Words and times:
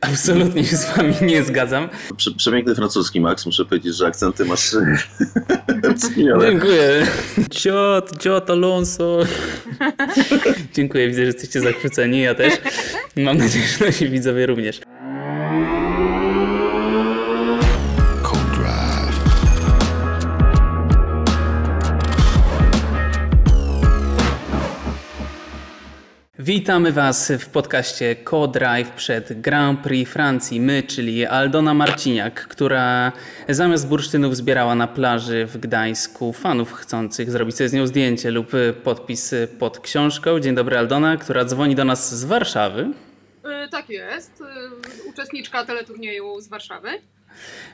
Absolutnie 0.00 0.64
się 0.64 0.76
z 0.76 0.96
wami 0.96 1.14
nie 1.22 1.42
zgadzam. 1.42 1.88
Prze 2.16 2.30
przepiękny 2.30 2.74
francuski, 2.74 3.20
Max. 3.20 3.46
Muszę 3.46 3.64
powiedzieć, 3.64 3.96
że 3.96 4.06
akcenty 4.06 4.44
masz 4.44 4.70
Dziękuję. 6.40 7.06
Ciot, 7.50 8.18
ciot 8.22 8.50
Alonso. 8.50 9.18
Dziękuję, 10.74 11.08
widzę, 11.08 11.20
że 11.20 11.26
jesteście 11.26 11.60
zachwyceni, 11.60 12.20
ja 12.20 12.34
też. 12.34 12.54
Mam 13.16 13.38
nadzieję, 13.38 13.64
że 13.78 13.86
nasi 13.86 14.08
widzowie 14.08 14.46
również. 14.46 14.80
Witamy 26.44 26.92
Was 26.92 27.32
w 27.38 27.48
podcaście 27.48 28.16
Co-Drive 28.30 28.90
przed 28.90 29.40
Grand 29.40 29.80
Prix 29.80 30.12
Francji. 30.12 30.60
My, 30.60 30.82
czyli 30.82 31.26
Aldona 31.26 31.74
Marciniak, 31.74 32.48
która 32.48 33.12
zamiast 33.48 33.88
bursztynów 33.88 34.36
zbierała 34.36 34.74
na 34.74 34.86
plaży 34.86 35.46
w 35.46 35.58
Gdańsku 35.58 36.32
fanów 36.32 36.72
chcących 36.72 37.30
zrobić 37.30 37.56
sobie 37.56 37.68
z 37.68 37.72
nią 37.72 37.86
zdjęcie 37.86 38.30
lub 38.30 38.50
podpis 38.84 39.34
pod 39.58 39.80
książką. 39.80 40.40
Dzień 40.40 40.54
dobry 40.54 40.78
Aldona, 40.78 41.16
która 41.16 41.44
dzwoni 41.44 41.74
do 41.74 41.84
nas 41.84 42.18
z 42.18 42.24
Warszawy. 42.24 42.88
Yy, 43.44 43.68
tak 43.70 43.90
jest. 43.90 44.40
Yy, 44.40 45.10
uczestniczka 45.10 45.64
teleturnieju 45.64 46.40
z 46.40 46.48
Warszawy. 46.48 46.88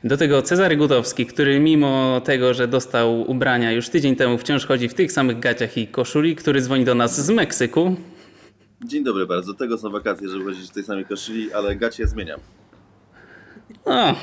Do 0.05 0.17
tego 0.17 0.43
Cezary 0.43 0.77
Gutowski, 0.77 1.27
który 1.27 1.61
mimo 1.61 2.21
tego, 2.25 2.55
że 2.55 2.69
dostał 2.69 3.31
ubrania 3.31 3.73
już 3.73 3.89
tydzień 3.89 4.17
temu, 4.17 4.39
wciąż 4.39 4.67
chodzi 4.67 4.89
w 4.89 4.95
tych 4.95 5.13
samych 5.13 5.41
gaciach 5.41 5.79
i 5.79 5.87
koszuli, 5.87 6.37
który 6.37 6.61
dzwoni 6.61 6.85
do 6.85 6.95
nas 6.95 7.27
z 7.27 7.31
Meksyku. 7.31 7.97
Dzień 8.85 9.05
dobry 9.05 9.27
bardzo. 9.27 9.55
Tego 9.55 9.79
są 9.79 9.91
wakacje, 9.91 10.29
żeby 10.29 10.45
chodzić 10.45 10.71
w 10.71 10.75
tej 10.75 10.85
samej 10.85 11.05
koszuli, 11.05 11.53
ale 11.53 11.77
gacie 11.77 12.07
zmieniam. 12.07 12.41
O, 13.85 14.15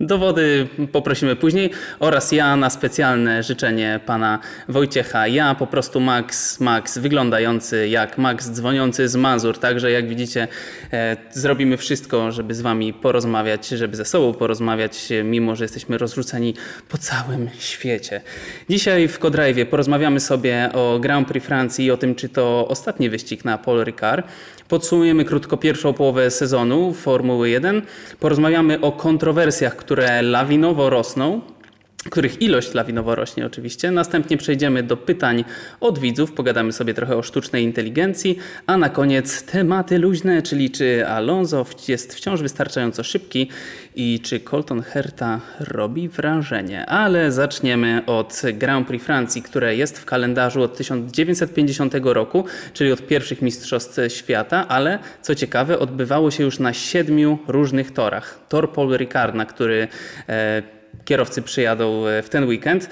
Dowody 0.00 0.68
poprosimy 0.92 1.36
później 1.36 1.70
oraz 1.98 2.32
ja 2.32 2.56
na 2.56 2.70
specjalne 2.70 3.42
życzenie 3.42 4.00
pana 4.06 4.38
Wojciecha. 4.68 5.26
Ja 5.26 5.54
po 5.54 5.66
prostu 5.66 6.00
Max, 6.00 6.60
Max 6.60 6.98
wyglądający 6.98 7.88
jak 7.88 8.18
Max 8.18 8.50
dzwoniący 8.50 9.08
z 9.08 9.16
Mazur. 9.16 9.58
Także 9.58 9.90
jak 9.90 10.08
widzicie 10.08 10.48
e, 10.92 11.16
zrobimy 11.30 11.76
wszystko, 11.76 12.32
żeby 12.32 12.54
z 12.54 12.60
wami 12.60 12.92
porozmawiać, 12.92 13.68
żeby 13.68 13.96
ze 13.96 14.04
sobą 14.04 14.34
porozmawiać, 14.34 15.08
mimo 15.24 15.56
że 15.56 15.64
jesteśmy 15.64 15.98
rozrzuceni 15.98 16.54
po 16.88 16.98
całym 16.98 17.48
świecie. 17.58 18.20
Dzisiaj 18.70 19.08
w 19.08 19.18
Codraive 19.18 19.68
porozmawiamy 19.70 20.20
sobie 20.20 20.70
o 20.72 20.98
Grand 21.00 21.28
Prix 21.28 21.46
Francji 21.46 21.84
i 21.84 21.90
o 21.90 21.96
tym, 21.96 22.14
czy 22.14 22.28
to 22.28 22.68
ostatni 22.68 23.10
wyścig 23.10 23.44
na 23.44 23.58
Paul 23.58 23.84
Ricard. 23.84 24.26
Podsumujemy 24.68 25.24
krótko 25.24 25.56
pierwszą 25.56 25.92
połowę 25.92 26.30
sezonu 26.30 26.94
Formuły 26.94 27.50
1. 27.50 27.82
Porozmawiamy 28.20 28.80
o 28.80 28.92
kontrowersjach, 28.92 29.76
które 29.76 30.22
lawinowo 30.22 30.90
rosną 30.90 31.40
których 32.10 32.42
ilość 32.42 32.74
lawinowo 32.74 33.14
rośnie 33.14 33.46
oczywiście. 33.46 33.90
Następnie 33.90 34.36
przejdziemy 34.36 34.82
do 34.82 34.96
pytań 34.96 35.44
od 35.80 35.98
widzów, 35.98 36.32
pogadamy 36.32 36.72
sobie 36.72 36.94
trochę 36.94 37.16
o 37.16 37.22
sztucznej 37.22 37.64
inteligencji, 37.64 38.38
a 38.66 38.76
na 38.76 38.88
koniec 38.88 39.42
tematy 39.42 39.98
luźne, 39.98 40.42
czyli 40.42 40.70
czy 40.70 41.06
Alonso 41.06 41.66
jest 41.88 42.14
wciąż 42.14 42.42
wystarczająco 42.42 43.04
szybki 43.04 43.48
i 43.96 44.20
czy 44.20 44.40
Colton 44.40 44.82
Herta 44.82 45.40
robi 45.60 46.08
wrażenie. 46.08 46.86
Ale 46.86 47.32
zaczniemy 47.32 48.02
od 48.06 48.42
Grand 48.54 48.88
Prix 48.88 49.04
Francji, 49.04 49.42
które 49.42 49.76
jest 49.76 49.98
w 49.98 50.04
kalendarzu 50.04 50.62
od 50.62 50.76
1950 50.76 51.94
roku, 52.02 52.44
czyli 52.72 52.92
od 52.92 53.06
pierwszych 53.06 53.42
mistrzostw 53.42 53.98
świata, 54.08 54.68
ale 54.68 54.98
co 55.22 55.34
ciekawe 55.34 55.78
odbywało 55.78 56.30
się 56.30 56.44
już 56.44 56.58
na 56.58 56.72
siedmiu 56.72 57.38
różnych 57.48 57.92
torach. 57.92 58.38
Tor 58.48 58.72
Paul 58.72 58.96
Ricard, 58.96 59.34
na 59.34 59.46
który 59.46 59.88
e, 60.28 60.75
kierowcy 61.04 61.42
przyjadą 61.42 62.06
e, 62.06 62.22
w 62.22 62.28
ten 62.28 62.44
weekend. 62.44 62.90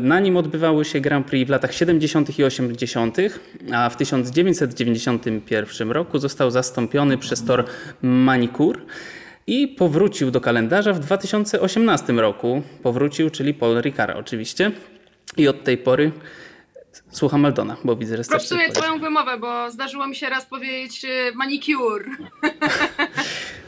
Na 0.00 0.20
nim 0.20 0.36
odbywały 0.36 0.84
się 0.84 1.00
Grand 1.00 1.26
Prix 1.26 1.46
w 1.46 1.50
latach 1.50 1.74
70. 1.74 2.38
i 2.38 2.44
80., 2.44 3.16
a 3.72 3.90
w 3.90 3.96
1991 3.96 5.90
roku 5.90 6.18
został 6.18 6.50
zastąpiony 6.50 7.18
przez 7.18 7.44
tor 7.44 7.64
Manicur 8.02 8.86
i 9.46 9.68
powrócił 9.68 10.30
do 10.30 10.40
kalendarza 10.40 10.92
w 10.92 11.00
2018 11.00 12.12
roku. 12.12 12.62
Powrócił, 12.82 13.30
czyli 13.30 13.54
Paul 13.54 13.80
Ricard 13.80 14.16
oczywiście. 14.16 14.70
I 15.36 15.48
od 15.48 15.64
tej 15.64 15.78
pory 15.78 16.12
Słucham 17.10 17.44
Aldona, 17.44 17.76
bo 17.84 17.96
widzę, 17.96 18.16
że 18.16 18.24
Prostuję 18.24 18.68
twoją 18.68 18.98
wymowę, 18.98 19.38
bo 19.38 19.70
zdarzyło 19.70 20.06
mi 20.06 20.16
się 20.16 20.28
raz 20.28 20.46
powiedzieć 20.46 21.04
e, 21.04 21.32
manicure. 21.34 22.04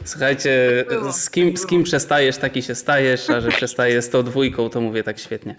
Słuchajcie, 0.07 0.85
z 1.13 1.31
kim, 1.31 1.57
z 1.57 1.67
kim 1.67 1.83
przestajesz, 1.83 2.37
taki 2.37 2.63
się 2.63 2.75
stajesz, 2.75 3.31
a 3.31 3.41
że 3.41 3.49
przestaję 3.49 4.03
z 4.03 4.11
tą 4.11 4.23
dwójką, 4.23 4.71
to 4.71 4.81
mówię 4.81 5.03
tak 5.03 5.19
świetnie. 5.19 5.55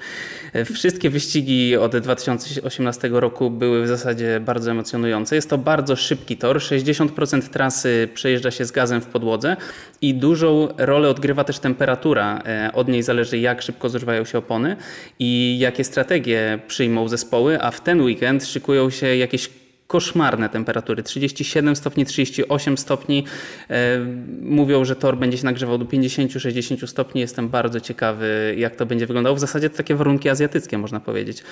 E, 0.53 0.66
wszystkie 0.66 1.09
wyścigi 1.09 1.78
od 1.78 1.97
2018 1.97 3.09
roku 3.12 3.50
były 3.50 3.84
w 3.84 3.88
zasadzie 3.88 4.40
bardzo 4.40 4.72
emocjonujące. 4.72 5.35
Jest 5.35 5.50
to 5.50 5.58
bardzo 5.58 5.96
szybki 5.96 6.38
tor. 6.38 6.58
60% 6.58 7.41
trasy 7.50 8.09
przejeżdża 8.13 8.52
się 8.52 8.66
z 8.66 8.72
gazem 8.72 9.02
w 9.02 9.06
podłodze 9.06 9.58
i 10.02 10.13
dużą 10.13 10.68
rolę 10.78 11.09
odgrywa 11.09 11.44
też 11.44 11.59
temperatura. 11.59 12.41
E, 12.46 12.72
od 12.74 12.88
niej 12.88 13.03
zależy, 13.03 13.38
jak 13.38 13.62
szybko 13.62 13.90
zużywają 13.90 14.25
się 14.25 14.38
opony 14.38 14.75
i 15.19 15.59
jakie 15.59 15.84
strategie 15.84 16.59
przyjmą 16.68 17.08
zespoły, 17.08 17.62
a 17.62 17.72
w 17.72 17.81
ten 17.81 18.02
weekend 18.02 18.46
szykują 18.46 18.90
się 18.90 19.16
jakieś 19.16 19.50
koszmarne 19.87 20.49
temperatury. 20.49 21.03
37 21.03 21.75
stopni, 21.75 22.05
38 22.05 22.77
stopni. 22.77 23.25
E, 23.69 23.99
mówią, 24.41 24.85
że 24.85 24.95
tor 24.95 25.17
będzie 25.17 25.37
się 25.37 25.45
nagrzewał 25.45 25.77
do 25.77 25.85
50-60 25.85 26.87
stopni. 26.87 27.21
Jestem 27.21 27.49
bardzo 27.49 27.79
ciekawy, 27.79 28.55
jak 28.57 28.75
to 28.75 28.85
będzie 28.85 29.07
wyglądało. 29.07 29.35
W 29.35 29.39
zasadzie 29.39 29.69
to 29.69 29.77
takie 29.77 29.95
warunki 29.95 30.29
azjatyckie, 30.29 30.77
można 30.77 30.99
powiedzieć. 30.99 31.43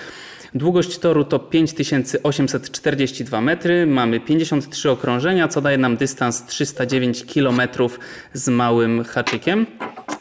Długość 0.55 0.97
toru 0.97 1.23
to 1.23 1.39
5842 1.39 3.41
metry. 3.41 3.85
Mamy 3.85 4.19
53 4.19 4.91
okrążenia, 4.91 5.47
co 5.47 5.61
daje 5.61 5.77
nam 5.77 5.97
dystans 5.97 6.45
309 6.45 7.25
km 7.33 7.61
z 8.33 8.49
małym 8.49 9.03
haczykiem. 9.03 9.65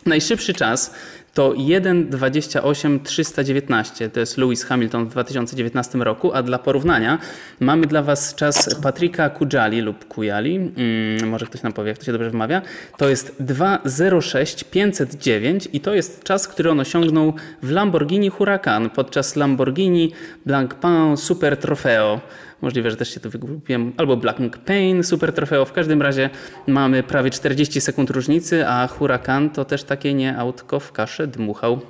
Najszybszy 0.06 0.54
czas 0.54 0.94
to 1.34 1.52
1.28.319. 1.52 4.10
To 4.10 4.20
jest 4.20 4.38
Lewis 4.38 4.64
Hamilton 4.64 5.06
w 5.06 5.10
2019 5.10 5.98
roku, 5.98 6.32
a 6.32 6.42
dla 6.42 6.58
porównania 6.58 7.18
mamy 7.60 7.86
dla 7.86 8.02
Was 8.02 8.34
czas 8.34 8.74
Patryka 8.82 9.30
Kujali 9.30 9.80
lub 9.80 10.04
Kujali, 10.04 10.72
hmm, 10.76 11.28
może 11.28 11.46
ktoś 11.46 11.62
nam 11.62 11.72
powie, 11.72 11.88
jak 11.88 11.98
to 11.98 12.04
się 12.04 12.12
dobrze 12.12 12.30
wymawia. 12.30 12.62
To 12.96 13.08
jest 13.08 13.42
2.06.509 13.42 15.68
i 15.72 15.80
to 15.80 15.94
jest 15.94 16.24
czas, 16.24 16.48
który 16.48 16.70
on 16.70 16.80
osiągnął 16.80 17.34
w 17.62 17.70
Lamborghini 17.70 18.28
Huracan 18.28 18.90
podczas 18.90 19.36
Lamborghini 19.36 20.12
Blancpain 20.46 21.16
Super 21.16 21.56
Trofeo. 21.56 22.20
Możliwe, 22.64 22.90
że 22.90 22.96
też 22.96 23.14
się 23.14 23.20
tu 23.20 23.30
wygłupiłem. 23.30 23.92
Albo 23.96 24.16
Black 24.16 24.38
Pain, 24.66 25.02
Super 25.02 25.32
Trofeo. 25.32 25.64
W 25.64 25.72
każdym 25.72 26.02
razie 26.02 26.30
mamy 26.66 27.02
prawie 27.02 27.30
40 27.30 27.80
sekund 27.80 28.10
różnicy, 28.10 28.68
a 28.68 28.86
Huracan 28.86 29.50
to 29.50 29.64
też 29.64 29.84
takie 29.84 30.14
nie 30.14 30.36
autko 30.36 30.80
w 30.80 30.92
kaszę 30.92 31.26
dmuchał. 31.26 31.80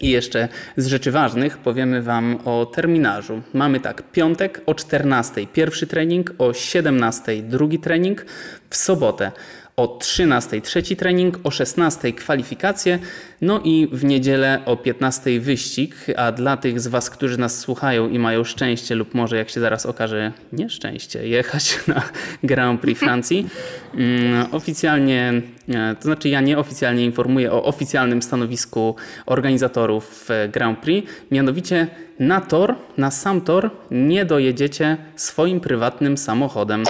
I 0.00 0.10
jeszcze 0.10 0.48
z 0.76 0.86
rzeczy 0.86 1.10
ważnych 1.10 1.58
powiemy 1.58 2.02
Wam 2.02 2.38
o 2.44 2.66
terminarzu. 2.66 3.42
Mamy 3.54 3.80
tak, 3.80 4.12
piątek 4.12 4.60
o 4.66 4.74
14 4.74 5.46
pierwszy 5.46 5.86
trening, 5.86 6.34
o 6.38 6.52
17 6.52 7.42
drugi 7.42 7.78
trening, 7.78 8.26
w 8.70 8.76
sobotę 8.76 9.32
o 9.76 9.86
13 9.86 10.60
trzeci 10.60 10.96
trening, 10.96 11.38
o 11.44 11.50
16 11.50 12.12
kwalifikacje, 12.12 12.98
no 13.40 13.60
i 13.64 13.88
w 13.92 14.04
niedzielę 14.04 14.62
o 14.66 14.76
15 14.76 15.40
wyścig, 15.40 15.94
a 16.16 16.32
dla 16.32 16.56
tych 16.56 16.80
z 16.80 16.86
Was, 16.86 17.10
którzy 17.10 17.38
nas 17.38 17.58
słuchają 17.58 18.08
i 18.08 18.18
mają 18.18 18.44
szczęście 18.44 18.94
lub 18.94 19.14
może 19.14 19.36
jak 19.36 19.50
się 19.50 19.60
zaraz 19.60 19.86
okaże 19.86 20.32
nieszczęście, 20.52 21.28
jechać 21.28 21.78
na 21.88 22.02
Grand 22.42 22.80
Prix 22.80 23.00
Francji, 23.00 23.48
mm, 23.94 24.46
oficjalnie, 24.52 25.42
e, 25.68 25.96
to 25.96 26.02
znaczy 26.02 26.28
ja 26.28 26.40
nieoficjalnie 26.40 27.04
informuję 27.04 27.52
o 27.52 27.64
oficjalnym 27.64 28.22
stanowisku 28.22 28.96
organizatorów 29.26 30.30
e, 30.30 30.48
Grand 30.48 30.78
Prix, 30.78 31.10
mianowicie 31.30 31.86
na 32.18 32.40
tor, 32.40 32.74
na 32.96 33.10
sam 33.10 33.40
tor 33.40 33.70
nie 33.90 34.24
dojedziecie 34.24 34.96
swoim 35.16 35.60
prywatnym 35.60 36.16
samochodem. 36.16 36.84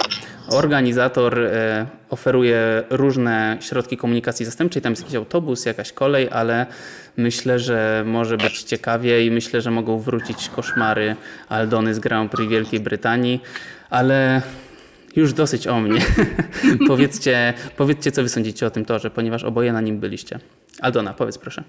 Organizator 0.49 1.39
e, 1.39 1.85
oferuje 2.09 2.83
różne 2.89 3.57
środki 3.61 3.97
komunikacji 3.97 4.45
zastępczej, 4.45 4.81
tam 4.81 4.91
jest 4.91 5.01
jakiś 5.01 5.15
autobus, 5.15 5.65
jakaś 5.65 5.91
kolej, 5.91 6.29
ale 6.31 6.65
myślę, 7.17 7.59
że 7.59 8.03
może 8.07 8.37
być 8.37 8.63
ciekawie 8.63 9.25
i 9.25 9.31
myślę, 9.31 9.61
że 9.61 9.71
mogą 9.71 9.99
wrócić 9.99 10.49
koszmary 10.49 11.15
Aldony 11.49 11.93
z 11.93 11.99
Grand 11.99 12.31
Prix 12.31 12.51
Wielkiej 12.51 12.79
Brytanii, 12.79 13.41
ale 13.89 14.41
już 15.15 15.33
dosyć 15.33 15.67
o 15.67 15.79
mnie. 15.79 16.01
powiedzcie, 16.87 17.53
powiedzcie, 17.77 18.11
co 18.11 18.21
wy 18.21 18.29
sądzicie 18.29 18.65
o 18.65 18.69
tym 18.69 18.85
torze, 18.85 19.09
ponieważ 19.09 19.43
oboje 19.43 19.73
na 19.73 19.81
nim 19.81 19.99
byliście. 19.99 20.39
Aldona, 20.81 21.13
powiedz 21.13 21.37
proszę. 21.37 21.63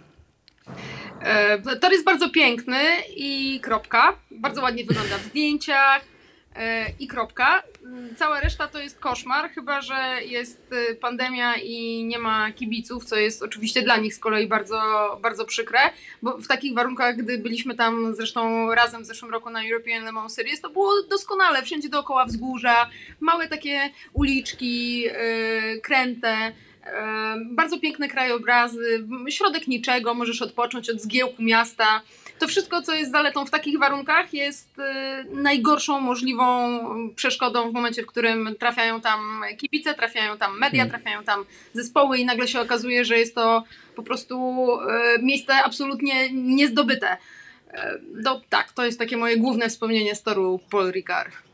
E, 1.23 1.76
tor 1.76 1.93
jest 1.93 2.05
bardzo 2.05 2.31
piękny 2.31 2.78
i 3.17 3.61
kropka. 3.62 4.17
Bardzo 4.31 4.62
ładnie 4.62 4.84
wygląda 4.84 5.19
w 5.19 5.23
zdjęciach. 5.23 6.16
E, 6.56 6.87
i 6.99 7.06
kropka. 7.06 7.62
Mm, 7.85 8.17
Cała 8.17 8.41
reszta 8.41 8.69
to 8.69 8.79
jest 8.79 8.99
koszmar, 9.00 9.50
chyba 9.50 9.81
że 9.81 9.94
jest 10.25 10.73
e, 10.91 10.94
pandemia 10.94 11.56
i 11.56 12.05
nie 12.05 12.19
ma 12.19 12.53
kibiców, 12.53 13.05
co 13.05 13.17
jest 13.17 13.43
oczywiście 13.43 13.82
dla 13.82 13.97
nich 13.97 14.14
z 14.14 14.19
kolei 14.19 14.47
bardzo, 14.47 14.81
bardzo 15.23 15.44
przykre, 15.44 15.79
bo 16.23 16.38
w 16.38 16.47
takich 16.47 16.75
warunkach, 16.75 17.17
gdy 17.17 17.38
byliśmy 17.38 17.75
tam 17.75 18.14
zresztą 18.14 18.75
razem 18.75 19.03
w 19.03 19.06
zeszłym 19.06 19.31
roku 19.31 19.50
na 19.50 19.64
European 19.64 20.05
Le 20.05 20.12
Mans 20.12 20.35
Series, 20.35 20.61
to 20.61 20.70
było 20.70 21.03
doskonale, 21.03 21.62
wszędzie 21.62 21.88
dookoła 21.88 22.25
wzgórza, 22.25 22.91
małe 23.20 23.49
takie 23.49 23.91
uliczki, 24.12 25.06
e, 25.09 25.81
kręte, 25.81 26.29
e, 26.29 26.52
bardzo 27.50 27.81
piękne 27.81 28.09
krajobrazy, 28.09 29.06
środek 29.29 29.69
niczego, 29.69 30.14
możesz 30.14 30.43
odpocząć 30.43 30.91
od 30.91 31.00
zgiełku 31.00 31.43
miasta. 31.43 32.02
To 32.38 32.49
wszystko, 32.49 32.83
co 32.83 32.94
jest 32.94 33.11
zaletą 33.11 33.47
w 33.47 33.50
takich 33.50 33.79
warunkach, 33.79 34.35
jest 34.35 34.79
e, 34.79 35.25
najgorszą 35.33 36.00
możliwą 36.00 36.79
przeszkodą 37.17 37.71
w 37.71 37.75
momencie, 37.75 38.03
w 38.03 38.06
którym 38.06 38.56
trafiają 38.59 39.00
tam 39.00 39.43
kibice, 39.59 39.94
trafiają 39.94 40.38
tam 40.38 40.59
media, 40.59 40.83
Hmm. 40.83 40.91
trafiają 40.91 41.25
tam 41.25 41.44
zespoły 41.73 42.19
i 42.19 42.25
nagle 42.25 42.49
się 42.49 42.61
okazuje, 42.61 43.05
że 43.05 43.19
jest 43.19 43.35
to 43.35 43.65
po 43.97 44.03
prostu 44.03 44.69
e, 44.81 45.19
miejsce 45.23 45.55
absolutnie 45.55 46.33
niezdobyte. 46.33 47.17
E, 47.73 47.99
No 48.12 48.41
tak, 48.49 48.73
to 48.73 48.85
jest 48.85 48.99
takie 48.99 49.17
moje 49.17 49.37
główne 49.37 49.69
wspomnienie 49.69 50.15
z 50.15 50.23
toru 50.23 50.61
Paul 50.71 50.91
Ricard. 50.91 51.46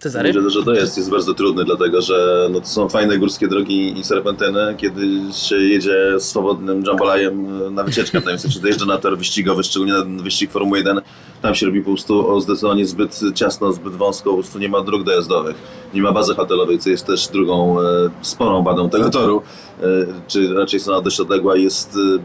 Cezary? 0.00 0.28
Myślę, 0.28 0.50
że 0.50 0.62
to 0.62 0.74
jest, 0.74 1.10
bardzo 1.10 1.34
trudny, 1.34 1.64
dlatego 1.64 2.02
że 2.02 2.48
no, 2.52 2.60
to 2.60 2.66
są 2.66 2.88
fajne 2.88 3.18
górskie 3.18 3.48
drogi 3.48 3.98
i 3.98 4.04
serpentyny, 4.04 4.74
kiedy 4.76 5.06
się 5.32 5.56
jedzie 5.56 6.14
swobodnym 6.18 6.82
jambolajem 6.82 7.74
na 7.74 7.82
wycieczkę, 7.82 8.20
tam 8.22 8.38
się 8.38 8.60
dojeżdża 8.60 8.86
na 8.86 8.98
tor 8.98 9.18
wyścigowy, 9.18 9.64
szczególnie 9.64 9.92
na 9.92 10.22
wyścig 10.22 10.50
Formuły 10.50 10.78
1, 10.78 11.00
tam 11.42 11.54
się 11.54 11.66
robi 11.66 11.80
po 11.80 11.90
prostu 11.90 12.40
zdecydowanie 12.40 12.86
zbyt 12.86 13.20
ciasno, 13.34 13.72
zbyt 13.72 13.92
wąsko, 13.92 14.30
po 14.30 14.36
prostu 14.36 14.58
nie 14.58 14.68
ma 14.68 14.80
dróg 14.80 15.04
dojazdowych, 15.04 15.56
nie 15.94 16.02
ma 16.02 16.12
bazy 16.12 16.34
hotelowej, 16.34 16.78
co 16.78 16.90
jest 16.90 17.06
też 17.06 17.28
drugą 17.28 17.80
e, 17.80 17.84
sporą 18.22 18.62
wadą 18.62 18.90
tego 18.90 19.10
toru, 19.10 19.42
e, 19.80 19.84
czy 20.28 20.54
raczej 20.54 20.78
jest 20.78 20.88
ona 20.88 21.00
dość 21.00 21.20
odległa 21.20 21.56
jest 21.56 21.96
e, 21.96 22.18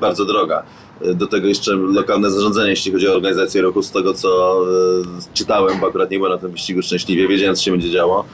bardzo 0.00 0.24
droga. 0.24 0.62
Do 1.14 1.26
tego 1.26 1.48
jeszcze 1.48 1.72
lokalne 1.74 2.30
zarządzanie, 2.30 2.70
jeśli 2.70 2.92
chodzi 2.92 3.08
o 3.08 3.14
organizację 3.14 3.62
ruchu, 3.62 3.82
z 3.82 3.90
tego 3.90 4.14
co 4.14 4.60
e, 4.62 5.34
czytałem, 5.34 5.80
bo 5.80 5.86
akurat 5.86 6.10
nie 6.10 6.18
byłem 6.18 6.32
na 6.32 6.38
tym 6.38 6.50
wyścigu 6.50 6.82
szczęśliwie, 6.82 7.28
wiedziałem 7.28 7.56
co 7.56 7.62
się 7.62 7.70
będzie 7.70 7.90
działo, 7.90 8.24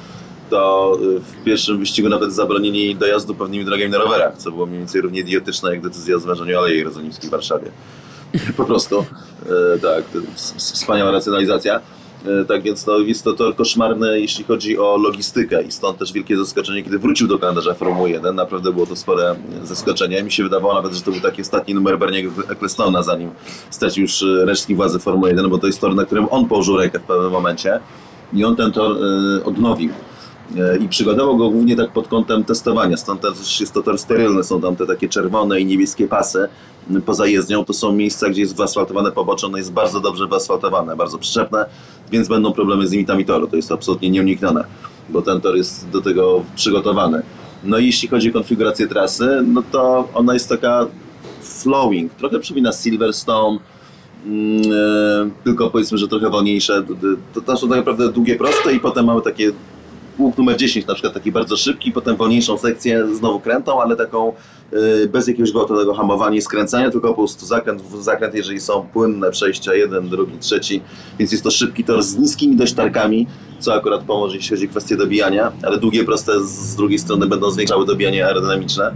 to 0.51 0.93
e, 1.17 1.21
w 1.21 1.45
pierwszym 1.45 1.79
wyścigu 1.79 2.09
nawet 2.09 2.33
zabronili 2.33 2.97
dojazdu 2.97 3.35
pewnymi 3.35 3.65
drogami 3.65 3.91
na 3.91 3.99
rowerach, 3.99 4.39
co 4.39 4.51
było 4.51 4.67
mniej 4.67 4.79
więcej 4.79 5.01
równie 5.01 5.21
idiotyczne 5.21 5.71
jak 5.71 5.83
decyzja 5.83 6.17
o 6.17 6.19
zwężeniu 6.19 6.59
Alei 6.59 6.79
Jerozolimskiej 6.79 7.29
w 7.29 7.33
Warszawie. 7.33 7.71
Po 8.57 8.65
prostu, 8.65 9.05
e, 9.75 9.79
tak, 9.79 10.05
wspaniała 10.57 11.11
racjonalizacja. 11.11 11.81
E, 12.27 12.45
Tak 12.45 12.63
więc 12.63 12.87
no, 12.87 12.99
jest 12.99 13.25
to 13.25 13.33
tor 13.33 13.57
koszmarny, 13.57 14.21
jeśli 14.21 14.45
chodzi 14.45 14.79
o 14.79 14.97
logistykę 14.97 15.63
i 15.63 15.73
stąd 15.73 15.99
też 15.99 16.13
wielkie 16.13 16.37
zaskoczenie, 16.37 16.83
kiedy 16.83 16.99
wrócił 16.99 17.29
do 17.29 17.39
kalendarza 17.39 17.75
Formuły 17.75 18.11
1. 18.11 18.37
Naprawdę 18.37 18.73
było 18.73 18.87
to 18.87 18.97
spore 18.97 19.37
zaskoczenie. 19.65 20.23
Mi 20.23 20.33
się 20.33 20.43
wydawało 20.43 20.75
nawet, 20.75 20.95
że 20.95 21.01
to 21.01 21.11
był 21.11 21.21
taki 21.21 21.43
ostatni 21.43 21.75
numer 21.75 21.99
Berniego 21.99 22.31
Ecclestona, 22.49 23.03
zanim 23.03 23.31
stracił 23.71 24.03
już 24.03 24.23
e, 24.23 24.45
resztki 24.45 24.75
władzy 24.75 24.99
Formuły 24.99 25.29
1, 25.29 25.51
bo 25.51 25.59
to 25.59 25.67
jest 25.67 25.81
tor, 25.81 25.95
na 25.95 26.05
którym 26.05 26.27
on 26.31 26.49
położył 26.49 26.77
rękę 26.77 26.99
w 26.99 27.03
pewnym 27.03 27.31
momencie 27.31 27.81
i 28.33 28.45
on 28.45 28.57
ten 28.57 28.73
tor 28.73 28.97
e, 28.97 29.45
odnowił. 29.45 29.91
E, 30.59 30.77
I 30.77 30.89
przygotował 30.89 31.37
go 31.37 31.51
głównie 31.51 31.77
tak 31.77 31.93
pod 31.93 32.09
kątem 32.09 32.45
testowania, 32.45 32.97
stąd 32.97 33.21
też 33.21 33.61
jest 33.61 33.73
to 33.73 33.83
tor 33.83 33.99
sterylny, 33.99 34.45
są 34.45 34.61
tam 34.61 34.77
te 34.77 34.87
takie 34.87 35.09
czerwone 35.09 35.61
i 35.61 35.67
niebieskie 35.67 36.09
pasy 36.09 36.49
poza 37.07 37.27
jezdnią, 37.27 37.65
to 37.65 37.73
są 37.73 37.93
miejsca, 37.93 38.29
gdzie 38.29 38.41
jest 38.41 38.57
wyasfaltowane 38.57 39.13
pobocze, 39.13 39.47
ono 39.47 39.59
jest 39.59 39.73
bardzo 39.73 40.01
dobrze 40.01 40.27
wyasfaltowane, 40.27 40.97
bardzo 40.97 41.19
przyczepne, 41.19 41.67
więc 42.11 42.29
będą 42.29 42.53
problemy 42.53 42.87
z 42.87 42.93
limitami 42.93 43.25
toru, 43.25 43.47
to 43.47 43.57
jest 43.57 43.73
absolutnie 43.73 44.11
nieuniknione, 44.11 44.65
bo 45.09 45.23
ten 45.23 45.41
tor 45.41 45.57
jest 45.57 45.89
do 45.89 46.01
tego 46.01 46.45
przygotowany. 46.57 47.23
No 47.65 47.79
i 47.79 47.87
jeśli 47.87 48.09
chodzi 48.09 48.31
o 48.31 48.33
konfigurację 48.33 48.87
trasy, 48.87 49.45
no 49.47 49.63
to 49.73 50.09
ona 50.15 50.35
jest 50.35 50.49
taka 50.49 50.87
flowing, 51.43 52.15
trochę 52.15 52.39
przypomina 52.39 52.73
Silverstone, 52.73 53.59
mm, 54.27 54.63
e, 54.63 55.31
tylko 55.45 55.71
powiedzmy, 55.71 55.99
że 55.99 56.09
trochę 56.09 56.31
wolniejsze. 56.31 56.85
To, 57.35 57.41
to 57.41 57.57
są 57.57 57.69
tak 57.69 57.79
naprawdę 57.79 58.13
długie, 58.13 58.37
proste 58.37 58.73
i 58.73 58.81
potem 58.81 59.07
mamy 59.07 59.23
takie 59.23 59.53
łuk 60.19 60.39
numer 60.39 60.57
10 60.57 60.87
na 60.87 60.95
przykład 60.95 61.15
taki 61.15 61.33
bardzo 61.33 61.57
szybki, 61.57 61.93
potem 61.93 62.17
wolniejszą 62.17 62.59
sekcję 62.59 63.07
znowu 63.15 63.41
krętą, 63.41 63.83
ale 63.83 63.97
taką 63.97 64.33
y, 65.03 65.09
bez 65.09 65.29
jakiegoś 65.29 65.51
gwałtownego 65.51 65.95
hamowania 65.95 66.37
i 66.39 66.43
skręcania, 66.43 66.91
tylko 66.91 67.09
po 67.09 67.15
prostu 67.15 67.47
zakręt 67.47 67.83
zakręt, 68.01 68.35
jeżeli 68.35 68.61
są 68.61 68.87
płynne 68.93 69.31
przejścia, 69.31 69.75
jeden, 69.75 70.09
drugi, 70.09 70.39
trzeci, 70.39 70.83
więc 71.19 71.33
jest 71.33 71.45
to 71.45 71.51
szybki 71.51 71.85
tor 71.85 72.03
z 72.03 72.17
niskimi 72.19 72.57
dość 72.57 72.73
tarkami, 72.73 73.27
co 73.59 73.75
akurat 73.75 74.03
pomoże, 74.03 74.37
jeśli 74.37 74.51
chodzi 74.57 74.67
o 74.67 74.71
kwestię 74.71 74.97
dobijania, 74.97 75.53
ale 75.63 75.79
długie, 75.79 76.05
proste 76.05 76.45
z- 76.45 76.77
drugiej 76.77 76.99
strony 76.99 77.27
będą 77.27 77.51
zwiększały 77.51 77.87
dobijanie 77.87 78.27
aerodynamiczne. 78.27 78.93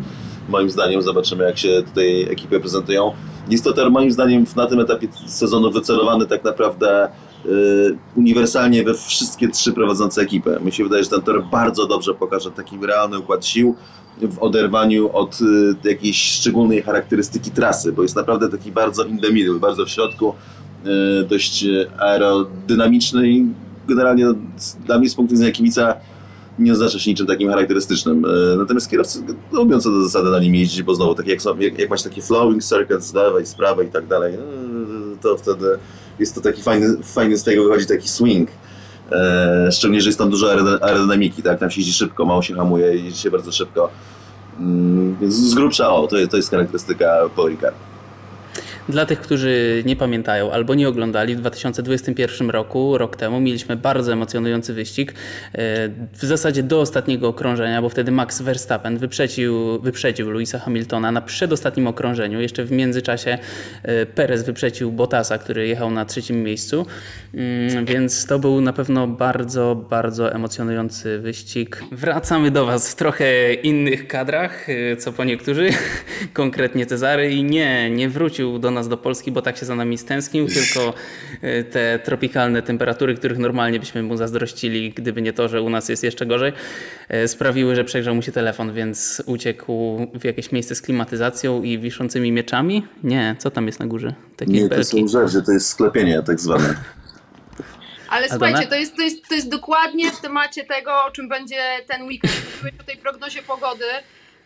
Moim 0.48 0.70
zdaniem 0.70 1.02
zobaczymy, 1.02 1.44
jak 1.44 1.58
się 1.58 1.82
tutaj 1.86 2.22
ekipy 2.22 2.60
prezentują. 2.60 3.12
Jest 3.50 3.64
to 3.64 3.72
tor 3.72 3.90
moim 3.90 4.10
zdaniem 4.12 4.44
na 4.56 4.66
tym 4.66 4.80
etapie 4.80 5.08
sezonu 5.26 5.70
wycelowany 5.70 6.26
tak 6.26 6.44
naprawdę 6.44 7.08
uniwersalnie 8.16 8.84
we 8.84 8.94
wszystkie 8.94 9.48
trzy 9.48 9.72
prowadzące 9.72 10.22
ekipy. 10.22 10.58
Mi 10.64 10.72
się 10.72 10.84
wydaje, 10.84 11.04
że 11.04 11.10
ten 11.10 11.22
tor 11.22 11.44
bardzo 11.44 11.86
dobrze 11.86 12.14
pokaże 12.14 12.50
taki 12.50 12.78
realny 12.86 13.18
układ 13.18 13.46
sił 13.46 13.76
w 14.20 14.38
oderwaniu 14.38 15.10
od 15.12 15.40
y, 15.40 15.88
jakiejś 15.88 16.22
szczególnej 16.22 16.82
charakterystyki 16.82 17.50
trasy, 17.50 17.92
bo 17.92 18.02
jest 18.02 18.16
naprawdę 18.16 18.48
taki 18.48 18.72
bardzo 18.72 19.04
in 19.04 19.18
the 19.18 19.32
middle, 19.32 19.54
bardzo 19.54 19.84
w 19.84 19.88
środku, 19.88 20.34
y, 21.22 21.24
dość 21.24 21.64
y, 21.64 21.90
aerodynamiczny 21.98 23.28
i 23.28 23.46
generalnie 23.88 24.24
no, 24.24 24.34
dla 24.86 24.98
mnie 24.98 25.08
z 25.08 25.14
punktu 25.14 25.34
widzenia 25.34 25.52
kibica 25.52 25.94
nie 26.58 26.72
oznacza 26.72 26.98
się 26.98 27.10
niczym 27.10 27.26
takim 27.26 27.50
charakterystycznym. 27.50 28.24
Y, 28.24 28.56
Natomiast 28.58 28.90
kierowcy 28.90 29.22
lubią 29.52 29.80
co 29.80 29.90
do 29.90 30.02
zasady 30.02 30.30
na 30.30 30.38
nim 30.38 30.54
jeździć, 30.54 30.82
bo 30.82 30.94
znowu, 30.94 31.14
tak 31.14 31.26
jak, 31.26 31.40
jak, 31.58 31.78
jak 31.78 31.90
masz 31.90 32.02
takie 32.02 32.22
flowing 32.22 32.64
circuit 32.64 33.02
z 33.02 33.14
lewej, 33.14 33.46
z 33.46 33.54
prawej 33.54 33.86
i 33.86 33.90
tak 33.90 34.06
dalej, 34.06 34.34
y, 34.34 34.38
to 35.22 35.36
wtedy 35.36 35.66
jest 36.18 36.34
to 36.34 36.40
taki 36.40 36.62
fajny, 36.62 36.96
fajny 37.02 37.38
z 37.38 37.44
tego 37.44 37.64
wychodzi 37.64 37.86
taki 37.86 38.08
swing. 38.08 38.48
E, 39.12 39.68
szczególnie, 39.72 40.00
że 40.00 40.08
jest 40.08 40.18
tam 40.18 40.30
dużo 40.30 40.46
aerody- 40.46 40.78
aerodynamiki, 40.82 41.42
tak? 41.42 41.58
Tam 41.58 41.70
się 41.70 41.80
jeździ 41.80 41.92
szybko, 41.92 42.24
mało 42.24 42.42
się 42.42 42.54
hamuje, 42.54 42.86
jeździ 42.86 43.22
się 43.22 43.30
bardzo 43.30 43.52
szybko. 43.52 43.90
Mm, 44.60 45.16
więc 45.20 45.34
z 45.34 45.54
grubsza, 45.54 45.90
o, 45.90 46.06
to, 46.06 46.16
to 46.30 46.36
jest 46.36 46.50
charakterystyka 46.50 47.16
Paul 47.36 47.50
Ricard. 47.50 47.76
Dla 48.88 49.06
tych, 49.06 49.20
którzy 49.20 49.82
nie 49.86 49.96
pamiętają 49.96 50.52
albo 50.52 50.74
nie 50.74 50.88
oglądali, 50.88 51.36
w 51.36 51.40
2021 51.40 52.50
roku, 52.50 52.98
rok 52.98 53.16
temu, 53.16 53.40
mieliśmy 53.40 53.76
bardzo 53.76 54.12
emocjonujący 54.12 54.74
wyścig. 54.74 55.12
e, 55.12 55.88
W 56.12 56.24
zasadzie 56.24 56.62
do 56.62 56.80
ostatniego 56.80 57.28
okrążenia, 57.28 57.82
bo 57.82 57.88
wtedy 57.88 58.12
Max 58.12 58.42
Verstappen 58.42 58.98
wyprzedził, 58.98 59.80
wyprzedził 59.80 60.30
Louisa 60.30 60.58
Hamiltona 60.58 61.12
na 61.12 61.20
przedostatnim 61.20 61.86
okrążeniu. 61.86 62.40
Jeszcze 62.40 62.64
w 62.64 62.72
międzyczasie 62.72 63.38
e, 63.82 64.06
Perez 64.06 64.44
wyprzedził 64.44 64.92
Bottasa, 64.92 65.38
który 65.38 65.66
jechał 65.66 65.90
na 65.90 66.04
trzecim 66.04 66.42
miejscu. 66.42 66.86
Mm, 67.34 67.84
Więc 67.84 68.26
to 68.26 68.38
był 68.38 68.60
na 68.60 68.72
pewno 68.72 69.06
bardzo, 69.06 69.86
bardzo 69.90 70.32
emocjonujący 70.32 71.18
wyścig. 71.18 71.82
Wracamy 71.92 72.50
do 72.50 72.66
Was 72.66 72.92
w 72.92 72.94
trochę 72.94 73.54
innych 73.54 74.08
kadrach, 74.08 74.70
e, 74.70 74.96
co 74.96 75.12
po 75.12 75.24
niektórzy, 75.24 75.68
konkretnie 76.32 76.86
Cezary. 76.86 77.30
I 77.32 77.44
nie, 77.44 77.90
nie 77.90 78.08
wrócił 78.08 78.58
do 78.58 78.75
nas 78.76 78.88
do 78.88 78.96
Polski, 78.96 79.32
bo 79.32 79.42
tak 79.42 79.56
się 79.56 79.66
za 79.66 79.74
nami 79.74 79.98
stęsknił, 79.98 80.46
tylko 80.48 80.94
e, 81.42 81.64
te 81.64 81.98
tropikalne 81.98 82.62
temperatury, 82.62 83.14
których 83.14 83.38
normalnie 83.38 83.80
byśmy 83.80 84.02
mu 84.02 84.16
zazdrościli, 84.16 84.90
gdyby 84.90 85.22
nie 85.22 85.32
to, 85.32 85.48
że 85.48 85.62
u 85.62 85.70
nas 85.70 85.88
jest 85.88 86.04
jeszcze 86.04 86.26
gorzej, 86.26 86.52
e, 87.08 87.28
sprawiły, 87.28 87.76
że 87.76 87.84
przegrzał 87.84 88.14
mu 88.14 88.22
się 88.22 88.32
telefon, 88.32 88.72
więc 88.72 89.22
uciekł 89.26 90.06
w 90.20 90.24
jakieś 90.24 90.52
miejsce 90.52 90.74
z 90.74 90.82
klimatyzacją 90.82 91.62
i 91.62 91.78
wiszącymi 91.78 92.32
mieczami. 92.32 92.86
Nie, 93.02 93.36
co 93.38 93.50
tam 93.50 93.66
jest 93.66 93.80
na 93.80 93.86
górze? 93.86 94.14
Takie 94.36 94.52
Nie, 94.52 94.62
to 94.62 94.68
belki. 94.68 95.08
są 95.08 95.08
rzeczy, 95.08 95.42
to 95.46 95.52
jest 95.52 95.68
sklepienie 95.68 96.22
tak 96.22 96.40
zwane. 96.40 96.74
Ale 98.08 98.28
słuchajcie, 98.28 98.66
to 98.66 98.74
jest, 98.74 98.96
to, 98.96 99.02
jest, 99.02 99.28
to 99.28 99.34
jest 99.34 99.48
dokładnie 99.48 100.10
w 100.10 100.20
temacie 100.20 100.64
tego, 100.64 100.90
o 101.04 101.10
czym 101.10 101.28
będzie 101.28 101.62
ten 101.88 102.02
weekend. 102.02 102.34
Mówiłeś 102.56 102.80
o 102.80 102.84
tej 102.84 102.96
prognozie 102.96 103.42
pogody. 103.42 103.84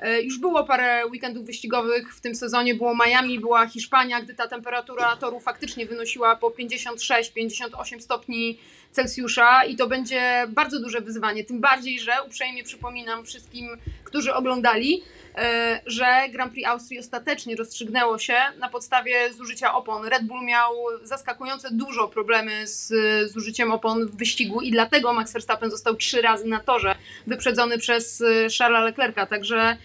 E, 0.00 0.23
Już 0.23 0.38
było 0.38 0.64
parę 0.64 1.07
weekendów 1.07 1.47
wyścigowych 1.47 2.14
w 2.14 2.21
tym 2.21 2.35
sezonie. 2.35 2.75
Było 2.75 2.95
Miami, 2.95 3.40
była 3.40 3.66
Hiszpania, 3.66 4.21
gdy 4.21 4.35
ta 4.35 4.49
temperatura 4.49 5.16
toru 5.16 5.40
faktycznie 5.40 5.87
wynosiła 5.87 6.37
po 6.37 6.50
56-58 6.50 8.00
stopni 8.00 8.59
Celsjusza 8.92 9.64
i 9.64 9.76
to 9.76 9.87
będzie 9.87 10.47
bardzo 10.49 10.80
duże 10.80 11.00
wyzwanie. 11.00 11.44
Tym 11.44 11.61
bardziej, 11.61 12.00
że 12.00 12.12
uprzejmie 12.26 12.64
przypominam 12.64 13.25
wszystkim, 13.25 13.68
którzy 14.04 14.35
oglądali, 14.35 15.02
e, 15.37 15.80
że 15.87 16.28
Grand 16.32 16.52
Prix 16.52 16.68
Austrii 16.68 16.99
ostatecznie 16.99 17.56
rozstrzygnęło 17.56 18.18
się 18.18 18.37
na 18.59 18.68
podstawie 18.68 19.32
zużycia 19.32 19.75
opon. 19.75 20.06
Red 20.06 20.25
Bull 20.25 20.44
miał 20.44 20.73
zaskakujące 21.02 21.70
dużo 21.70 22.09
problemy 22.09 22.66
z 22.66 22.92
zużyciem 23.32 23.73
opon 23.73 24.06
w 24.06 24.16
wyścigu 24.16 24.61
i 24.61 24.70
dlatego 24.70 25.12
Max 25.12 25.32
Verstappen 25.32 25.70
został 25.70 25.97
trzy 25.97 26.23
razy 26.23 26.47
na 26.47 26.61
torze 26.61 26.94
wyprzedzony 27.26 27.78
przez 27.78 28.20
e, 28.20 28.25
Charlesa 28.59 28.85
Leclerca. 28.85 29.26
Także 29.26 29.76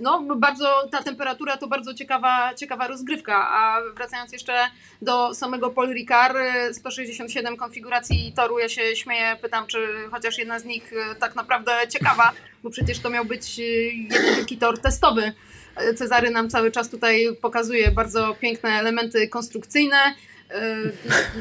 no, 0.00 0.36
bardzo 0.36 0.88
ta 0.90 1.02
temperatura 1.02 1.56
to 1.56 1.66
bardzo 1.66 1.94
ciekawa, 1.94 2.54
ciekawa 2.54 2.86
rozgrywka. 2.86 3.48
A 3.50 3.80
wracając 3.94 4.32
jeszcze 4.32 4.52
do 5.02 5.34
samego 5.34 5.70
Paul 5.70 5.92
Ricard, 5.92 6.36
167 6.72 7.56
konfiguracji 7.56 8.32
toru, 8.36 8.58
ja 8.58 8.68
się 8.68 8.96
śmieję, 8.96 9.36
pytam, 9.42 9.66
czy 9.66 9.78
chociaż 10.10 10.38
jedna 10.38 10.58
z 10.58 10.64
nich 10.64 10.92
e, 10.92 11.14
tak 11.14 11.36
naprawdę 11.36 11.72
ciekawa, 11.88 12.32
bo 12.62 12.70
przecież 12.70 12.98
to 12.98 13.10
miał 13.10 13.24
być 13.24 13.58
e, 13.58 13.62
jeden 13.62 14.36
wielki 14.36 14.58
tor 14.58 14.78
testowy. 14.80 15.32
Cezary 15.96 16.30
nam 16.30 16.50
cały 16.50 16.70
czas 16.70 16.88
tutaj 16.88 17.26
pokazuje 17.40 17.90
bardzo 17.90 18.34
piękne 18.40 18.70
elementy 18.70 19.28
konstrukcyjne. 19.28 19.96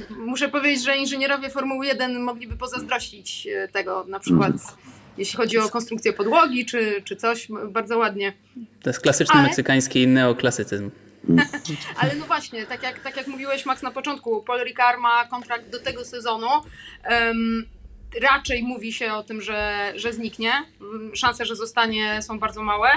Muszę 0.10 0.50
powiedzieć, 0.50 0.84
że 0.84 0.98
inżynierowie 0.98 1.50
Formuły 1.50 1.86
1 1.86 2.22
mogliby 2.22 2.58
pozazdrościć 2.58 3.48
tego 3.72 4.05
na 4.08 4.20
przykład. 4.20 4.51
Jeśli 5.17 5.38
chodzi 5.38 5.57
o 5.57 5.69
konstrukcję 5.69 6.13
podłogi 6.13 6.65
czy, 6.65 7.01
czy 7.05 7.15
coś, 7.15 7.48
bardzo 7.69 7.98
ładnie. 7.98 8.34
To 8.81 8.89
jest 8.89 9.00
klasyczny 9.00 9.36
Ale... 9.36 9.43
meksykański 9.43 10.07
neoklasycyzm. 10.07 10.91
Ale 12.00 12.15
no 12.15 12.25
właśnie, 12.25 12.65
tak 12.65 12.84
jak, 12.84 13.00
tak 13.00 13.17
jak 13.17 13.27
mówiłeś 13.27 13.65
Max 13.65 13.81
na 13.81 13.91
początku, 13.91 14.43
Paul 14.43 14.63
Ricard 14.63 15.00
ma 15.00 15.25
kontrakt 15.25 15.69
do 15.69 15.79
tego 15.79 16.05
sezonu. 16.05 16.48
Um, 17.10 17.65
raczej 18.22 18.63
mówi 18.63 18.93
się 18.93 19.13
o 19.13 19.24
tym, 19.24 19.41
że, 19.41 19.93
że 19.95 20.13
zniknie. 20.13 20.51
Szanse, 21.13 21.45
że 21.45 21.55
zostanie 21.55 22.22
są 22.22 22.39
bardzo 22.39 22.63
małe. 22.63 22.89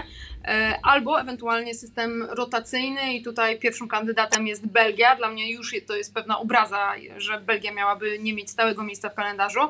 E, 0.45 0.79
albo 0.83 1.21
ewentualnie 1.21 1.75
system 1.75 2.23
rotacyjny 2.23 3.15
i 3.15 3.23
tutaj 3.23 3.59
pierwszym 3.59 3.89
kandydatem 3.89 4.47
jest 4.47 4.67
Belgia. 4.67 5.17
Dla 5.17 5.29
mnie 5.29 5.53
już 5.53 5.75
to 5.87 5.97
jest 5.97 6.15
pewna 6.15 6.39
obraza, 6.39 6.93
że 7.17 7.41
Belgia 7.41 7.73
miałaby 7.73 8.19
nie 8.19 8.35
mieć 8.35 8.51
stałego 8.51 8.83
miejsca 8.83 9.09
w 9.09 9.15
kalendarzu. 9.15 9.61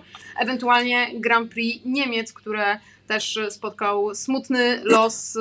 Ewentualnie 0.40 1.10
Grand 1.14 1.50
Prix 1.50 1.84
Niemiec, 1.84 2.32
które 2.32 2.78
też 3.08 3.38
spotkał 3.50 4.14
smutny 4.14 4.80
los 4.84 5.36
e, 5.36 5.40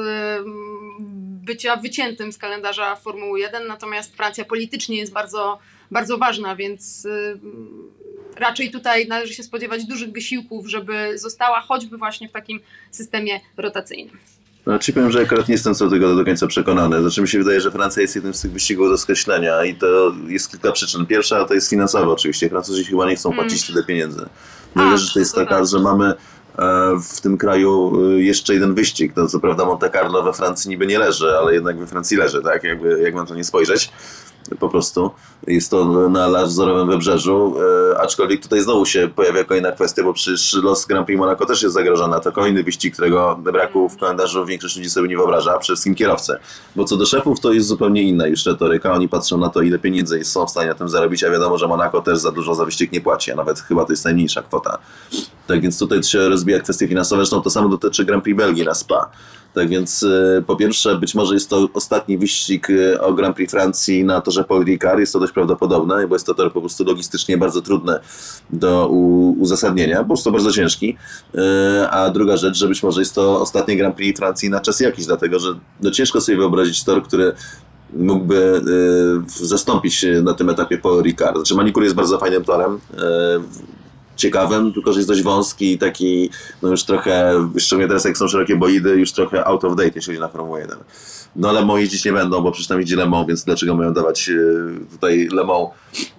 bycia 1.48 1.76
wyciętym 1.76 2.32
z 2.32 2.38
kalendarza 2.38 2.96
Formuły 2.96 3.40
1, 3.40 3.68
natomiast 3.68 4.16
Francja 4.16 4.46
politycznie 4.46 4.98
jest 4.98 5.14
bardzo, 5.14 5.60
bardzo 5.92 6.18
ważna, 6.18 6.56
więc 6.56 7.06
e, 7.06 8.40
raczej 8.40 8.72
tutaj 8.72 9.08
należy 9.08 9.34
się 9.34 9.44
spodziewać 9.44 9.86
dużych 9.86 10.12
wysiłków, 10.12 10.68
żeby 10.68 11.18
została 11.18 11.62
choćby 11.62 11.98
właśnie 11.98 12.30
w 12.30 12.32
takim 12.32 12.60
systemie 12.92 13.40
rotacyjnym. 13.58 14.18
No, 14.66 14.80
ci 14.80 14.94
powiem, 14.94 15.12
że 15.12 15.22
akurat 15.22 15.48
nie 15.48 15.54
jestem 15.54 15.76
co 15.76 15.86
do 15.86 15.92
tego 15.92 16.16
do 16.16 16.26
końca 16.26 16.48
przekonany. 16.48 17.02
Znaczy 17.02 17.22
mi 17.22 17.28
się 17.28 17.38
wydaje, 17.38 17.62
że 17.62 17.72
Francja 17.72 18.02
jest 18.02 18.16
jednym 18.16 18.34
z 18.34 18.42
tych 18.42 18.52
wyścigów 18.52 18.90
do 18.90 18.98
skreślenia 18.98 19.66
i 19.66 19.76
to 19.76 20.14
jest 20.28 20.52
kilka 20.52 20.72
przyczyn. 20.72 21.06
Pierwsza 21.06 21.46
to 21.46 21.54
jest 21.54 21.70
finansowa 21.70 22.12
oczywiście. 22.12 22.50
Francuzi 22.50 22.84
chyba 22.84 23.10
nie 23.10 23.16
chcą 23.16 23.34
płacić 23.34 23.64
mm. 23.64 23.68
tyle 23.68 23.84
pieniędzy. 23.84 24.26
Druga 24.76 24.98
rzecz 24.98 25.14
to 25.14 25.20
jest 25.20 25.36
taka, 25.36 25.66
że 25.66 25.80
mamy 25.80 26.06
e, 26.06 26.16
w 27.12 27.22
tym 27.22 27.38
kraju 27.38 28.02
e, 28.12 28.22
jeszcze 28.22 28.54
jeden 28.54 28.76
wyścig. 28.76 29.14
To 29.14 29.28
co 29.28 29.40
prawda 29.40 29.66
Monte 29.66 29.90
Carlo 29.90 30.24
we 30.24 30.34
Francji 30.34 30.70
niby 30.70 30.88
nie 30.88 31.00
leży, 31.00 31.38
ale 31.38 31.54
jednak 31.54 31.80
we 31.80 31.88
Francji 31.88 32.18
leży, 32.18 32.42
tak? 32.42 32.64
Jakby, 32.64 33.02
jak 33.02 33.14
mam 33.14 33.28
to 33.28 33.36
nie 33.36 33.44
spojrzeć 33.44 33.92
po 34.60 34.70
prostu. 34.70 35.12
Jest 35.48 35.72
to 35.72 36.10
na 36.10 36.28
lazorowym 36.28 36.88
wybrzeżu, 36.88 37.56
e, 37.92 38.02
aczkolwiek 38.02 38.42
tutaj 38.42 38.62
znowu 38.62 38.86
się 38.86 39.10
pojawia 39.16 39.44
kolejna 39.44 39.72
kwestia, 39.72 40.04
bo 40.04 40.14
przecież 40.14 40.54
los 40.54 40.86
Grand 40.86 41.06
Prix 41.06 41.20
Monaco 41.20 41.46
też 41.46 41.62
jest 41.62 41.74
zagrożony. 41.74 42.20
To 42.24 42.32
kolejny 42.32 42.64
wyścig, 42.64 42.94
którego 42.94 43.40
braku 43.44 43.90
w 43.90 43.98
kalendarzu 43.98 44.46
większość 44.46 44.78
ludzi 44.78 44.90
sobie 44.90 45.10
nie 45.10 45.18
wyobraża, 45.18 45.52
przede 45.52 45.64
wszystkim 45.64 45.96
kierowcy. 45.96 46.38
Bo 46.76 46.86
co 46.86 46.98
do 46.98 47.06
szefów, 47.06 47.40
to 47.40 47.54
jest 47.54 47.68
zupełnie 47.68 48.02
inna 48.04 48.28
już 48.28 48.46
retoryka. 48.46 48.94
Oni 48.94 49.10
patrzą 49.10 49.38
na 49.38 49.50
to, 49.50 49.62
ile 49.62 49.80
pieniędzy 49.80 50.24
są 50.24 50.46
w 50.46 50.50
stanie 50.50 50.70
na 50.70 50.76
tym 50.76 50.90
zarobić, 50.90 51.24
a 51.24 51.32
wiadomo, 51.32 51.58
że 51.58 51.68
Monaco 51.68 52.02
też 52.02 52.18
za 52.18 52.32
dużo 52.32 52.56
za 52.56 52.66
wyścig 52.66 52.92
nie 52.92 53.02
płaci, 53.02 53.32
a 53.32 53.36
nawet 53.36 53.60
chyba 53.60 53.86
to 53.86 53.94
jest 53.94 54.06
najmniejsza 54.06 54.42
kwota. 54.42 54.78
Tak 55.48 55.62
więc 55.62 55.80
tutaj 55.80 56.04
się 56.04 56.30
rozbija 56.30 56.60
kwestie 56.60 56.88
finansowe, 56.88 57.22
zresztą 57.22 57.42
to 57.42 57.50
samo 57.50 57.70
dotyczy 57.70 58.06
Grand 58.06 58.24
Prix 58.24 58.38
Belgii 58.38 58.66
na 58.66 58.74
Spa. 58.74 59.10
Tak 59.58 59.70
więc 59.70 60.04
y, 60.04 60.44
po 60.48 60.56
pierwsze, 60.56 60.96
być 60.96 61.16
może 61.16 61.34
jest 61.34 61.50
to 61.50 61.70
ostatni 61.74 62.18
wyścig 62.18 62.70
y, 62.70 63.02
o 63.02 63.14
Grand 63.14 63.36
Prix 63.36 63.52
Francji 63.52 64.04
na 64.04 64.22
torze 64.22 64.44
Paul 64.44 64.66
Ricard. 64.66 65.00
Jest 65.00 65.14
to 65.14 65.20
dość 65.20 65.34
prawdopodobne, 65.34 66.08
bo 66.08 66.16
jest 66.16 66.26
to 66.26 66.34
tor 66.34 66.54
po 66.54 66.60
prostu 66.60 66.84
logistycznie 66.84 67.38
bardzo 67.38 67.62
trudny 67.62 68.00
do 68.50 68.88
uzasadnienia, 69.38 69.98
po 69.98 70.06
prostu 70.06 70.32
bardzo 70.32 70.52
ciężki. 70.52 70.98
Y, 71.36 71.40
a 71.90 72.10
druga 72.10 72.38
rzecz, 72.38 72.58
że 72.58 72.68
być 72.68 72.84
może 72.84 73.02
jest 73.02 73.16
to 73.16 73.42
ostatni 73.42 73.78
Grand 73.78 73.96
Prix 73.96 74.20
Francji 74.20 74.50
na 74.50 74.60
czas 74.60 74.80
jakiś, 74.80 75.06
dlatego 75.06 75.40
że 75.40 75.50
no 75.82 75.92
ciężko 75.92 76.22
sobie 76.22 76.38
wyobrazić 76.38 76.84
tor, 76.84 77.04
który 77.04 77.34
mógłby 77.94 78.62
zastąpić 79.28 80.06
na 80.24 80.34
tym 80.34 80.50
etapie 80.50 80.78
Paul 80.78 81.04
Ricard. 81.04 81.36
Znaczy 81.36 81.56
Manikur 81.56 81.84
jest 81.84 81.96
bardzo 81.96 82.18
fajnym 82.18 82.44
torem 82.44 82.80
ciekawym, 84.18 84.74
tylko 84.74 84.94
że 84.94 85.00
jest 85.00 85.10
dość 85.10 85.22
wąski 85.22 85.72
i 85.72 85.78
taki, 85.78 86.30
no 86.62 86.70
już 86.70 86.84
trochę, 86.84 87.34
szczególnie 87.58 87.88
teraz 87.88 88.06
jak 88.06 88.18
są 88.18 88.28
szerokie 88.28 88.56
boidy, 88.56 88.90
już 88.90 89.12
trochę 89.12 89.46
out 89.46 89.64
of 89.64 89.76
date, 89.76 89.92
jeśli 89.96 90.14
chodzi 90.14 90.20
na 90.20 90.28
Formułę 90.28 90.60
1. 90.60 90.78
No 91.36 91.52
Le 91.52 91.66
Mans 91.66 91.80
jeździć 91.80 92.06
nie 92.06 92.14
będą, 92.14 92.42
bo 92.42 92.52
przecież 92.52 92.68
tam 92.68 92.80
jeździ 92.80 92.96
Le 92.96 93.10
Mans, 93.10 93.28
więc 93.28 93.44
dlaczego 93.44 93.76
mają 93.76 93.94
dawać 93.94 94.30
e, 94.30 94.34
tutaj 94.92 95.28
Le 95.32 95.44
Mans 95.44 95.70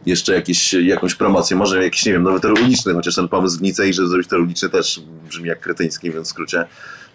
jeszcze 0.07 0.35
jakieś, 0.35 0.73
jakąś 0.73 1.15
promocję? 1.15 1.57
Może 1.57 1.85
jakiś, 1.85 2.07
nie 2.07 2.13
wiem, 2.13 2.23
nowy 2.23 2.41
tor 2.41 2.53
uliczny, 2.53 2.95
chociaż 2.95 3.15
ten 3.15 3.29
pomysł 3.29 3.59
w 3.59 3.63
Nicei, 3.63 3.93
żeby 3.93 4.09
zrobić 4.09 4.29
tor 4.29 4.41
uliczny 4.41 4.69
też 4.69 5.01
brzmi 5.29 5.49
jak 5.49 5.61
kretyński, 5.61 6.11
więc 6.11 6.29
w 6.29 6.31
skrócie, 6.31 6.65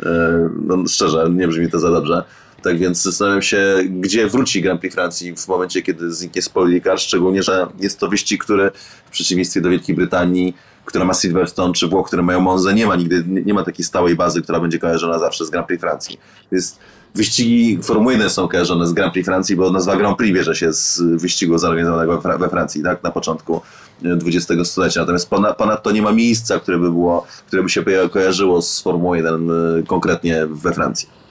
e, 0.04 0.50
no 0.66 0.88
szczerze, 0.88 1.30
nie 1.32 1.48
brzmi 1.48 1.72
to 1.72 1.80
za 1.80 1.92
dobrze. 1.92 2.24
Tak 2.63 2.78
więc 2.78 3.02
zastanawiam 3.02 3.42
się, 3.42 3.78
gdzie 3.90 4.28
wróci 4.28 4.62
Grand 4.62 4.82
Prix 4.82 4.96
Francji 4.96 5.36
w 5.36 5.48
momencie, 5.48 5.82
kiedy 5.82 6.13
zniknie 6.13 6.42
Spoiler 6.42 7.00
szczególnie, 7.00 7.44
że 7.44 7.68
jest 7.80 8.00
to 8.00 8.08
wyścig, 8.08 8.44
który 8.44 8.72
w 9.06 9.12
przeciwieństwie 9.12 9.62
do 9.62 9.70
Wielkiej 9.70 9.96
Brytanii 9.96 10.54
która 10.86 11.06
ma 11.06 11.13
Silverstone, 11.13 11.74
czy 11.74 11.88
Włoch, 11.88 12.08
które 12.08 12.24
mają 12.24 12.40
Monza, 12.40 12.72
nie 12.72 12.88
ma 12.88 12.96
nigdy, 12.96 13.24
nie 13.28 13.54
ma 13.54 13.63
takiej 13.63 13.86
stałej 13.86 14.16
bazy, 14.16 14.42
która 14.42 14.60
będzie 14.60 14.80
kojarzona 14.80 15.20
zawsze 15.20 15.46
z 15.46 15.50
Grand 15.50 15.68
Prix 15.68 15.82
Francji. 15.82 16.20
Jest 16.52 16.80
wyścigi 17.16 17.80
Formuły 17.84 18.13
1 18.13 18.30
są 18.30 18.48
kojarzone 18.48 18.88
z 18.88 18.94
Grand 18.94 19.13
Prix 19.13 19.25
Francji, 19.25 19.56
bo 19.56 19.72
nazwa 19.72 19.96
Grand 19.96 20.18
Prix 20.18 20.36
bierze 20.36 20.56
się 20.56 20.74
z 20.74 21.02
wyścigu 21.02 21.58
zorganizowanego 21.58 22.22
we 22.40 22.50
Francji, 22.50 22.84
tak, 22.84 23.04
na 23.04 23.12
początku 23.12 23.62
XX 24.04 24.52
e, 24.52 24.66
stulecia. 24.66 25.00
Natomiast 25.00 25.30
ponadto 25.58 25.92
nie 25.92 26.02
ma 26.02 26.12
miejsca, 26.12 26.60
które 26.60 26.78
by 26.78 26.92
było, 26.92 27.28
które 27.48 27.63
by 27.63 27.70
się 27.70 27.84
kojarzyło 28.12 28.62
z 28.62 28.82
Formułą 28.82 29.13
1 29.13 29.50
e, 29.50 29.84
konkretnie 29.84 30.48
we 30.48 30.74
Francji. 30.74 31.23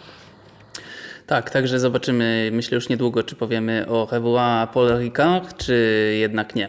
Tak, 1.26 1.50
także 1.50 1.79
zobaczymy, 1.79 2.50
myślę 2.52 2.75
już 2.75 2.88
niedługo, 2.88 3.23
czy 3.23 3.37
powiemy 3.37 3.87
o 3.88 4.09
Revoix 4.12 4.73
Paul 4.75 4.99
Ricard, 4.99 5.57
czy 5.57 5.76
jednak 6.21 6.55
nie. 6.55 6.69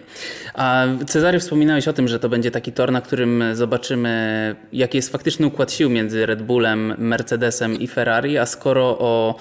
A 0.54 0.86
Cezary, 1.08 1.40
wspominałeś 1.40 1.88
o 1.88 1.94
tym, 1.94 2.08
że 2.08 2.20
to 2.20 2.30
będzie 2.30 2.52
taki 2.52 2.72
tor, 2.72 2.92
na 2.92 3.02
którym 3.02 3.44
zobaczymy, 3.54 4.56
jaki 4.74 4.98
jest 4.98 5.12
faktyczny 5.12 5.48
układ 5.48 5.72
sił 5.72 5.90
między 5.90 6.26
Red 6.26 6.42
Bullem, 6.42 6.96
Mercedesem 6.98 7.80
i 7.80 7.88
Ferrari, 7.88 8.38
a 8.38 8.46
skoro 8.46 9.00
o 9.00 9.36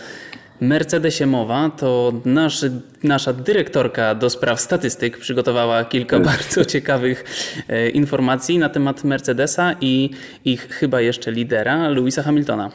Mercedesie 0.61 1.27
mowa, 1.27 1.71
to 1.71 2.13
nasz, 2.25 2.65
nasza 3.03 3.33
dyrektorka 3.33 4.15
do 4.15 4.31
spraw 4.31 4.61
statystyk 4.61 5.19
przygotowała 5.19 5.85
kilka 5.85 6.21
bardzo 6.21 6.65
ciekawych 6.75 7.25
e, 7.69 7.89
informacji 7.89 8.59
na 8.59 8.69
temat 8.69 9.05
Mercedesa 9.05 9.75
i 9.81 10.11
ich 10.45 10.69
chyba 10.69 11.01
jeszcze 11.01 11.33
lidera, 11.33 11.89
Louisa 11.89 12.23
Hamiltona. 12.23 12.71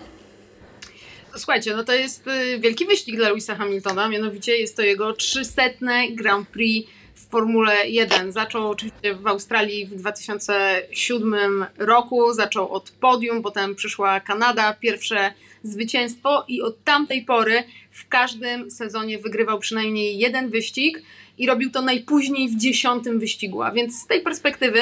Słuchajcie, 1.38 1.76
no 1.76 1.84
to 1.84 1.94
jest 1.94 2.28
y, 2.28 2.60
wielki 2.60 2.86
wyścig 2.86 3.16
dla 3.16 3.30
Louisa 3.30 3.56
Hamiltona, 3.56 4.10
mianowicie 4.10 4.58
jest 4.58 4.76
to 4.76 4.82
jego 4.82 5.14
300 5.14 5.64
Grand 6.12 6.50
Prix 6.50 6.90
w 7.16 7.30
Formule 7.30 7.90
1. 7.90 8.32
Zaczął 8.32 8.70
oczywiście 8.70 9.16
w 9.16 9.28
Australii 9.28 9.86
w 9.86 9.96
2007 9.96 11.66
roku, 11.78 12.34
zaczął 12.34 12.70
od 12.74 12.92
podium, 12.92 13.42
potem 13.42 13.76
przyszła 13.76 14.20
Kanada, 14.20 14.74
pierwsze 14.74 15.34
zwycięstwo 15.64 16.46
i 16.48 16.62
od 16.62 16.84
tamtej 16.84 17.26
pory 17.26 17.64
w 17.92 18.08
każdym 18.08 18.72
sezonie 18.72 19.18
wygrywał 19.18 19.60
przynajmniej 19.60 20.18
jeden 20.18 20.50
wyścig 20.50 21.02
i 21.38 21.48
robił 21.48 21.72
to 21.72 21.82
najpóźniej 21.82 22.50
w 22.50 22.58
dziesiątym 22.58 23.20
wyścigu. 23.20 23.64
A 23.64 23.72
więc 23.72 24.02
z 24.02 24.08
tej 24.08 24.22
perspektywy 24.22 24.82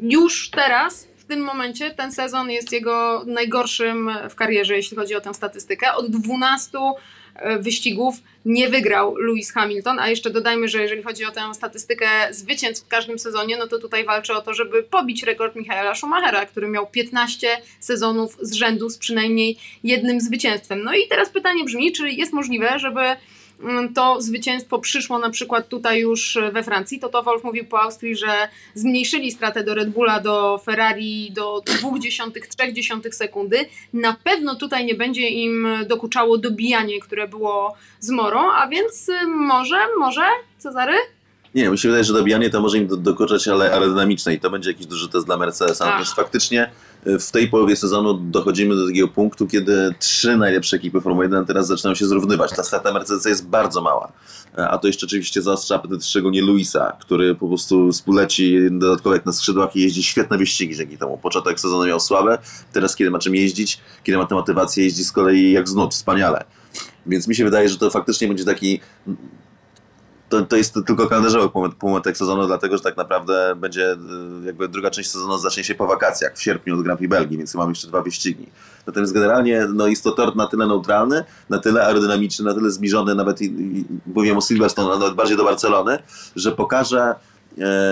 już 0.00 0.50
teraz 0.50 1.08
tym 1.32 1.40
momencie 1.40 1.90
ten 1.90 2.12
sezon 2.12 2.50
jest 2.50 2.72
jego 2.72 3.24
najgorszym 3.26 4.10
w 4.30 4.34
karierze, 4.34 4.76
jeśli 4.76 4.96
chodzi 4.96 5.14
o 5.14 5.20
tę 5.20 5.34
statystykę. 5.34 5.94
Od 5.94 6.10
12 6.10 6.78
e, 7.34 7.58
wyścigów 7.58 8.14
nie 8.44 8.68
wygrał 8.68 9.16
Lewis 9.16 9.52
Hamilton, 9.52 9.98
a 9.98 10.08
jeszcze 10.08 10.30
dodajmy, 10.30 10.68
że 10.68 10.82
jeżeli 10.82 11.02
chodzi 11.02 11.24
o 11.24 11.30
tę 11.30 11.54
statystykę 11.54 12.06
zwycięstw 12.30 12.86
w 12.86 12.88
każdym 12.88 13.18
sezonie, 13.18 13.56
no 13.56 13.66
to 13.68 13.78
tutaj 13.78 14.04
walczy 14.04 14.32
o 14.32 14.42
to, 14.42 14.54
żeby 14.54 14.82
pobić 14.82 15.22
rekord 15.22 15.56
Michaela 15.56 15.94
Schumachera, 15.94 16.46
który 16.46 16.68
miał 16.68 16.86
15 16.86 17.48
sezonów 17.80 18.36
z 18.40 18.52
rzędu 18.52 18.88
z 18.88 18.98
przynajmniej 18.98 19.58
jednym 19.84 20.20
zwycięstwem. 20.20 20.82
No 20.84 20.94
i 20.94 21.08
teraz 21.08 21.28
pytanie 21.28 21.64
brzmi, 21.64 21.92
czy 21.92 22.10
jest 22.10 22.32
możliwe, 22.32 22.78
żeby 22.78 23.00
to 23.94 24.20
zwycięstwo 24.20 24.78
przyszło 24.78 25.18
na 25.18 25.30
przykład 25.30 25.68
tutaj 25.68 26.00
już 26.00 26.38
we 26.52 26.62
Francji. 26.62 27.00
To 27.00 27.22
Wolf 27.22 27.44
mówił 27.44 27.64
po 27.64 27.80
Austrii, 27.80 28.16
że 28.16 28.48
zmniejszyli 28.74 29.32
stratę 29.32 29.64
do 29.64 29.74
Red 29.74 29.90
Bulla, 29.90 30.20
do 30.20 30.58
Ferrari 30.64 31.32
do 31.32 31.62
0,2-0,3 31.82 33.12
sekundy. 33.12 33.64
Na 33.92 34.16
pewno 34.24 34.56
tutaj 34.56 34.84
nie 34.84 34.94
będzie 34.94 35.28
im 35.28 35.68
dokuczało 35.86 36.38
dobijanie, 36.38 37.00
które 37.00 37.28
było 37.28 37.76
z 38.00 38.10
Morą, 38.10 38.52
a 38.52 38.68
więc 38.68 39.08
y, 39.08 39.26
może, 39.26 39.76
może, 39.98 40.24
Cezary? 40.58 40.96
Nie, 41.54 41.70
mi 41.70 41.78
się 41.78 41.88
wydaje, 41.88 42.04
że 42.04 42.12
dobijanie 42.12 42.50
to 42.50 42.60
może 42.60 42.78
im 42.78 42.86
do, 42.86 42.96
dokuczać, 42.96 43.48
ale 43.48 43.72
aerodynamiczne 43.72 44.34
i 44.34 44.40
to 44.40 44.50
będzie 44.50 44.70
jakiś 44.70 44.86
duży 44.86 45.08
test 45.08 45.26
dla 45.26 45.36
Mercedesa. 45.36 45.84
Tak. 45.84 45.88
Natomiast 45.88 46.14
faktycznie 46.14 46.70
y, 47.06 47.18
w 47.18 47.30
tej 47.30 47.48
połowie 47.48 47.76
sezonu 47.76 48.14
dochodzimy 48.14 48.76
do 48.76 48.86
takiego 48.86 49.08
punktu, 49.08 49.46
kiedy 49.46 49.94
trzy 49.98 50.36
najlepsze 50.36 50.76
ekipy 50.76 51.00
Formuły 51.00 51.24
1 51.24 51.46
teraz 51.46 51.66
zaczynają 51.66 51.94
się 51.94 52.06
zrównywać. 52.06 52.50
Ta 52.56 52.62
strata 52.62 52.92
Mercedesa 52.92 53.28
jest 53.28 53.46
bardzo 53.46 53.82
mała. 53.82 54.12
E, 54.58 54.68
A 54.68 54.78
to 54.78 54.86
jeszcze 54.86 55.06
oczywiście 55.06 55.42
zaostrza 55.42 55.74
apetyt 55.74 56.04
szczególnie 56.04 56.42
Luisa, 56.42 56.96
który 57.00 57.34
po 57.34 57.48
prostu 57.48 57.92
spuleci 57.92 58.58
dodatkowo 58.70 59.14
jak 59.14 59.26
na 59.26 59.32
skrzydłach 59.32 59.76
i 59.76 59.82
jeździ 59.82 60.02
świetne 60.02 60.38
wyścigi 60.38 60.76
dzięki 60.76 60.98
temu. 60.98 61.18
Początek 61.18 61.60
sezonu 61.60 61.86
miał 61.86 62.00
słabe, 62.00 62.38
teraz 62.72 62.96
kiedy 62.96 63.10
ma 63.10 63.18
czym 63.18 63.34
jeździć, 63.34 63.80
kiedy 64.04 64.18
ma 64.18 64.26
tę 64.26 64.34
motywację, 64.34 64.84
jeździ 64.84 65.04
z 65.04 65.12
kolei 65.12 65.52
jak 65.52 65.68
z 65.68 65.74
nut, 65.74 65.94
wspaniale. 65.94 66.44
Więc 67.06 67.28
mi 67.28 67.34
się 67.34 67.44
wydaje, 67.44 67.68
że 67.68 67.78
to 67.78 67.90
faktycznie 67.90 68.28
będzie 68.28 68.44
taki 68.44 68.80
to, 70.32 70.42
to 70.42 70.56
jest 70.56 70.74
tylko 70.86 71.08
kalendarzowy 71.08 71.48
półmet- 71.48 71.74
półmetek 71.74 72.16
sezonu, 72.16 72.46
dlatego 72.46 72.76
że 72.76 72.82
tak 72.82 72.96
naprawdę 72.96 73.54
będzie 73.56 73.92
y, 73.92 73.96
jakby 74.44 74.68
druga 74.68 74.90
część 74.90 75.10
sezonu 75.10 75.38
zacznie 75.38 75.64
się 75.64 75.74
po 75.74 75.86
wakacjach 75.86 76.36
w 76.36 76.42
sierpniu 76.42 76.74
od 76.74 76.82
Grand 76.82 76.98
Prix 76.98 77.10
Belgii, 77.10 77.38
więc 77.38 77.54
mamy 77.54 77.70
jeszcze 77.70 77.88
dwa 77.88 78.02
wyścigi. 78.02 78.46
Natomiast 78.86 79.12
generalnie 79.12 79.66
no, 79.74 79.86
jest 79.86 80.04
to 80.04 80.12
tor 80.12 80.36
na 80.36 80.46
tyle 80.46 80.66
neutralny, 80.66 81.24
na 81.50 81.58
tyle 81.58 81.86
aerodynamiczny, 81.86 82.44
na 82.44 82.54
tyle 82.54 82.70
zbliżony 82.70 83.14
nawet, 83.14 83.38
mówię 84.06 84.36
o 84.36 84.40
Silverstone, 84.40 84.98
nawet 84.98 85.14
bardziej 85.14 85.36
do 85.36 85.44
Barcelony, 85.44 85.98
że 86.36 86.52
pokaże 86.52 87.14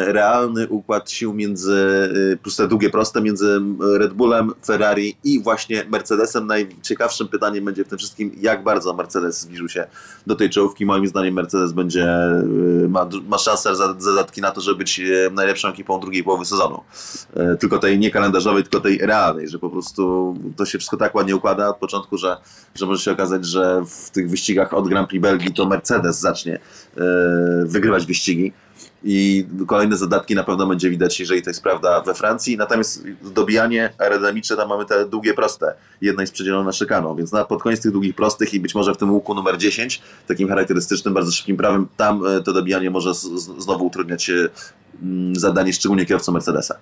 realny 0.06 0.68
układ 0.68 1.10
sił 1.10 1.34
między, 1.34 2.10
e, 2.32 2.36
plus 2.36 2.56
te 2.56 2.68
długie 2.68 2.90
proste, 2.90 3.20
między 3.20 3.60
Red 3.98 4.12
Bullem, 4.12 4.50
Ferrari 4.66 5.16
i 5.24 5.42
właśnie 5.42 5.84
Mercedesem. 5.90 6.46
Najciekawszym 6.46 7.28
pytaniem 7.28 7.64
będzie 7.64 7.84
w 7.84 7.88
tym 7.88 7.98
wszystkim, 7.98 8.30
jak 8.40 8.62
bardzo 8.64 8.94
Mercedes 8.94 9.40
zbliżył 9.40 9.68
się 9.68 9.86
do 10.26 10.34
tej 10.36 10.50
czołówki. 10.50 10.86
Moim 10.86 11.06
zdaniem 11.08 11.34
Mercedes 11.34 11.72
będzie, 11.72 12.04
e, 12.04 12.44
ma, 12.88 13.08
ma 13.28 13.38
szansę, 13.38 13.76
za- 13.76 13.94
zadatki 13.98 14.40
na 14.40 14.50
to, 14.50 14.60
żeby 14.60 14.78
być 14.78 15.00
e, 15.00 15.30
najlepszą 15.30 15.68
ekipą 15.68 16.00
drugiej 16.00 16.24
połowy 16.24 16.44
sezonu. 16.44 16.80
E, 17.36 17.56
Tylko 17.56 17.78
tej 17.78 17.98
nie 17.98 18.10
kalendarzowej, 18.10 18.62
tylko 18.62 18.80
tej 18.80 18.98
realnej, 18.98 19.48
że 19.48 19.58
po 19.58 19.70
prostu 19.70 20.34
to 20.56 20.64
się 20.64 20.78
wszystko 20.78 20.96
tak 20.96 21.14
ładnie 21.14 21.36
układa 21.36 21.68
od 21.68 21.76
początku, 21.76 22.18
że, 22.18 22.36
że 22.74 22.86
może 22.86 23.02
się 23.02 23.12
okazać, 23.12 23.46
że 23.46 23.82
w 23.86 24.10
tych 24.10 24.30
wyścigach 24.30 24.74
od 24.74 24.88
Grand 24.88 25.08
Prix 25.08 25.22
Belgii 25.22 25.54
to 25.54 25.66
Mercedes 25.66 26.20
zacznie 26.20 26.54
e, 26.96 27.00
wygrywać 27.64 28.06
wyścigi. 28.06 28.52
I 29.04 29.46
kolejne 29.66 29.96
zadatki 29.96 30.34
na 30.34 30.44
pewno 30.44 30.66
będzie 30.66 30.90
widać, 30.90 31.20
jeżeli 31.20 31.42
to 31.42 31.50
jest 31.50 31.62
prawda 31.62 32.00
we 32.00 32.14
Francji. 32.14 32.56
Natomiast 32.56 33.04
dobijanie 33.22 33.92
aerodynamiczne, 33.98 34.56
tam 34.56 34.68
mamy 34.68 34.84
te 34.84 35.08
długie 35.08 35.34
proste. 35.34 35.74
Jedna 36.00 36.22
jest 36.22 36.32
przedzielona 36.32 36.72
szykaną, 36.72 37.16
więc 37.16 37.32
na, 37.32 37.44
pod 37.44 37.62
koniec 37.62 37.80
tych 37.80 37.92
długich 37.92 38.14
prostych 38.14 38.54
i 38.54 38.60
być 38.60 38.74
może 38.74 38.94
w 38.94 38.96
tym 38.96 39.12
łuku 39.12 39.34
numer 39.34 39.58
10, 39.58 40.02
takim 40.26 40.48
charakterystycznym, 40.48 41.14
bardzo 41.14 41.32
szybkim 41.32 41.56
prawem, 41.56 41.86
tam 41.96 42.26
e, 42.26 42.42
to 42.42 42.52
dobijanie 42.52 42.90
może 42.90 43.14
znowu 43.58 43.86
utrudniać 43.86 44.30
mm, 45.02 45.36
zadanie, 45.36 45.72
szczególnie 45.72 46.06
kierowcom 46.06 46.34
Mercedesa. 46.34 46.74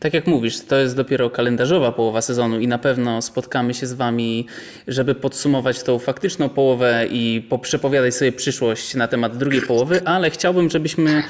Tak 0.00 0.14
jak 0.14 0.26
mówisz, 0.26 0.60
to 0.60 0.76
jest 0.76 0.96
dopiero 0.96 1.30
kalendarzowa 1.30 1.92
połowa 1.92 2.20
sezonu 2.20 2.60
i 2.60 2.68
na 2.68 2.78
pewno 2.78 3.22
spotkamy 3.22 3.74
się 3.74 3.86
z 3.86 3.92
Wami, 3.92 4.46
żeby 4.88 5.14
podsumować 5.14 5.82
tą 5.82 5.98
faktyczną 5.98 6.48
połowę 6.48 7.06
i 7.10 7.46
poprzepowiadać 7.48 8.14
sobie 8.14 8.32
przyszłość 8.32 8.94
na 8.94 9.08
temat 9.08 9.36
drugiej 9.36 9.62
połowy, 9.62 10.00
ale 10.04 10.30
chciałbym, 10.30 10.70
żebyśmy 10.70 11.22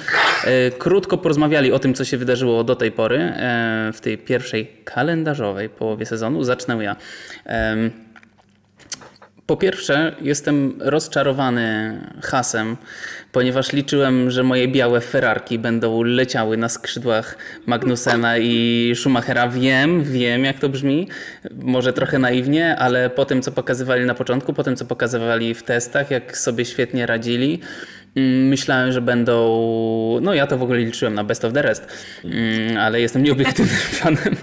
e, 0.45 0.71
krótko 0.71 1.19
porozmawiali 1.19 1.73
o 1.73 1.79
tym, 1.79 1.95
co 1.95 2.05
się 2.05 2.17
wydarzyło 2.17 2.65
do 2.65 2.77
tej 2.77 2.93
pory 2.93 3.19
e, 3.19 3.91
w 3.95 4.01
tej 4.01 4.19
pierwszej 4.19 4.67
kalendarzowej 4.85 5.69
połowie 5.69 6.07
sezonu. 6.07 6.45
Zacznę 6.45 6.77
ja. 6.85 6.97
Po 9.47 9.57
pierwsze, 9.57 10.17
jestem 10.21 10.75
rozczarowany 10.81 11.99
hasem, 12.23 12.77
ponieważ 13.33 13.73
liczyłem, 13.73 14.31
że 14.31 14.43
moje 14.43 14.69
białe 14.69 15.01
Ferrarki 15.01 15.59
będą 15.59 16.03
leciały 16.03 16.57
na 16.57 16.69
skrzydłach 16.69 17.39
Magnusena 17.67 18.39
i 18.39 18.93
Schumachera. 18.97 19.49
Wiem, 19.49 20.05
wiem 20.05 20.45
jak 20.45 20.59
to 20.59 20.69
brzmi, 20.69 21.09
może 21.63 21.93
trochę 21.93 22.19
naiwnie, 22.19 22.77
ale 22.77 23.11
po 23.11 23.25
tym, 23.25 23.43
co 23.43 23.53
pokazywali 23.53 24.05
na 24.05 24.15
początku, 24.15 24.53
po 24.53 24.65
tym, 24.65 24.77
co 24.77 24.85
pokazywali 24.85 25.55
w 25.55 25.63
testach, 25.63 26.11
jak 26.11 26.39
sobie 26.39 26.65
świetnie 26.65 27.07
radzili, 27.07 27.61
myślałem, 28.17 28.93
że 28.93 29.01
będą. 29.01 30.19
No, 30.23 30.35
ja 30.35 30.47
to 30.47 30.59
w 30.59 30.63
ogóle 30.63 30.79
liczyłem 30.79 31.15
na 31.15 31.25
best 31.25 31.45
of 31.45 31.53
the 31.53 31.63
rest, 31.63 31.87
mm, 32.25 32.77
ale 32.77 33.01
jestem 33.01 33.23
nieobiektywnym 33.23 33.77
fanem. 34.01 34.37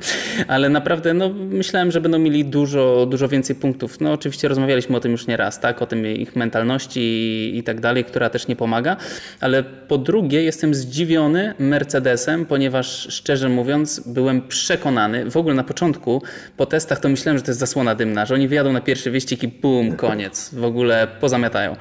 Ale 0.48 0.70
naprawdę, 0.70 1.14
no, 1.14 1.30
myślałem, 1.30 1.92
że 1.92 2.02
będą 2.02 2.20
mieli 2.20 2.46
dużo, 2.46 3.06
dużo 3.06 3.28
więcej 3.28 3.56
punktów. 3.56 4.02
No, 4.02 4.12
oczywiście 4.12 4.48
rozmawialiśmy 4.48 4.98
o 4.98 5.00
tym 5.00 5.12
już 5.12 5.28
nie 5.28 5.38
raz, 5.38 5.60
tak? 5.60 5.82
O 5.82 5.86
tym 5.86 6.08
ich 6.08 6.36
mentalności 6.36 7.00
i, 7.00 7.58
i 7.58 7.64
tak 7.64 7.80
dalej, 7.80 8.04
która 8.04 8.30
też 8.30 8.48
nie 8.48 8.56
pomaga. 8.56 8.98
Ale 9.40 9.64
po 9.64 9.98
drugie, 9.98 10.44
jestem 10.44 10.74
zdziwiony 10.74 11.54
Mercedesem, 11.60 12.46
ponieważ 12.46 13.08
szczerze 13.10 13.50
mówiąc, 13.50 14.00
byłem 14.00 14.48
przekonany, 14.48 15.30
w 15.30 15.38
ogóle 15.38 15.56
na 15.56 15.64
początku, 15.64 16.22
po 16.58 16.66
testach, 16.66 17.00
to 17.00 17.10
myślałem, 17.10 17.38
że 17.38 17.44
to 17.44 17.52
jest 17.52 17.60
zasłona 17.60 17.96
dymna, 17.96 18.26
że 18.26 18.36
oni 18.36 18.48
wyjadą 18.48 18.74
na 18.74 18.82
pierwszy 18.82 19.12
wyścig 19.12 19.44
i 19.44 19.48
bum, 19.48 19.96
koniec. 19.96 20.54
W 20.54 20.64
ogóle 20.64 21.08
pozamiatają. 21.20 21.76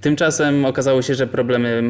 Tymczasem 0.00 0.64
okazało 0.64 1.02
się, 1.02 1.14
że 1.14 1.26
problemy 1.34 1.82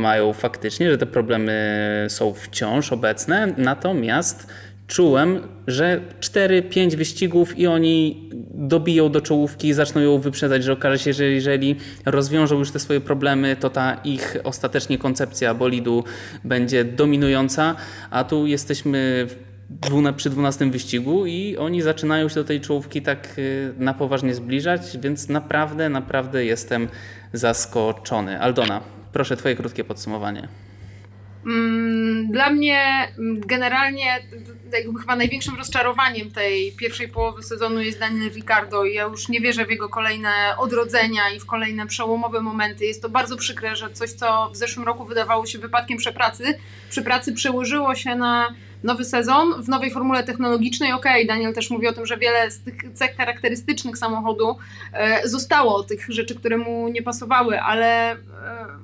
mają 0.00 0.32
faktycznie, 0.32 0.90
że 0.90 0.98
te 0.98 1.06
problemy 1.06 2.06
są 2.08 2.34
wciąż 2.34 2.92
obecne, 2.92 3.54
natomiast 3.56 4.46
czułem, 4.86 5.40
że 5.66 6.00
4-5 6.20 6.96
wyścigów 6.96 7.58
i 7.58 7.66
oni 7.66 8.30
dobiją 8.54 9.10
do 9.10 9.20
czołówki 9.20 9.72
zaczną 9.72 10.00
ją 10.00 10.18
wyprzedzać, 10.18 10.64
że 10.64 10.72
okaże 10.72 10.98
się, 10.98 11.12
że 11.12 11.24
jeżeli 11.24 11.76
rozwiążą 12.06 12.58
już 12.58 12.70
te 12.70 12.78
swoje 12.78 13.00
problemy, 13.00 13.56
to 13.56 13.70
ta 13.70 13.94
ich 14.04 14.36
ostatecznie 14.44 14.98
koncepcja 14.98 15.54
bolidu 15.54 16.04
będzie 16.44 16.84
dominująca, 16.84 17.74
a 18.10 18.24
tu 18.24 18.46
jesteśmy 18.46 19.26
przy 20.16 20.30
12 20.30 20.70
wyścigu 20.70 21.26
i 21.26 21.56
oni 21.56 21.82
zaczynają 21.82 22.28
się 22.28 22.34
do 22.34 22.44
tej 22.44 22.60
czołówki 22.60 23.02
tak 23.02 23.38
y, 23.38 23.74
na 23.78 23.94
poważnie 23.94 24.34
zbliżać, 24.34 24.98
więc 24.98 25.28
naprawdę, 25.28 25.88
naprawdę 25.88 26.44
jestem 26.44 26.88
zaskoczony. 27.32 28.40
Aldona, 28.40 28.80
proszę 29.12 29.36
twoje 29.36 29.56
krótkie 29.56 29.84
podsumowanie. 29.84 30.48
Mm, 31.46 32.32
Dla 32.32 32.50
mnie 32.50 33.08
mm, 33.18 33.40
generalnie 33.40 34.20
chyba 35.00 35.16
największym 35.16 35.56
rozczarowaniem 35.56 36.30
tej 36.30 36.72
pierwszej 36.72 37.08
połowy 37.08 37.42
sezonu 37.42 37.80
jest 37.80 37.98
Daniel 37.98 38.30
Ricardo 38.30 38.84
i 38.84 38.94
ja 38.94 39.02
już 39.02 39.28
nie 39.28 39.40
wierzę 39.40 39.66
w 39.66 39.70
jego 39.70 39.88
kolejne 39.88 40.30
odrodzenia 40.58 41.22
i 41.36 41.40
w 41.40 41.46
kolejne 41.46 41.86
przełomowe 41.86 42.40
momenty. 42.40 42.84
Jest 42.84 43.02
to 43.02 43.08
bardzo 43.08 43.36
przykre, 43.36 43.76
że 43.76 43.90
coś, 43.90 44.10
co 44.10 44.50
w 44.52 44.56
zeszłym 44.56 44.86
roku 44.86 45.04
wydawało 45.04 45.46
się 45.46 45.58
wypadkiem 45.58 45.98
przepracy, 45.98 46.58
przy 46.90 47.02
pracy 47.02 47.32
przełożyło 47.32 47.94
się 47.94 48.14
na 48.14 48.54
nowy 48.84 49.04
sezon 49.04 49.62
w 49.62 49.68
nowej 49.68 49.90
formule 49.90 50.24
technologicznej. 50.24 50.92
Okej, 50.92 51.26
Daniel 51.26 51.54
też 51.54 51.70
mówi 51.70 51.88
o 51.88 51.92
tym, 51.92 52.06
że 52.06 52.16
wiele 52.16 52.50
z 52.50 52.60
tych 52.60 52.74
cech 52.94 53.16
charakterystycznych 53.16 53.98
samochodu 53.98 54.56
e, 54.92 55.28
zostało, 55.28 55.82
tych 55.82 56.06
rzeczy, 56.08 56.34
które 56.34 56.58
mu 56.58 56.88
nie 56.88 57.02
pasowały, 57.02 57.60
ale 57.60 58.12
e, 58.12 58.16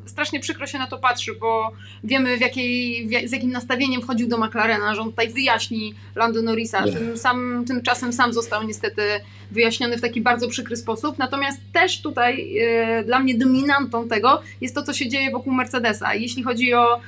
strasznie 0.06 0.40
przykro 0.40 0.66
się 0.66 0.78
na 0.78 0.87
to 0.87 0.98
patrzy, 0.98 1.34
bo 1.34 1.72
wiemy 2.04 2.37
w 2.37 2.40
jakiej, 2.40 3.06
w, 3.06 3.28
z 3.28 3.32
jakim 3.32 3.50
nastawieniem 3.50 4.02
wchodził 4.02 4.28
do 4.28 4.38
McLarena, 4.38 4.94
że 4.94 5.00
on 5.00 5.11
tutaj 5.11 5.28
wyjaśni 5.28 5.94
Lando 6.14 6.42
Norrisa. 6.42 6.82
Tym 6.82 7.16
sam, 7.16 7.64
tymczasem 7.66 8.12
sam 8.12 8.32
został 8.32 8.62
niestety 8.62 9.02
wyjaśniony 9.50 9.96
w 9.96 10.00
taki 10.00 10.20
bardzo 10.20 10.48
przykry 10.48 10.76
sposób. 10.76 11.18
Natomiast 11.18 11.61
też 11.72 12.02
tutaj 12.02 12.58
e, 12.58 13.04
dla 13.04 13.18
mnie 13.18 13.34
dominantą 13.34 14.08
tego 14.08 14.42
jest 14.61 14.74
to, 14.74 14.82
co 14.82 14.92
się 14.92 15.08
dzieje 15.08 15.30
wokół 15.30 15.52
Mercedesa. 15.52 16.14
Jeśli 16.14 16.42
chodzi 16.42 16.74
o 16.74 17.00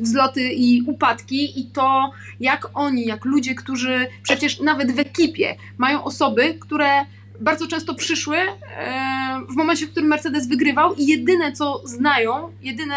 wzloty 0.00 0.52
i 0.52 0.82
upadki 0.86 1.60
i 1.60 1.66
to, 1.66 2.10
jak 2.40 2.68
oni, 2.74 3.06
jak 3.06 3.24
ludzie, 3.24 3.54
którzy 3.54 4.06
przecież 4.22 4.60
nawet 4.60 4.92
w 4.92 4.98
ekipie 4.98 5.56
mają 5.78 6.04
osoby, 6.04 6.54
które 6.60 7.04
bardzo 7.40 7.66
często 7.66 7.94
przyszły 7.94 8.36
e, 8.36 9.40
w 9.50 9.56
momencie, 9.56 9.86
w 9.86 9.90
którym 9.90 10.08
Mercedes 10.08 10.48
wygrywał 10.48 10.94
i 10.94 11.06
jedyne 11.06 11.52
co 11.52 11.82
znają, 11.84 12.52
jedyne 12.62 12.96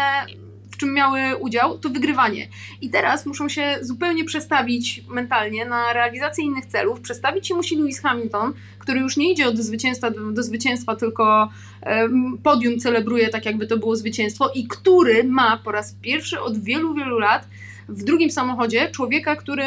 w 0.70 0.76
czym 0.76 0.94
miały 0.94 1.36
udział, 1.36 1.78
to 1.78 1.90
wygrywanie. 1.90 2.48
I 2.80 2.90
teraz 2.90 3.26
muszą 3.26 3.48
się 3.48 3.78
zupełnie 3.80 4.24
przestawić 4.24 5.04
mentalnie 5.08 5.64
na 5.64 5.92
realizację 5.92 6.44
innych 6.44 6.66
celów. 6.66 7.00
Przestawić 7.00 7.48
się 7.48 7.54
musi 7.54 7.76
Lewis 7.76 8.00
Hamilton, 8.00 8.52
który 8.78 9.00
już 9.00 9.16
nie 9.16 9.32
idzie 9.32 9.48
od 9.48 9.58
zwycięstwa 9.58 10.10
do, 10.10 10.32
do 10.32 10.42
zwycięstwa, 10.42 10.96
tylko 10.96 11.48
em, 11.80 12.38
podium 12.42 12.78
celebruje 12.78 13.28
tak, 13.28 13.46
jakby 13.46 13.66
to 13.66 13.76
było 13.76 13.96
zwycięstwo 13.96 14.50
i 14.54 14.68
który 14.68 15.24
ma 15.24 15.56
po 15.56 15.72
raz 15.72 15.94
pierwszy 16.02 16.40
od 16.40 16.64
wielu, 16.64 16.94
wielu 16.94 17.18
lat 17.18 17.46
w 17.92 18.04
drugim 18.04 18.30
samochodzie 18.30 18.90
człowieka, 18.90 19.36
który 19.36 19.64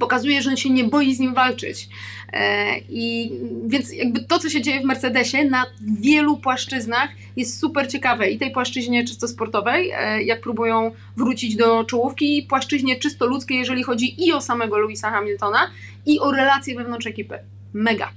pokazuje, 0.00 0.42
że 0.42 0.56
się 0.56 0.70
nie 0.70 0.84
boi 0.84 1.14
z 1.14 1.18
nim 1.20 1.34
walczyć. 1.34 1.88
E, 2.32 2.78
I 2.78 3.32
więc 3.66 3.92
jakby 3.92 4.24
to, 4.24 4.38
co 4.38 4.50
się 4.50 4.62
dzieje 4.62 4.80
w 4.80 4.84
Mercedesie 4.84 5.44
na 5.44 5.66
wielu 6.00 6.36
płaszczyznach 6.36 7.10
jest 7.36 7.60
super 7.60 7.88
ciekawe. 7.88 8.30
I 8.30 8.38
tej 8.38 8.50
płaszczyźnie 8.50 9.04
czysto 9.04 9.28
sportowej, 9.28 9.90
e, 9.90 10.22
jak 10.22 10.40
próbują 10.40 10.92
wrócić 11.16 11.56
do 11.56 11.84
czołówki, 11.84 12.38
i 12.38 12.42
płaszczyźnie 12.42 12.96
czysto 12.98 13.26
ludzkiej, 13.26 13.58
jeżeli 13.58 13.82
chodzi 13.82 14.26
i 14.26 14.32
o 14.32 14.40
samego 14.40 14.78
Louisa 14.78 15.10
Hamiltona, 15.10 15.70
i 16.06 16.20
o 16.20 16.32
relacje 16.32 16.74
wewnątrz 16.76 17.06
ekipy. 17.06 17.38
Mega. 17.72 18.10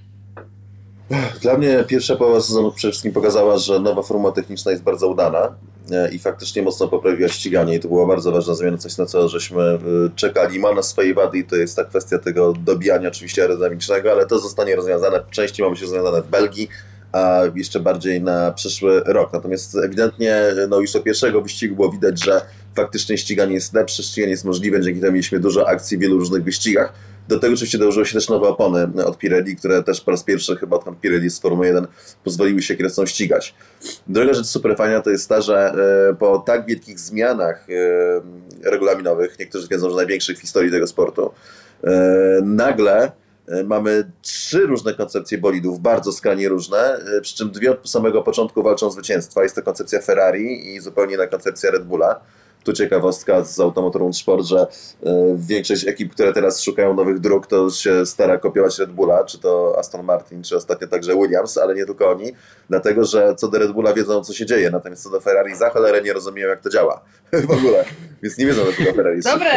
Dla 1.42 1.58
mnie 1.58 1.84
pierwsza 1.88 2.16
połowa 2.16 2.42
sezonu 2.42 2.72
przede 2.72 2.92
wszystkim 2.92 3.14
pokazała, 3.14 3.58
że 3.58 3.80
nowa 3.80 4.02
formuła 4.02 4.32
techniczna 4.32 4.72
jest 4.72 4.84
bardzo 4.84 5.08
udana 5.08 5.56
i 6.12 6.20
faktycznie 6.20 6.62
mocno 6.62 6.88
poprawiła 6.88 7.30
ściganie 7.30 7.76
i 7.76 7.80
to 7.80 7.88
była 7.88 8.08
bardzo 8.08 8.32
ważna 8.32 8.56
zmiana, 8.56 8.78
coś 8.78 8.98
na 8.98 9.06
co 9.06 9.30
żeśmy 9.30 9.62
e, 9.62 9.80
czekali. 10.16 10.60
Ma 10.60 10.74
na 10.74 10.84
swojej 10.84 11.14
wady 11.14 11.38
i 11.38 11.44
to 11.44 11.56
jest 11.56 11.76
ta 11.76 11.86
kwestia 11.86 12.20
tego 12.20 12.54
dobijania 12.54 13.08
oczywiście 13.08 13.42
aerodynamicznego, 13.42 14.12
ale 14.12 14.26
to 14.26 14.40
zostanie 14.40 14.76
rozwiązane, 14.76 15.20
częściej 15.32 15.64
mamy 15.64 15.78
się 15.78 15.82
rozwiązane 15.82 16.22
w 16.22 16.28
Belgii, 16.28 16.70
a 17.12 17.42
jeszcze 17.56 17.80
bardziej 17.80 18.22
na 18.22 18.52
przyszły 18.52 19.02
rok. 19.06 19.34
Natomiast 19.34 19.76
ewidentnie 19.76 20.42
no 20.70 20.80
już 20.80 20.96
od 20.96 21.04
pierwszego 21.04 21.42
wyścigu 21.42 21.76
było 21.76 21.92
widać, 21.92 22.24
że 22.24 22.42
faktycznie 22.76 23.18
ściganie 23.18 23.54
jest 23.54 23.74
lepsze, 23.74 24.04
ściganie 24.04 24.32
jest 24.32 24.46
możliwe, 24.46 24.82
dzięki 24.82 25.02
temu 25.02 25.12
mieliśmy 25.12 25.40
dużo 25.40 25.68
akcji 25.68 25.98
w 25.98 26.02
wielu 26.02 26.20
różnych 26.20 26.44
wyścigach. 26.44 26.94
Do 27.28 27.40
tego 27.40 27.54
oczywiście 27.54 27.78
dołożyły 27.78 28.06
się 28.06 28.14
też 28.14 28.30
nowe 28.30 28.48
opony 28.48 29.06
od 29.06 29.18
Pirelli, 29.18 29.56
które 29.56 29.84
też 29.84 30.02
po 30.02 30.12
raz 30.12 30.24
pierwszy 30.24 30.56
chyba 30.56 30.76
odkąd 30.76 31.00
Pirelli 31.00 31.30
z 31.30 31.40
Formuły 31.40 31.68
1 31.68 31.88
pozwoliły 32.24 32.62
się 32.62 32.76
kierowcom 32.76 33.08
ścigać. 33.08 33.56
Druga 34.08 34.34
rzecz 34.34 34.46
super 34.46 34.78
fajna 34.78 35.02
to 35.02 35.10
jest 35.10 35.30
ta, 35.30 35.42
że 35.42 35.74
e, 36.10 36.14
po 36.14 36.40
tak 36.40 36.66
wielkich 36.66 37.00
zmianach 37.00 37.68
e, 37.70 38.70
regulaminowych, 38.70 39.40
niektórzy 39.40 39.68
twierdzą, 39.68 39.90
że 39.90 39.96
największych 39.96 40.38
w 40.38 40.42
historii 40.42 40.72
tego 40.72 40.88
sportu, 40.88 41.32
e, 41.84 42.42
nagle 42.44 43.12
mamy 43.66 44.12
trzy 44.22 44.60
różne 44.60 44.94
koncepcje 44.94 45.38
bolidów, 45.38 45.80
bardzo 45.80 46.12
skrajnie 46.12 46.50
różne, 46.50 47.00
przy 47.22 47.36
czym 47.36 47.52
dwie 47.52 47.72
od 47.72 47.90
samego 47.90 48.24
początku 48.24 48.64
walczą 48.64 48.92
zwycięstwa. 48.92 49.44
Jest 49.44 49.56
to 49.56 49.62
koncepcja 49.62 50.02
Ferrari 50.02 50.76
i 50.76 50.80
zupełnie 50.80 51.16
inna 51.16 51.28
koncepcja 51.28 51.72
Red 51.72 51.86
Bulla. 51.86 52.22
Tu 52.66 52.74
ciekawostka 52.74 53.44
z 53.44 53.60
Automotorund 53.60 54.18
Sport, 54.18 54.46
że 54.46 54.60
e, 54.60 54.68
większość 55.36 55.88
ekip, 55.88 56.14
które 56.14 56.34
teraz 56.34 56.62
szukają 56.62 56.94
nowych 56.94 57.20
dróg, 57.20 57.48
to 57.48 57.70
się 57.70 58.06
stara 58.06 58.38
kopiować 58.38 58.80
Red 58.80 58.92
Bulla, 58.92 59.24
czy 59.24 59.40
to 59.40 59.76
Aston 59.80 60.06
Martin, 60.06 60.44
czy 60.44 60.56
ostatnio 60.56 60.88
także 60.88 61.16
Williams, 61.16 61.58
ale 61.58 61.76
nie 61.76 61.86
tylko 61.86 62.12
oni, 62.12 62.32
dlatego 62.70 63.06
że 63.06 63.36
co 63.36 63.48
do 63.48 63.60
Red 63.60 63.72
Bulla 63.72 63.94
wiedzą, 63.94 64.24
co 64.24 64.34
się 64.34 64.46
dzieje, 64.46 64.72
natomiast 64.72 65.04
co 65.04 65.10
do 65.10 65.20
Ferrari 65.22 65.56
za 65.56 65.70
cholerę 65.70 66.02
nie 66.02 66.14
rozumieją, 66.14 66.50
jak 66.50 66.62
to 66.62 66.70
działa 66.70 67.02
w 67.48 67.52
ogóle, 67.52 67.86
więc 68.24 68.38
nie 68.38 68.46
wiedzą, 68.46 68.62
dlaczego 68.64 68.94
Ferrari 68.94 69.16
jest 69.16 69.28
Dobre! 69.30 69.52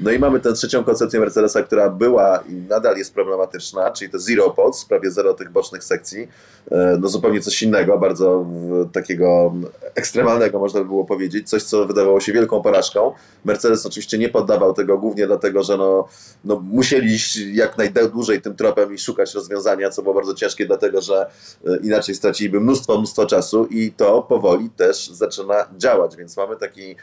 No 0.00 0.10
i 0.10 0.18
mamy 0.18 0.40
tę 0.40 0.52
trzecią 0.52 0.84
koncepcję 0.84 1.20
Mercedesa, 1.20 1.62
która 1.62 1.90
była 1.90 2.44
i 2.48 2.52
nadal 2.52 2.96
jest 2.96 3.14
problematyczna, 3.14 3.90
czyli 3.90 4.10
to 4.10 4.18
Zero 4.18 4.50
Pods, 4.50 4.84
prawie 4.84 5.10
zero 5.10 5.34
tych 5.34 5.50
bocznych 5.50 5.84
sekcji. 5.84 6.28
E, 6.70 6.98
No 7.00 7.08
zupełnie 7.08 7.40
coś 7.40 7.62
innego, 7.62 7.98
bardzo 7.98 8.46
takiego 8.92 9.54
ekstremalnego 9.94 10.58
można 10.58 10.80
by 10.80 10.86
było 10.86 11.04
powiedzieć, 11.04 11.48
coś 11.48 11.62
co 11.62 11.86
wydawało 11.86 12.20
się 12.20 12.27
wielką 12.32 12.62
porażką. 12.62 13.12
Mercedes 13.44 13.86
oczywiście 13.86 14.18
nie 14.18 14.28
poddawał 14.28 14.74
tego 14.74 14.98
głównie 14.98 15.26
dlatego, 15.26 15.62
że 15.62 15.76
no, 15.76 16.08
no 16.44 16.60
musieli 16.60 17.14
iść 17.14 17.36
jak 17.36 17.78
najdłużej 17.78 18.42
tym 18.42 18.56
tropem 18.56 18.94
i 18.94 18.98
szukać 18.98 19.34
rozwiązania, 19.34 19.90
co 19.90 20.02
było 20.02 20.14
bardzo 20.14 20.34
ciężkie, 20.34 20.66
dlatego 20.66 21.00
że 21.00 21.30
e, 21.66 21.76
inaczej 21.82 22.14
straciliby 22.14 22.60
mnóstwo, 22.60 22.98
mnóstwo 22.98 23.26
czasu 23.26 23.66
i 23.70 23.92
to 23.92 24.22
powoli 24.22 24.70
też 24.70 25.08
zaczyna 25.08 25.54
działać, 25.76 26.16
więc 26.16 26.36
mamy 26.36 26.56
taki 26.56 26.90
e, 26.90 26.96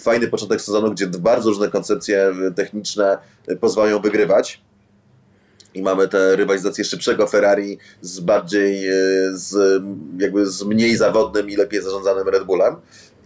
fajny 0.00 0.28
początek 0.28 0.60
sezonu, 0.60 0.90
gdzie 0.90 1.06
bardzo 1.06 1.48
różne 1.50 1.68
koncepcje 1.68 2.32
e, 2.48 2.50
techniczne 2.50 3.18
pozwalają 3.60 4.00
wygrywać. 4.00 4.62
I 5.74 5.82
mamy 5.82 6.08
tę 6.08 6.36
rywalizację 6.36 6.84
szybszego 6.84 7.26
Ferrari 7.26 7.78
z 8.00 8.20
bardziej, 8.20 8.88
z, 9.32 9.82
jakby 10.18 10.46
z 10.46 10.62
mniej 10.62 10.96
zawodnym 10.96 11.50
i 11.50 11.56
lepiej 11.56 11.82
zarządzanym 11.82 12.28
Red 12.28 12.44
Bullem. 12.44 12.76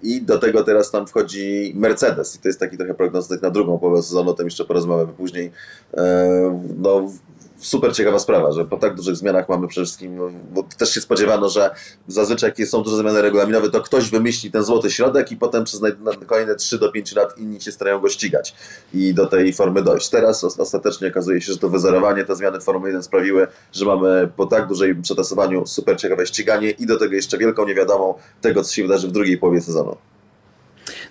I 0.02 0.22
do 0.22 0.38
tego 0.38 0.64
teraz 0.64 0.90
tam 0.90 1.06
wchodzi 1.06 1.72
Mercedes. 1.76 2.36
I 2.36 2.38
to 2.38 2.48
jest 2.48 2.60
taki 2.60 2.76
trochę 2.76 2.94
prognostyk 2.94 3.42
na 3.42 3.50
drugą 3.50 3.78
połowę 3.78 4.02
sezonu, 4.02 4.30
o 4.30 4.34
tym 4.34 4.46
jeszcze 4.46 4.64
porozmawiamy 4.64 5.12
później. 5.12 5.52
E, 5.94 6.60
No, 6.78 7.10
super 7.58 7.94
ciekawa 7.94 8.18
sprawa, 8.18 8.52
że 8.52 8.64
po 8.64 8.76
tak 8.76 8.94
dużych 8.94 9.16
zmianach 9.16 9.48
mamy 9.48 9.68
przede 9.68 9.84
wszystkim, 9.84 10.16
no, 10.16 10.30
bo 10.52 10.62
też 10.78 10.94
się 10.94 11.00
spodziewano, 11.00 11.48
że 11.48 11.70
zazwyczaj 12.08 12.52
jak 12.58 12.68
są 12.68 12.82
duże 12.82 12.96
zmiany 12.96 13.22
regulaminowe, 13.22 13.70
to 13.70 13.80
ktoś 13.80 14.10
wymyśli 14.10 14.50
ten 14.50 14.64
złoty 14.64 14.90
środek 14.90 15.32
i 15.32 15.36
potem 15.36 15.64
przez 15.64 15.80
kolejne 16.26 16.54
3 16.56 16.78
do 16.78 16.92
5 16.92 17.14
lat 17.14 17.38
inni 17.38 17.60
się 17.60 17.72
starają 17.72 18.00
go 18.00 18.08
ścigać 18.08 18.54
i 18.94 19.14
do 19.14 19.26
tej 19.26 19.52
formy 19.52 19.82
dojść. 19.82 20.08
Teraz 20.08 20.44
os- 20.44 20.60
ostatecznie 20.60 21.08
okazuje 21.08 21.40
się, 21.40 21.52
że 21.52 21.58
to 21.58 21.68
wyzerowanie, 21.68 22.24
te 22.24 22.36
zmiany 22.36 22.60
Formuły 22.60 22.88
1 22.88 23.02
sprawiły, 23.02 23.46
że 23.72 23.84
mamy 23.84 24.28
po 24.36 24.46
tak 24.46 24.66
dużej 24.68 24.94
przetasowaniu 24.94 25.66
super 25.66 25.96
ciekawe 25.96 26.26
ściganie 26.26 26.70
i 26.70 26.86
do 26.86 26.98
tego 26.98 27.14
jeszcze 27.14 27.38
wielką 27.38 27.66
niewiadomą 27.66 28.14
tego, 28.40 28.64
co 28.64 28.74
się 28.74 28.82
wydarzy 28.82 29.08
w 29.08 29.12
drugiej 29.12 29.38
połowie 29.38 29.60
sezonu. 29.60 29.96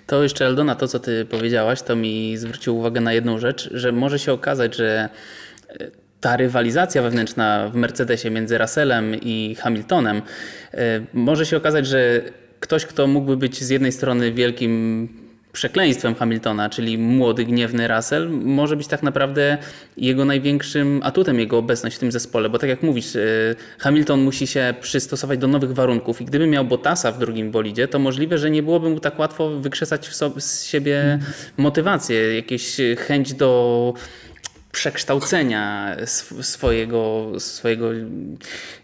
To 0.08 0.24
jeszcze 0.24 0.46
Eldona, 0.46 0.76
to 0.76 0.88
co 0.88 1.00
ty 1.00 1.26
powiedziałaś, 1.26 1.82
to 1.82 1.96
mi 1.96 2.38
zwrócił 2.38 2.78
uwagę 2.78 3.02
na 3.02 3.14
jedną 3.14 3.40
rzecz, 3.40 3.70
że 3.74 3.92
może 3.92 4.20
się 4.20 4.34
okazać, 4.34 4.76
że 4.76 5.10
e, 5.70 5.92
ta 6.22 6.38
rywalizacja 6.38 7.02
wewnętrzna 7.02 7.70
w 7.70 7.76
Mercedesie 7.76 8.30
między 8.30 8.58
Russellem 8.58 9.16
i 9.22 9.56
Hamiltonem 9.60 10.22
e, 10.74 11.02
może 11.14 11.46
się 11.46 11.58
okazać, 11.58 11.88
że 11.88 12.22
ktoś, 12.60 12.86
kto 12.86 13.08
mógłby 13.08 13.38
być 13.38 13.64
z 13.64 13.70
jednej 13.70 13.92
strony 13.92 14.32
wielkim 14.32 15.08
przekleństwem 15.58 16.16
Hamiltona, 16.16 16.70
czyli 16.70 16.98
młody, 16.98 17.46
gniewny 17.46 17.88
Russell, 17.88 18.30
może 18.30 18.76
być 18.76 18.88
tak 18.88 19.04
naprawdę 19.04 19.58
jego 19.98 20.26
największym 20.26 21.02
atutem, 21.04 21.40
jego 21.40 21.58
obecność 21.58 21.96
w 21.96 22.00
tym 22.00 22.12
zespole, 22.12 22.50
bo 22.50 22.60
tak 22.60 22.70
jak 22.70 22.84
mówisz, 22.84 23.16
e, 23.16 23.20
Hamilton 23.78 24.22
musi 24.22 24.48
się 24.48 24.74
przystosować 24.82 25.40
do 25.40 25.48
nowych 25.48 25.74
warunków 25.74 26.22
i 26.22 26.26
gdyby 26.26 26.48
miał 26.48 26.66
Bottasa 26.66 27.12
w 27.12 27.20
drugim 27.20 27.52
bolidzie, 27.52 27.88
to 27.88 28.00
możliwe, 28.00 28.38
że 28.38 28.52
nie 28.52 28.64
byłoby 28.64 28.90
mu 28.90 29.00
tak 29.00 29.20
łatwo 29.20 29.50
wykrzesać 29.50 30.08
w 30.08 30.16
so- 30.16 30.40
z 30.40 30.64
siebie 30.64 31.20
motywację, 31.58 32.36
jakieś 32.36 32.78
chęć 32.98 33.34
do 33.34 33.94
przekształcenia 34.78 35.96
sw- 36.00 36.44
swojego, 36.44 37.32
swojego, 37.38 37.90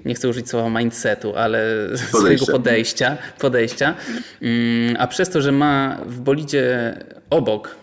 nie 0.05 0.15
chcę 0.15 0.29
użyć 0.29 0.49
słowa 0.49 0.79
mindsetu, 0.79 1.35
ale 1.35 1.65
swojego 2.09 2.45
podejścia, 2.45 3.17
podejścia. 3.39 3.95
Mm, 4.41 4.95
A 4.99 5.07
przez 5.07 5.29
to, 5.29 5.41
że 5.41 5.51
ma 5.51 5.99
w 6.05 6.19
bolidzie 6.19 6.97
obok 7.29 7.75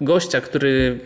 gościa, 0.00 0.40
który 0.40 1.00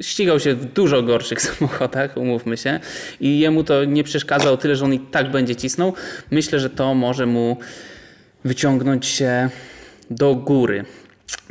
ścigał 0.00 0.40
się 0.40 0.54
w 0.54 0.64
dużo 0.64 1.02
gorszych 1.02 1.42
samochodach, 1.48 2.16
umówmy 2.16 2.56
się, 2.56 2.80
i 3.20 3.38
jemu 3.38 3.64
to 3.64 3.84
nie 3.84 4.04
przeszkadza 4.04 4.50
o 4.50 4.56
tyle, 4.56 4.76
że 4.76 4.84
on 4.84 4.94
i 4.94 5.00
tak 5.00 5.30
będzie 5.30 5.56
cisnął, 5.56 5.94
myślę, 6.30 6.60
że 6.60 6.70
to 6.70 6.94
może 6.94 7.26
mu 7.26 7.56
wyciągnąć 8.44 9.06
się 9.06 9.50
do 10.10 10.34
góry. 10.34 10.84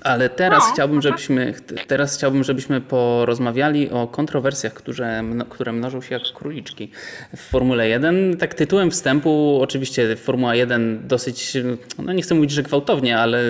Ale 0.01 0.29
teraz 0.29 0.63
No, 0.67 0.73
chciałbym, 0.73 1.01
żebyśmy 1.01 1.53
teraz 1.87 2.17
chciałbym, 2.17 2.43
żebyśmy 2.43 2.81
porozmawiali 2.81 3.89
o 3.89 4.07
kontrowersjach, 4.07 4.73
które, 4.73 5.23
które 5.49 5.71
mnożą 5.71 6.01
się 6.01 6.13
jak 6.13 6.23
króliczki 6.35 6.91
w 7.35 7.39
Formule 7.39 7.89
1. 7.89 8.37
Tak 8.37 8.53
tytułem 8.53 8.91
wstępu, 8.91 9.59
oczywiście 9.61 10.15
Formuła 10.15 10.55
1 10.55 11.07
dosyć, 11.07 11.57
no 11.99 12.13
nie 12.13 12.21
chcę 12.21 12.35
mówić, 12.35 12.51
że 12.51 12.63
gwałtownie, 12.63 13.17
ale 13.17 13.43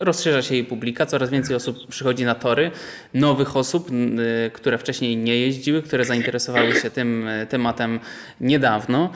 rozszerza 0.00 0.42
się 0.42 0.54
jej 0.54 0.64
publika, 0.64 1.06
coraz 1.06 1.30
więcej 1.30 1.56
osób 1.56 1.76
przychodzi 1.88 2.24
na 2.24 2.34
tory, 2.34 2.70
nowych 3.14 3.56
osób, 3.56 3.90
y, 3.90 4.50
które 4.50 4.78
wcześniej 4.78 5.16
nie 5.16 5.36
jeździły, 5.36 5.82
które 5.82 6.04
zainteresowały 6.04 6.74
się 6.74 6.90
tym 6.90 7.28
y, 7.28 7.46
tematem 7.46 8.00
niedawno. 8.40 9.10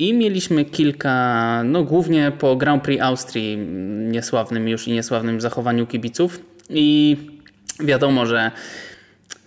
I 0.00 0.14
mieliśmy 0.14 0.64
kilka, 0.64 1.62
no 1.64 1.84
głównie 1.84 2.32
po 2.38 2.56
Grand 2.56 2.82
Prix 2.82 3.02
Austrii, 3.02 3.54
mm, 3.54 4.12
niesławnym 4.12 4.68
już 4.68 4.88
i 4.88 4.92
niesławnym 4.92 5.40
zachowaniu 5.40 5.86
kibiców. 5.86 6.40
I 6.70 7.16
wiadomo, 7.80 8.26
że 8.26 8.50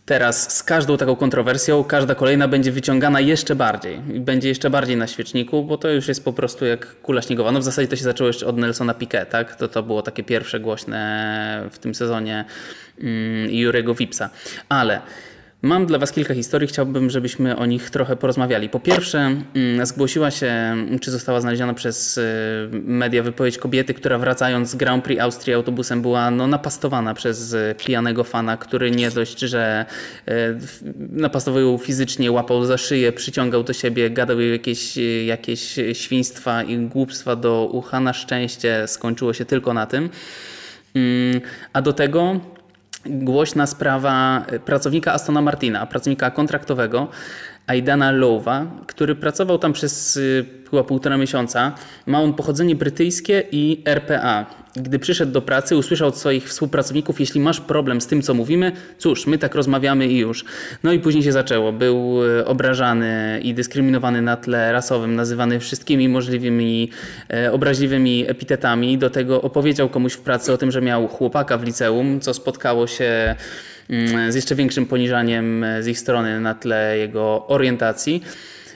teraz 0.06 0.58
z 0.58 0.64
każdą 0.64 0.98
taką 0.98 1.16
kontrowersją, 1.16 1.84
każda 1.84 2.16
kolejna 2.16 2.48
będzie 2.48 2.72
wyciągana 2.72 3.20
jeszcze 3.20 3.56
bardziej. 3.56 4.00
I 4.14 4.20
będzie 4.20 4.50
jeszcze 4.50 4.70
bardziej 4.70 4.98
na 4.98 5.08
świeczniku, 5.08 5.64
bo 5.64 5.78
to 5.78 5.90
już 5.90 6.08
jest 6.08 6.26
po 6.26 6.34
prostu 6.34 6.66
jak 6.66 7.02
kula 7.02 7.22
śniegowa. 7.22 7.52
No 7.52 7.60
w 7.60 7.64
zasadzie 7.64 7.88
to 7.88 7.96
się 7.96 8.04
zaczęło 8.04 8.28
jeszcze 8.28 8.46
od 8.46 8.58
Nelsona 8.58 8.94
Piquet, 8.94 9.30
tak? 9.30 9.56
To, 9.56 9.68
to 9.68 9.84
było 9.84 10.02
takie 10.02 10.24
pierwsze 10.24 10.60
głośne 10.60 11.70
w 11.72 11.80
tym 11.80 11.96
sezonie 11.96 12.46
mm, 13.00 13.50
Jurego 13.50 13.96
Wipsa. 13.96 14.30
Ale 14.70 15.02
Mam 15.66 15.86
dla 15.86 16.00
Was 16.00 16.12
kilka 16.12 16.34
historii, 16.34 16.68
chciałbym, 16.68 17.10
żebyśmy 17.10 17.56
o 17.56 17.66
nich 17.66 17.90
trochę 17.90 18.16
porozmawiali. 18.16 18.70
Po 18.70 18.80
pierwsze, 18.80 19.20
mm, 19.56 19.86
zgłosiła 19.86 20.32
się, 20.32 20.76
czy 21.02 21.12
została 21.12 21.42
znaleziona 21.42 21.74
przez 21.74 22.18
y, 22.18 22.22
media 22.74 23.24
wypowiedź 23.24 23.58
kobiety, 23.58 23.94
która 23.94 24.18
wracając 24.18 24.70
z 24.70 24.76
Grand 24.76 25.04
Prix 25.04 25.22
Austrii 25.22 25.54
autobusem 25.54 26.02
była 26.02 26.32
no, 26.32 26.48
napastowana 26.48 27.14
przez 27.14 27.54
y, 27.54 27.76
pijanego 27.78 28.24
fana, 28.24 28.58
który 28.58 28.92
nie 28.92 29.12
dość, 29.12 29.40
że 29.40 29.86
y, 30.28 30.32
napastował 31.10 31.62
ją 31.62 31.78
fizycznie, 31.78 32.32
łapał 32.32 32.66
za 32.66 32.78
szyję, 32.78 33.12
przyciągał 33.12 33.64
do 33.64 33.74
siebie, 33.74 34.10
gadał 34.10 34.40
jej 34.40 34.52
jakieś, 34.52 34.98
jakieś 35.26 35.80
świństwa 35.94 36.64
i 36.64 36.78
głupstwa 36.78 37.36
do 37.36 37.70
ucha. 37.72 38.00
Na 38.00 38.14
szczęście 38.14 38.88
skończyło 38.88 39.34
się 39.34 39.46
tylko 39.46 39.74
na 39.74 39.86
tym. 39.86 40.10
Mm, 40.96 41.42
A 41.74 41.82
do 41.82 41.94
tego 41.94 42.40
głośna 43.06 43.68
sprawa 43.68 44.46
pracownika 44.66 45.14
Astona 45.14 45.42
Martina, 45.42 45.86
pracownika 45.86 46.32
kontraktowego, 46.32 47.08
Aidana 47.68 48.12
Lowa, 48.12 48.66
który 48.88 49.16
pracował 49.16 49.58
tam 49.58 49.74
przez 49.74 50.18
y, 50.18 50.46
chyba 50.70 50.84
półtora 50.84 51.18
miesiąca. 51.18 51.76
Ma 52.06 52.22
on 52.22 52.34
pochodzenie 52.34 52.76
brytyjskie 52.76 53.44
i 53.52 53.82
RPA. 53.86 54.46
Gdy 54.76 55.00
przyszedł 55.00 55.32
do 55.32 55.42
pracy, 55.42 55.78
usłyszał 55.78 56.08
od 56.08 56.18
swoich 56.18 56.50
współpracowników, 56.50 57.20
jeśli 57.20 57.42
masz 57.42 57.60
problem 57.60 58.02
z 58.02 58.08
tym, 58.08 58.22
co 58.22 58.34
mówimy, 58.34 58.72
cóż, 58.98 59.28
my 59.28 59.38
tak 59.38 59.56
rozmawiamy 59.56 60.08
i 60.08 60.18
już. 60.18 60.46
No 60.84 60.92
i 60.92 61.00
później 61.00 61.24
się 61.24 61.32
zaczęło. 61.32 61.72
Był 61.72 62.24
y, 62.24 62.46
obrażany 62.46 63.40
i 63.44 63.54
dyskryminowany 63.54 64.22
na 64.22 64.38
tle 64.38 64.72
rasowym, 64.72 65.16
nazywany 65.16 65.60
wszystkimi 65.60 66.10
możliwymi 66.10 66.90
e, 67.34 67.52
obraźliwymi 67.52 68.26
epitetami. 68.30 68.98
Do 68.98 69.10
tego 69.10 69.42
opowiedział 69.42 69.90
komuś 69.90 70.14
w 70.14 70.22
pracy 70.22 70.54
o 70.54 70.58
tym, 70.58 70.72
że 70.72 70.82
miał 70.82 71.08
chłopaka 71.08 71.58
w 71.58 71.64
liceum, 71.64 72.20
co 72.20 72.34
spotkało 72.34 72.88
się 72.88 73.36
z 74.30 74.36
jeszcze 74.36 74.56
większym 74.56 74.86
poniżaniem 74.86 75.66
z 75.82 75.88
ich 75.88 76.00
strony 76.00 76.40
na 76.40 76.54
tle 76.54 76.98
jego 76.98 77.48
orientacji. 77.48 78.24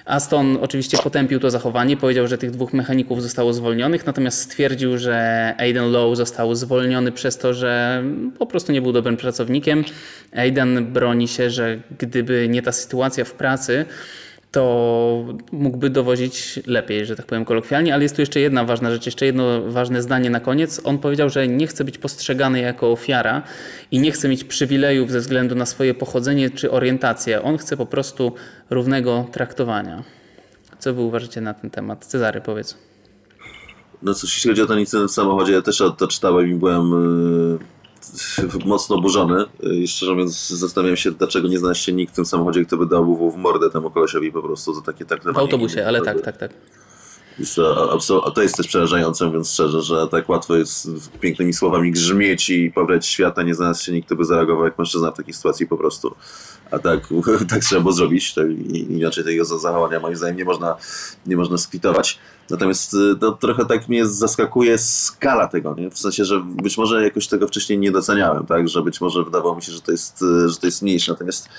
Aston 0.06 0.58
oczywiście 0.62 0.98
potępił 0.98 1.40
to 1.40 1.52
zachowanie, 1.52 1.98
powiedział, 1.98 2.28
że 2.28 2.38
tych 2.38 2.52
dwóch 2.52 2.74
mechaników 2.74 3.22
zostało 3.22 3.54
zwolnionych, 3.54 4.06
natomiast 4.06 4.42
stwierdził, 4.42 4.98
że 4.98 5.54
Aiden 5.58 5.92
Lowe 5.92 6.16
został 6.16 6.56
zwolniony 6.56 7.12
przez 7.12 7.38
to, 7.38 7.54
że 7.54 8.04
po 8.40 8.46
prostu 8.46 8.72
nie 8.72 8.82
był 8.82 8.92
dobrym 8.92 9.18
pracownikiem. 9.18 9.84
Aiden 10.36 10.86
broni 10.86 11.28
się, 11.28 11.50
że 11.50 11.80
gdyby 12.00 12.48
nie 12.50 12.62
ta 12.62 12.72
sytuacja 12.72 13.26
w 13.26 13.34
pracy, 13.34 13.86
to 14.58 15.26
mógłby 15.52 15.90
dowozić 15.90 16.60
lepiej, 16.66 17.06
że 17.06 17.16
tak 17.16 17.26
powiem 17.26 17.46
kolokwialnie, 17.46 17.94
ale 17.94 18.04
jest 18.04 18.16
tu 18.16 18.22
jeszcze 18.22 18.40
jedna 18.40 18.64
ważna 18.66 18.92
rzecz, 18.92 19.06
jeszcze 19.06 19.26
jedno 19.26 19.62
ważne 19.72 20.02
zdanie 20.02 20.30
na 20.30 20.40
koniec. 20.40 20.82
On 20.84 20.98
powiedział, 20.98 21.30
że 21.30 21.48
nie 21.48 21.68
chce 21.68 21.84
być 21.84 21.98
postrzegany 21.98 22.60
jako 22.60 22.92
ofiara 22.92 23.44
i 23.92 24.00
nie 24.00 24.12
chce 24.12 24.30
mieć 24.30 24.44
przywilejów 24.44 25.12
ze 25.12 25.20
względu 25.20 25.56
na 25.56 25.66
swoje 25.66 25.94
pochodzenie 25.94 26.50
czy 26.50 26.72
orientację. 26.72 27.44
On 27.44 27.58
chce 27.58 27.78
po 27.78 27.86
prostu 27.86 28.34
równego 28.70 29.28
traktowania. 29.32 30.04
Co 30.80 30.94
wy 30.94 31.02
uważacie 31.02 31.42
na 31.42 31.54
ten 31.54 31.70
temat? 31.70 32.06
Cezary, 32.06 32.42
powiedz. 32.42 32.78
No 34.02 34.14
cóż, 34.14 34.36
jeśli 34.36 34.50
chodzi 34.50 34.62
o 34.62 34.66
ten 34.66 34.80
incydent 34.80 35.12
w 35.12 35.14
samochodzie, 35.14 35.54
ja 35.54 35.62
też 35.62 35.84
to 35.98 36.08
czytałem 36.08 36.52
i 36.52 36.56
byłem 36.56 36.92
yy, 36.92 37.60
mocno 38.66 38.96
oburzony. 38.96 39.46
Yy, 39.60 39.88
szczerze 39.88 40.12
mówiąc, 40.12 40.48
zastanawiam 40.50 40.98
się, 40.98 41.12
dlaczego 41.12 41.48
nie 41.48 41.60
znalazł 41.60 41.82
się 41.82 41.94
nikt 41.94 42.14
w 42.14 42.16
tym 42.16 42.26
samochodzie, 42.26 42.66
kto 42.66 42.78
by 42.78 42.86
dał 42.86 43.32
w 43.32 43.38
mordę 43.38 43.70
temu 43.70 43.92
kolesiowi 43.92 44.32
po 44.32 44.42
prostu 44.42 44.74
za 44.74 44.82
takie 44.82 45.06
traktowanie. 45.06 45.36
W 45.36 45.40
autobusie, 45.40 45.86
ale 45.88 46.02
tak, 46.02 46.22
tak, 46.22 46.38
tak. 46.38 46.52
A 48.26 48.32
to 48.32 48.42
jest 48.42 48.58
też 48.58 48.68
przerażające, 48.68 49.26
mówiąc 49.26 49.52
szczerze, 49.52 49.82
że 49.82 50.08
tak 50.08 50.30
łatwo 50.30 50.56
jest 50.56 50.90
pięknymi 51.20 51.54
słowami 51.54 51.92
grzmieć 51.92 52.50
i 52.50 52.72
pobrać 52.72 53.08
świata, 53.08 53.44
nie 53.44 53.56
znalazł 53.56 53.84
się 53.84 53.92
nikt, 53.92 54.06
kto 54.06 54.16
by 54.16 54.26
zareagował 54.26 54.66
jak 54.66 54.78
mężczyzna 54.78 55.12
w 55.12 55.18
takiej 55.18 55.34
sytuacji 55.34 55.68
po 55.68 55.78
prostu. 55.78 56.16
A 56.72 56.80
tak, 56.80 57.00
tak 57.50 57.60
trzeba 57.60 57.82
było 57.82 57.94
zrobić, 57.94 58.36
inaczej 58.90 59.24
tego 59.24 59.46
zachowania 59.46 60.00
moim 60.00 60.16
zdaniem 60.16 60.38
nie 60.38 60.46
można, 60.46 60.76
nie 61.26 61.38
można 61.38 61.58
skwitować. 61.58 62.20
Natomiast 62.50 62.96
to 63.20 63.32
trochę 63.32 63.66
tak 63.66 63.88
mnie 63.88 64.06
zaskakuje 64.06 64.78
skala 64.78 65.48
tego, 65.48 65.76
nie? 65.78 65.92
w 65.92 66.00
sensie, 66.00 66.26
że 66.26 66.40
być 66.40 66.78
może 66.78 67.04
jakoś 67.04 67.28
tego 67.28 67.48
wcześniej 67.48 67.80
nie 67.80 67.92
doceniałem, 67.92 68.46
tak? 68.46 68.70
że 68.70 68.82
być 68.82 69.02
może 69.02 69.24
wydawało 69.24 69.56
mi 69.56 69.62
się, 69.62 69.72
że 69.72 69.82
to 69.82 69.92
jest, 69.92 70.24
że 70.46 70.58
to 70.58 70.68
jest 70.68 70.82
mniejsze. 70.82 71.12
Natomiast 71.12 71.50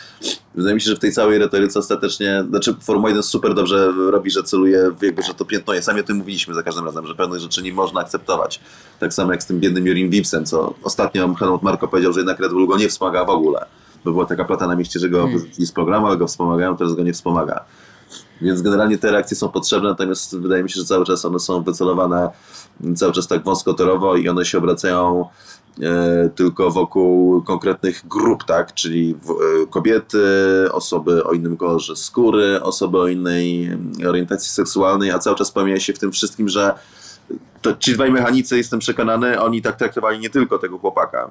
wydaje 0.55 0.75
mi 0.75 0.81
się, 0.81 0.90
że 0.90 0.97
w 0.97 0.99
tej 0.99 1.12
całej 1.12 1.38
retoryce 1.38 1.79
ostatecznie, 1.79 2.44
znaczy 2.49 2.75
Formuła 2.83 3.09
1 3.09 3.23
super 3.23 3.55
dobrze 3.55 3.92
robi, 4.11 4.31
że 4.31 4.42
celuje 4.42 4.90
jakby, 5.03 5.23
że 5.23 5.35
to 5.35 5.44
piętno 5.44 5.83
Sami 5.83 6.01
o 6.01 6.03
tym 6.03 6.16
mówiliśmy 6.16 6.55
za 6.55 6.62
każdym 6.62 6.85
razem, 6.85 7.07
że 7.07 7.14
pewnych 7.14 7.40
rzeczy 7.40 7.62
nie 7.62 7.73
można 7.73 8.01
akceptować. 8.01 8.61
Tak 9.01 9.14
samo 9.14 9.33
jak 9.33 9.42
z 9.42 9.47
tym 9.47 9.61
biednym 9.61 9.87
Jurim 9.87 10.11
Vipsem, 10.11 10.47
co 10.47 10.75
ostatnio 10.83 11.35
Helmut 11.35 11.62
Marko 11.62 11.88
powiedział, 11.88 12.12
że 12.12 12.21
jednak 12.21 12.40
Red 12.40 12.53
Bull 12.53 12.66
go 12.66 12.77
nie 12.77 12.88
wspomaga 12.88 13.25
w 13.25 13.31
ogóle. 13.31 13.66
Bo 14.09 14.12
była 14.12 14.27
taka 14.27 14.44
plata 14.44 14.66
na 14.66 14.77
mieście, 14.77 15.01
że 15.01 15.09
go 15.09 15.18
hmm. 15.18 15.38
wyrzucili 15.38 15.66
z 15.66 15.73
programu, 15.73 16.07
ale 16.07 16.16
go 16.16 16.27
wspomagają, 16.27 16.77
teraz 16.77 16.94
go 16.94 17.03
nie 17.03 17.12
wspomaga. 17.12 17.64
Więc 18.42 18.62
generalnie 18.62 18.99
te 18.99 19.11
reakcje 19.11 19.37
są 19.37 19.49
potrzebne, 19.49 19.88
natomiast 19.88 20.38
wydaje 20.38 20.62
mi 20.62 20.71
się, 20.71 20.81
że 20.81 20.87
cały 20.87 21.05
czas 21.05 21.25
one 21.25 21.38
są 21.38 21.62
wycelowane 21.62 22.31
cały 22.97 23.12
czas 23.12 23.27
tak 23.27 23.44
wąskotorowo 23.44 24.16
i 24.16 24.29
one 24.29 24.44
się 24.44 24.59
obracają 24.59 25.25
e, 25.83 26.31
tylko 26.35 26.71
wokół 26.71 27.42
konkretnych 27.42 28.09
grup, 28.09 28.44
tak? 28.44 28.75
Czyli 28.75 29.14
w, 29.14 29.31
e, 29.31 29.66
kobiety, 29.66 30.18
osoby 30.73 31.25
o 31.25 31.33
innym 31.33 31.57
kolorze 31.57 31.97
skóry, 31.97 32.62
osoby 32.62 32.99
o 32.99 33.09
innej 33.09 33.71
orientacji 34.09 34.51
seksualnej, 34.51 35.11
a 35.11 35.18
cały 35.18 35.37
czas 35.37 35.51
pomija 35.51 35.81
się 35.81 35.92
w 35.92 35.99
tym 35.99 36.12
wszystkim, 36.12 36.49
że 36.49 36.75
to 37.62 37.77
ci 37.77 37.93
dwaj 37.93 38.12
mechanicy, 38.12 38.57
jestem 38.57 38.79
przekonany, 38.79 39.41
oni 39.41 39.62
tak 39.62 39.77
traktowali 39.77 40.19
nie 40.19 40.31
tylko 40.31 40.59
tego 40.59 40.79
chłopaka. 40.79 41.31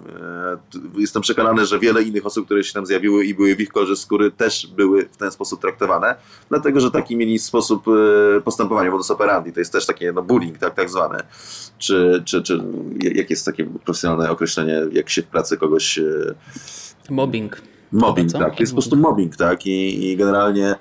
E, 0.96 1.00
jestem 1.02 1.22
przekonany, 1.22 1.66
że 1.66 1.80
wiele 1.80 2.04
innych 2.04 2.26
osób, 2.26 2.46
które 2.46 2.64
się 2.64 2.74
tam 2.74 2.86
zjawiły 2.86 3.26
i 3.26 3.34
były 3.34 3.56
w 3.56 3.62
ich 3.62 3.70
kolorze 3.70 3.96
skóry, 3.96 4.32
też 4.32 4.68
były 4.68 5.06
w 5.12 5.18
ten 5.18 5.32
sposób 5.32 5.62
traktowane, 5.62 6.16
dlatego 6.50 6.80
że 6.80 6.92
taki 6.92 7.16
mieli 7.16 7.40
sposób 7.40 7.86
e, 7.88 8.42
postępowania, 8.42 8.92
modus 8.92 9.12
operandi, 9.12 9.54
to 9.54 9.60
jest 9.60 9.72
też 9.72 9.86
takie 9.86 10.12
no, 10.12 10.22
bullying, 10.22 10.58
tak, 10.58 10.76
tak 10.76 10.90
zwany. 10.90 11.18
Czy, 11.78 12.24
czy, 12.26 12.44
czy 12.44 12.64
jak 13.14 13.30
jest 13.30 13.46
takie 13.46 13.66
profesjonalne 13.66 14.32
określenie, 14.32 14.82
jak 14.92 15.10
się 15.10 15.22
w 15.22 15.28
pracy 15.28 15.58
kogoś... 15.58 16.00
E, 16.00 16.04
mobbing. 17.10 17.62
Mobbing, 17.92 18.32
tak. 18.32 18.60
Jest 18.60 18.72
po 18.72 18.76
prostu 18.76 18.96
mobbing, 18.96 19.36
tak. 19.36 19.66
I, 19.66 20.10
i 20.12 20.18
generalnie 20.18 20.76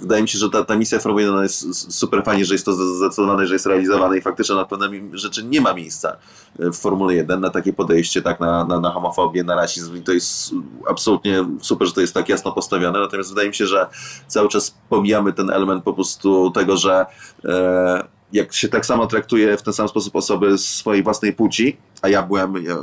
wydaje 0.00 0.22
mi 0.22 0.28
się, 0.28 0.38
że 0.38 0.50
ta, 0.50 0.64
ta 0.64 0.76
misja 0.76 0.98
Formuły 0.98 1.22
1 1.22 1.42
jest 1.42 1.92
super 1.94 2.24
fajnie, 2.24 2.44
że 2.44 2.54
jest 2.54 2.64
to 2.64 2.72
zdecydowane, 2.72 3.46
że 3.46 3.54
jest 3.54 3.66
realizowane 3.66 4.18
i 4.18 4.20
faktycznie 4.20 4.54
na 4.54 4.64
pewne 4.64 4.88
rzeczy 5.12 5.44
nie 5.44 5.60
ma 5.60 5.74
miejsca 5.74 6.16
w 6.58 6.76
Formule 6.76 7.14
1 7.14 7.40
na 7.40 7.50
takie 7.50 7.72
podejście, 7.72 8.22
tak, 8.22 8.40
na, 8.40 8.64
na, 8.64 8.80
na 8.80 8.90
homofobię, 8.90 9.44
na 9.44 9.54
rasizm 9.54 9.96
i 9.96 10.02
to 10.02 10.12
jest 10.12 10.52
absolutnie 10.88 11.44
super, 11.60 11.88
że 11.88 11.94
to 11.94 12.00
jest 12.00 12.14
tak 12.14 12.28
jasno 12.28 12.52
postawione, 12.52 13.00
natomiast 13.00 13.28
wydaje 13.28 13.48
mi 13.48 13.54
się, 13.54 13.66
że 13.66 13.86
cały 14.26 14.48
czas 14.48 14.74
pomijamy 14.88 15.32
ten 15.32 15.50
element 15.50 15.84
po 15.84 15.92
prostu 15.92 16.50
tego, 16.50 16.76
że 16.76 17.06
e, 17.44 18.04
jak 18.32 18.54
się 18.54 18.68
tak 18.68 18.86
samo 18.86 19.06
traktuje 19.06 19.56
w 19.56 19.62
ten 19.62 19.74
sam 19.74 19.88
sposób 19.88 20.16
osoby 20.16 20.58
swojej 20.58 21.02
własnej 21.02 21.32
płci, 21.32 21.76
a 22.02 22.08
ja 22.08 22.22
byłem, 22.22 22.54
ja, 22.64 22.76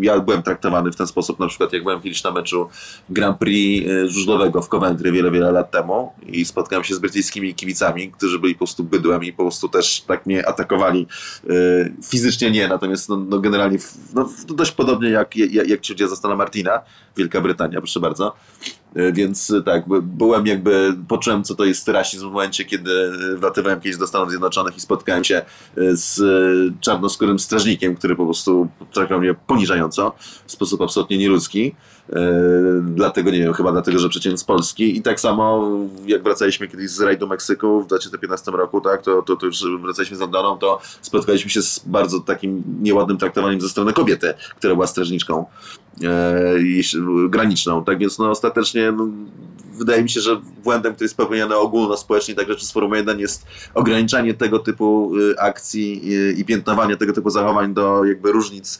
ja, 0.00 0.20
byłem 0.20 0.42
traktowany 0.42 0.92
w 0.92 0.96
ten 0.96 1.06
sposób, 1.06 1.38
na 1.38 1.46
przykład 1.46 1.72
jak 1.72 1.82
byłem 1.82 2.00
kiedyś 2.00 2.24
na 2.24 2.30
meczu 2.30 2.68
Grand 3.10 3.38
Prix 3.38 3.88
e, 3.88 4.08
żużlowego 4.08 4.62
w 4.62 4.68
Coventry 4.68 5.12
wiele, 5.12 5.30
wiele 5.30 5.52
lat 5.52 5.70
temu 5.70 6.12
i 6.26 6.44
spotkałem 6.44 6.84
się 6.84 6.94
z 6.94 6.98
brytyjskimi 6.98 7.54
kibicami, 7.54 8.10
którzy 8.10 8.38
byli 8.38 8.54
po 8.54 8.58
prostu 8.58 8.84
bydłem 8.84 9.24
i 9.24 9.32
po 9.32 9.42
prostu 9.42 9.68
też 9.68 10.00
tak 10.00 10.26
mnie 10.26 10.48
atakowali. 10.48 11.06
Yy, 11.44 11.94
fizycznie 12.04 12.50
nie, 12.50 12.68
natomiast 12.68 13.08
no, 13.08 13.16
no 13.16 13.38
generalnie 13.38 13.78
no, 14.14 14.28
dość 14.48 14.72
podobnie 14.72 15.10
jak, 15.10 15.36
jak, 15.36 15.68
jak 15.68 15.80
ci 15.80 15.92
ludzie 15.92 16.06
Martina, 16.36 16.80
Wielka 17.16 17.40
Brytania, 17.40 17.78
proszę 17.78 18.00
bardzo. 18.00 18.34
Yy, 18.94 19.12
więc 19.12 19.52
tak, 19.64 19.84
byłem 20.02 20.46
jakby, 20.46 20.96
poczułem 21.08 21.44
co 21.44 21.54
to 21.54 21.64
jest 21.64 21.88
rasizm 21.88 22.28
w 22.28 22.32
momencie, 22.32 22.64
kiedy 22.64 23.12
wlatywałem 23.36 23.80
kiedyś 23.80 23.98
do 23.98 24.06
Stanów 24.06 24.30
Zjednoczonych 24.30 24.76
i 24.76 24.80
spotkałem 24.80 25.24
się 25.24 25.42
z 25.76 26.20
czarnoskórym 26.80 27.38
strażnikiem, 27.38 27.94
który 27.94 28.16
po 28.16 28.24
prostu 28.24 28.61
traktował 28.92 29.20
mnie 29.20 29.34
poniżająco, 29.34 30.12
w 30.46 30.52
sposób 30.52 30.80
absolutnie 30.80 31.18
nieludzki. 31.18 31.74
E, 32.12 32.32
dlatego, 32.82 33.30
nie 33.30 33.38
wiem, 33.38 33.52
chyba 33.52 33.72
dlatego, 33.72 33.98
że 33.98 34.08
przeciętny 34.08 34.38
z 34.38 34.44
Polski. 34.44 34.96
I 34.96 35.02
tak 35.02 35.20
samo 35.20 35.68
jak 36.06 36.22
wracaliśmy 36.22 36.68
kiedyś 36.68 36.90
z 36.90 37.00
rajdu 37.00 37.26
Meksyku 37.26 37.80
w 37.80 37.86
2015 37.86 38.50
roku, 38.50 38.80
tak, 38.80 39.02
to, 39.02 39.22
to, 39.22 39.36
to 39.36 39.46
już 39.46 39.64
wracaliśmy 39.82 40.16
z 40.16 40.20
Londoną, 40.20 40.58
to 40.58 40.80
spotkaliśmy 41.00 41.50
się 41.50 41.62
z 41.62 41.78
bardzo 41.86 42.20
takim 42.20 42.62
nieładnym 42.80 43.18
traktowaniem 43.18 43.60
ze 43.60 43.68
strony 43.68 43.92
kobiety, 43.92 44.34
która 44.56 44.74
była 44.74 44.86
strażniczką 44.86 45.44
e, 46.02 47.28
graniczną. 47.28 47.84
Tak 47.84 47.98
więc 47.98 48.18
no, 48.18 48.30
ostatecznie 48.30 48.92
no, 48.92 49.08
wydaje 49.72 50.02
mi 50.02 50.10
się, 50.10 50.20
że 50.20 50.40
błędem, 50.64 50.94
który 50.94 51.04
jest 51.04 51.16
popełniany 51.16 51.56
ogólnospołecznie, 51.56 52.34
także 52.34 52.54
przez 52.54 52.72
Forum 52.72 52.94
1 52.94 53.20
jest 53.20 53.46
ograniczanie 53.74 54.34
tego 54.34 54.58
typu 54.58 55.12
y, 55.18 55.40
akcji 55.40 56.14
y, 56.14 56.32
i 56.32 56.44
piętnowanie 56.44 56.96
tego 56.96 57.12
typu 57.12 57.30
zachowań 57.30 57.74
do 57.74 58.04
jakby 58.04 58.32
różnic 58.32 58.78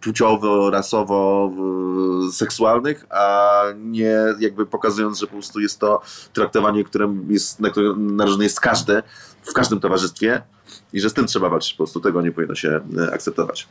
płciowo, 0.00 0.70
rasowo, 0.70 1.52
seksualnych, 2.32 2.49
a 3.10 3.62
nie 3.76 4.16
jakby 4.40 4.66
pokazując, 4.66 5.18
że 5.18 5.26
po 5.26 5.32
prostu 5.32 5.60
jest 5.60 5.78
to 5.78 6.02
traktowanie, 6.32 6.84
którym 6.84 7.26
jest, 7.30 7.60
na 7.60 7.70
które 7.70 7.94
narażony 7.96 8.44
jest 8.44 8.60
każdy, 8.60 9.02
w 9.42 9.52
każdym 9.52 9.80
towarzystwie 9.80 10.42
i 10.92 11.00
że 11.00 11.10
z 11.10 11.14
tym 11.14 11.26
trzeba 11.26 11.48
walczyć, 11.48 11.72
po 11.72 11.76
prostu 11.76 12.00
tego 12.00 12.22
nie 12.22 12.32
powinno 12.32 12.54
się 12.54 12.80
akceptować. 13.12 13.68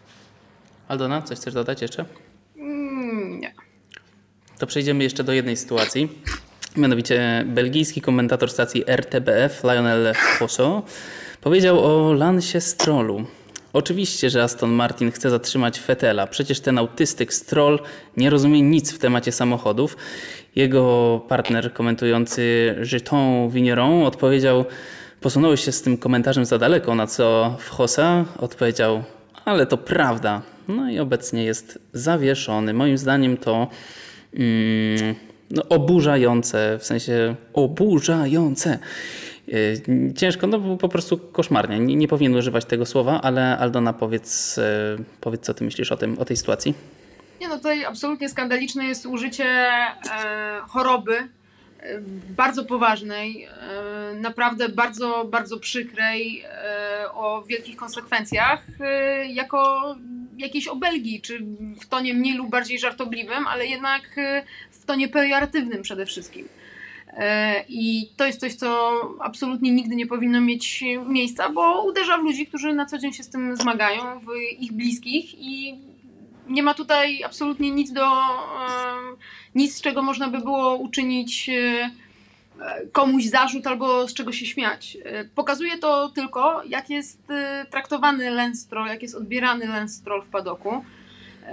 Aldona, 0.88 1.22
coś 1.22 1.38
chcesz 1.38 1.54
dodać 1.54 1.82
jeszcze? 1.82 2.06
Mm, 2.58 3.39
nie. 3.39 3.54
To 4.60 4.68
przejdziemy 4.68 5.04
jeszcze 5.04 5.24
do 5.24 5.34
jednej 5.34 5.58
sytuacji. 5.58 6.22
Mianowicie 6.78 7.46
belgijski 7.48 8.02
komentator 8.02 8.52
stacji 8.52 8.84
RTBF 8.88 9.63
Lionel 9.63 10.13
Fosso 10.38 10.84
powiedział 11.42 11.86
o 11.86 12.13
Lansie 12.13 12.62
Strollu. 12.62 13.26
Oczywiście, 13.73 14.29
że 14.29 14.43
Aston 14.43 14.71
Martin 14.71 15.12
chce 15.12 15.29
zatrzymać 15.29 15.79
Fetela. 15.79 16.27
Przecież 16.27 16.60
ten 16.60 16.77
autystyk 16.77 17.34
Stroll 17.34 17.79
nie 18.17 18.29
rozumie 18.29 18.62
nic 18.62 18.91
w 18.93 18.99
temacie 18.99 19.32
samochodów. 19.32 19.97
Jego 20.55 21.21
partner 21.27 21.73
komentujący 21.73 22.75
Jeton 22.91 23.49
Vigneron 23.49 24.03
odpowiedział 24.03 24.65
posunąłeś 25.21 25.65
się 25.65 25.71
z 25.71 25.82
tym 25.82 25.97
komentarzem 25.97 26.45
za 26.45 26.58
daleko, 26.58 26.95
na 26.95 27.08
co 27.08 27.58
Fossa 27.60 28.25
odpowiedział 28.39 29.03
ale 29.49 29.65
to 29.65 29.77
prawda. 29.77 30.41
No 30.67 30.89
i 30.89 30.99
obecnie 30.99 31.43
jest 31.43 31.79
zawieszony. 31.93 32.73
Moim 32.73 32.97
zdaniem 32.97 33.38
to... 33.38 33.67
Mm, 34.34 35.15
no, 35.51 35.63
oburzające, 35.69 36.77
w 36.79 36.86
sensie 36.86 37.36
oburzające. 37.53 38.79
E, 39.53 40.13
ciężko, 40.13 40.47
no 40.47 40.59
bo 40.59 40.77
po 40.77 40.89
prostu 40.89 41.17
koszmarnie. 41.17 41.79
Nie, 41.79 41.95
nie 41.95 42.07
powinien 42.07 42.35
używać 42.35 42.65
tego 42.65 42.85
słowa, 42.85 43.21
ale 43.21 43.57
Aldona 43.57 43.93
powiedz, 43.93 44.57
e, 44.57 44.97
powiedz 45.21 45.41
co 45.41 45.53
ty 45.53 45.63
myślisz 45.63 45.91
o, 45.91 45.97
tym, 45.97 46.19
o 46.19 46.25
tej 46.25 46.38
sytuacji. 46.38 46.73
Nie 47.41 47.47
no, 47.47 47.57
tutaj 47.57 47.85
absolutnie 47.85 48.29
skandaliczne 48.29 48.85
jest 48.85 49.05
użycie 49.05 49.45
e, 49.45 49.91
choroby 50.67 51.15
e, 51.15 51.27
bardzo 52.29 52.65
poważnej, 52.65 53.43
e, 53.43 54.13
naprawdę 54.13 54.69
bardzo, 54.69 55.25
bardzo 55.25 55.59
przykrej, 55.59 56.43
e, 56.45 57.12
o 57.12 57.43
wielkich 57.47 57.75
konsekwencjach, 57.75 58.63
e, 58.79 59.25
jako 59.25 59.95
jakiejś 60.38 60.67
obelgi, 60.67 61.21
czy 61.21 61.45
w 61.81 61.88
tonie 61.88 62.13
mniej 62.13 62.38
lub 62.38 62.49
bardziej 62.49 62.79
żartobliwym, 62.79 63.47
ale 63.47 63.65
jednak 63.65 64.17
e, 64.17 64.43
w 64.71 64.85
tonie 64.85 65.07
pejoratywnym 65.07 65.81
przede 65.81 66.05
wszystkim. 66.05 66.47
E, 67.13 67.63
I 67.69 68.10
to 68.17 68.26
jest 68.26 68.39
coś, 68.39 68.56
co 68.56 69.00
absolutnie 69.19 69.72
nigdy 69.72 69.95
nie 69.95 70.08
powinno 70.08 70.41
mieć 70.41 70.84
miejsca, 71.06 71.50
bo 71.50 71.84
uderza 71.84 72.17
w 72.17 72.24
ludzi, 72.24 72.48
którzy 72.48 72.74
na 72.74 72.86
co 72.86 72.98
dzień 72.98 73.13
się 73.13 73.24
z 73.24 73.30
tym 73.30 73.56
zmagają, 73.56 74.19
w 74.19 74.26
ich 74.60 74.72
bliskich 74.72 75.39
i 75.39 75.80
nie 76.48 76.63
ma 76.63 76.74
tutaj 76.74 77.24
absolutnie 77.24 77.72
nic 77.72 77.91
do, 77.91 78.08
nic 79.56 79.76
z 79.76 79.82
czego 79.82 80.02
można 80.02 80.28
by 80.28 80.39
było 80.39 80.76
uczynić 80.76 81.50
e, 81.50 81.91
komuś 82.91 83.26
zarzut 83.26 83.67
albo 83.67 84.08
z 84.08 84.13
czego 84.13 84.32
się 84.32 84.45
śmiać. 84.45 84.98
E, 85.06 85.26
Pokazuje 85.26 85.78
to 85.78 86.10
tylko, 86.10 86.63
jak 86.63 86.89
jest 86.89 87.22
traktowany 87.72 88.56
Stroll, 88.56 88.88
jak 88.88 89.02
jest 89.02 89.15
odbierany 89.15 89.89
Stroll 89.89 90.22
w 90.22 90.30
padoku. 90.30 90.84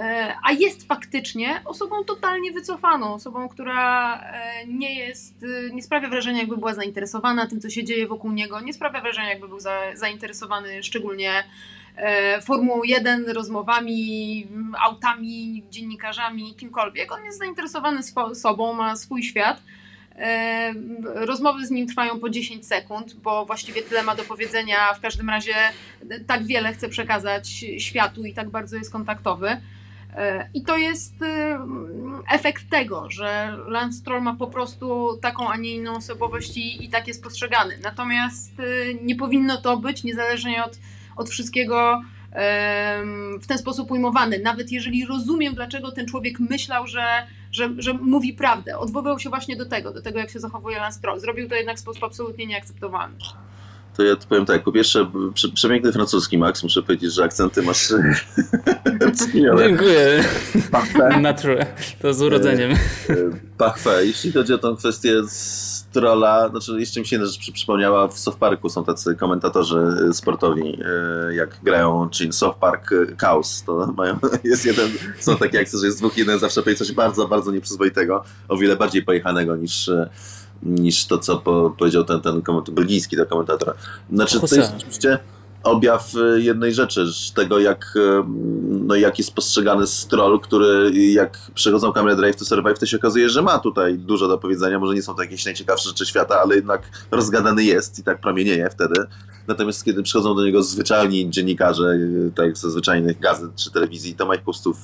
E, 0.01 0.35
A 0.43 0.53
jest 0.53 0.89
faktycznie 0.89 1.61
osobą 1.65 2.05
totalnie 2.05 2.53
wycofaną, 2.53 3.15
osobą, 3.15 3.49
która 3.49 4.21
e, 4.21 4.67
nie 4.67 4.95
jest, 4.95 5.45
e, 5.45 5.75
nie 5.75 5.83
sprawia 5.83 6.09
wrażenia, 6.09 6.39
jakby 6.39 6.57
była 6.57 6.75
zainteresowana 6.75 7.47
tym, 7.47 7.61
co 7.61 7.71
się 7.71 7.85
dzieje 7.85 8.07
wokół 8.07 8.33
niego, 8.33 8.61
nie 8.61 8.73
sprawia 8.73 9.01
wrażenia, 9.01 9.31
jakby 9.31 9.49
był 9.49 9.61
za, 9.61 9.81
zainteresowany 9.95 10.83
szczególnie 10.83 11.45
Formułą 12.43 12.83
1, 12.85 13.29
rozmowami, 13.29 14.47
autami, 14.81 15.65
dziennikarzami, 15.71 16.55
kimkolwiek. 16.55 17.13
On 17.13 17.25
jest 17.25 17.39
zainteresowany 17.39 18.01
sobą, 18.35 18.73
ma 18.73 18.97
swój 18.97 19.23
świat. 19.23 19.63
Rozmowy 21.05 21.67
z 21.67 21.71
nim 21.71 21.87
trwają 21.87 22.21
po 22.21 22.31
10 22.31 22.67
sekund, 22.67 23.15
bo 23.15 23.47
właściwie 23.47 23.83
tyle 23.83 24.03
ma 24.03 24.15
do 24.15 24.23
powiedzenia. 24.23 24.95
W 24.95 25.01
każdym 25.01 25.31
razie 25.31 25.55
tak 26.27 26.47
wiele 26.47 26.73
chce 26.73 26.89
przekazać 26.89 27.49
światu 27.79 28.25
i 28.25 28.35
tak 28.35 28.51
bardzo 28.51 28.77
jest 28.77 28.93
kontaktowy. 28.93 29.57
E, 30.15 30.49
I 30.55 30.63
to 30.63 30.77
jest 30.77 31.23
e, 31.23 31.59
efekt 32.31 32.71
tego, 32.71 33.11
że 33.11 33.59
Lance 33.69 33.99
Stroll 33.99 34.23
ma 34.23 34.35
po 34.35 34.47
prostu 34.47 35.19
taką, 35.23 35.49
a 35.49 35.57
nie 35.57 35.75
inną 35.75 35.97
osobowość 35.97 36.57
i, 36.57 36.85
i 36.85 36.89
tak 36.89 37.09
jest 37.09 37.23
postrzegany. 37.23 37.79
Natomiast 37.83 38.53
e, 38.61 38.95
nie 38.95 39.17
powinno 39.17 39.57
to 39.57 39.77
być, 39.77 40.05
niezależnie 40.05 40.65
od, 40.65 40.79
od 41.17 41.31
wszystkiego, 41.31 42.03
w 43.41 43.47
ten 43.47 43.59
sposób 43.59 43.91
ujmowany. 43.91 44.39
Nawet 44.39 44.73
jeżeli 44.73 45.07
rozumiem, 45.07 45.55
dlaczego 45.55 45.93
ten 45.93 46.07
człowiek 46.07 46.41
myślał, 46.41 46.87
że, 46.87 47.27
że, 47.53 47.71
że 47.79 47.95
mówi 47.95 48.33
prawdę. 48.33 48.79
Odwoływał 48.79 49.19
się 49.19 49.29
właśnie 49.29 49.57
do 49.57 49.67
tego, 49.67 49.93
do 49.93 50.03
tego, 50.03 50.19
jak 50.19 50.31
się 50.31 50.41
zachowuje 50.41 50.79
Lance 50.79 50.99
Stroll. 50.99 51.21
Zrobił 51.21 51.49
to 51.49 51.55
jednak 51.55 51.77
w 51.77 51.81
sposób 51.81 52.05
absolutnie 52.05 52.47
nieakceptowalny. 52.47 53.17
To 53.97 54.03
ja 54.03 54.17
tu 54.17 54.27
powiem 54.29 54.47
tak, 54.47 54.63
po 54.65 54.73
pierwsze, 54.73 55.07
prze, 55.35 55.49
przepiękny 55.49 55.93
francuski, 55.93 56.39
Max, 56.39 56.63
muszę 56.63 56.83
powiedzieć, 56.83 57.13
że 57.15 57.25
akcenty 57.25 57.63
masz 57.63 57.89
wspaniałe. 59.15 59.69
Dziękuję. 59.69 60.25
Nature. 61.21 61.67
To 62.03 62.15
z 62.15 62.23
urodzeniem. 62.23 62.73
E, 62.73 62.77
Parfait. 63.59 64.07
Jeśli 64.07 64.33
chodzi 64.33 64.53
o 64.55 64.59
tą 64.59 64.77
kwestię 64.77 65.23
Strolla, 65.29 66.49
znaczy 66.49 66.73
jeszcze 66.81 67.01
mi 67.01 67.07
się 67.07 67.17
jedna 67.17 67.27
rzecz 67.27 67.39
przy- 67.39 67.53
przypomniała, 67.53 68.09
w 68.09 68.19
South 68.19 68.39
Parku 68.39 68.69
są 68.69 68.85
tacy 68.85 69.15
komentatorzy 69.15 69.79
e, 70.11 70.13
sportowi, 70.13 70.79
e, 71.31 71.35
jak 71.35 71.59
grają, 71.63 72.09
czyli 72.11 72.33
South 72.33 72.59
Park 72.59 72.93
e, 72.93 73.17
Chaos, 73.17 73.63
to 73.67 73.87
mają, 73.97 74.19
jest 74.45 74.67
jeden, 74.67 74.89
są 75.21 75.37
takie 75.37 75.61
akcje, 75.61 75.79
że 75.79 75.87
jest 75.87 75.99
dwóch, 75.99 76.19
jeden 76.19 76.39
zawsze 76.39 76.63
powie 76.63 76.77
coś 76.77 76.93
bardzo, 76.93 77.29
bardzo 77.29 77.53
nieprzyzwoitego, 77.53 78.25
o 78.49 78.57
wiele 78.57 78.77
bardziej 78.77 79.03
pojechanego 79.03 79.57
niż 79.57 79.89
e, 79.89 80.09
niż 80.63 81.07
to, 81.07 81.19
co 81.19 81.37
po, 81.37 81.75
powiedział 81.79 82.05
ten, 82.05 82.21
ten 82.21 82.43
komentator, 82.43 82.75
belgijski 82.75 83.17
to 83.17 83.27
komentator. 83.27 83.75
Znaczy, 84.11 84.41
to 84.41 84.57
jest 84.57 84.73
oczywiście 84.77 85.19
objaw 85.67 86.13
e, 86.17 86.41
jednej 86.41 86.75
rzeczy, 86.75 87.07
tego 87.35 87.59
jak, 87.59 87.95
e, 87.97 88.25
no, 88.69 88.95
jak 88.95 89.19
jest 89.19 89.35
postrzegany 89.35 89.87
stroll, 89.87 90.41
który 90.41 90.91
jak 91.13 91.39
przechodzą 91.55 91.93
kamerę 91.93 92.17
Drive 92.17 92.37
to 92.37 92.45
Survive, 92.45 92.79
to 92.79 92.87
się 92.87 92.97
okazuje, 92.97 93.29
że 93.29 93.43
ma 93.43 93.59
tutaj 93.59 93.99
dużo 93.99 94.29
do 94.29 94.39
powiedzenia. 94.39 94.79
Może 94.79 94.95
nie 94.95 95.03
są 95.03 95.15
to 95.15 95.23
jakieś 95.23 95.45
najciekawsze 95.45 95.89
rzeczy 95.89 96.07
świata, 96.07 96.41
ale 96.41 96.57
jednak 96.57 96.83
rozgadany 97.11 97.65
jest 97.65 97.99
i 97.99 98.03
tak 98.03 98.21
pramienieje 98.21 98.71
wtedy. 98.71 98.95
Natomiast 99.47 99.85
kiedy 99.85 100.03
przychodzą 100.03 100.35
do 100.35 100.45
niego 100.45 100.63
zwyczajni 100.63 101.31
dziennikarze, 101.31 101.99
e, 102.27 102.31
tak 102.31 102.47
jak 102.47 102.59
ze 102.59 102.71
zwyczajnych 102.71 103.21
gazet 103.21 103.51
czy 103.57 103.71
telewizji, 103.71 104.15
to 104.15 104.27
ma 104.27 104.35
ich 104.35 104.41
po 104.41 104.45
prostu 104.45 104.77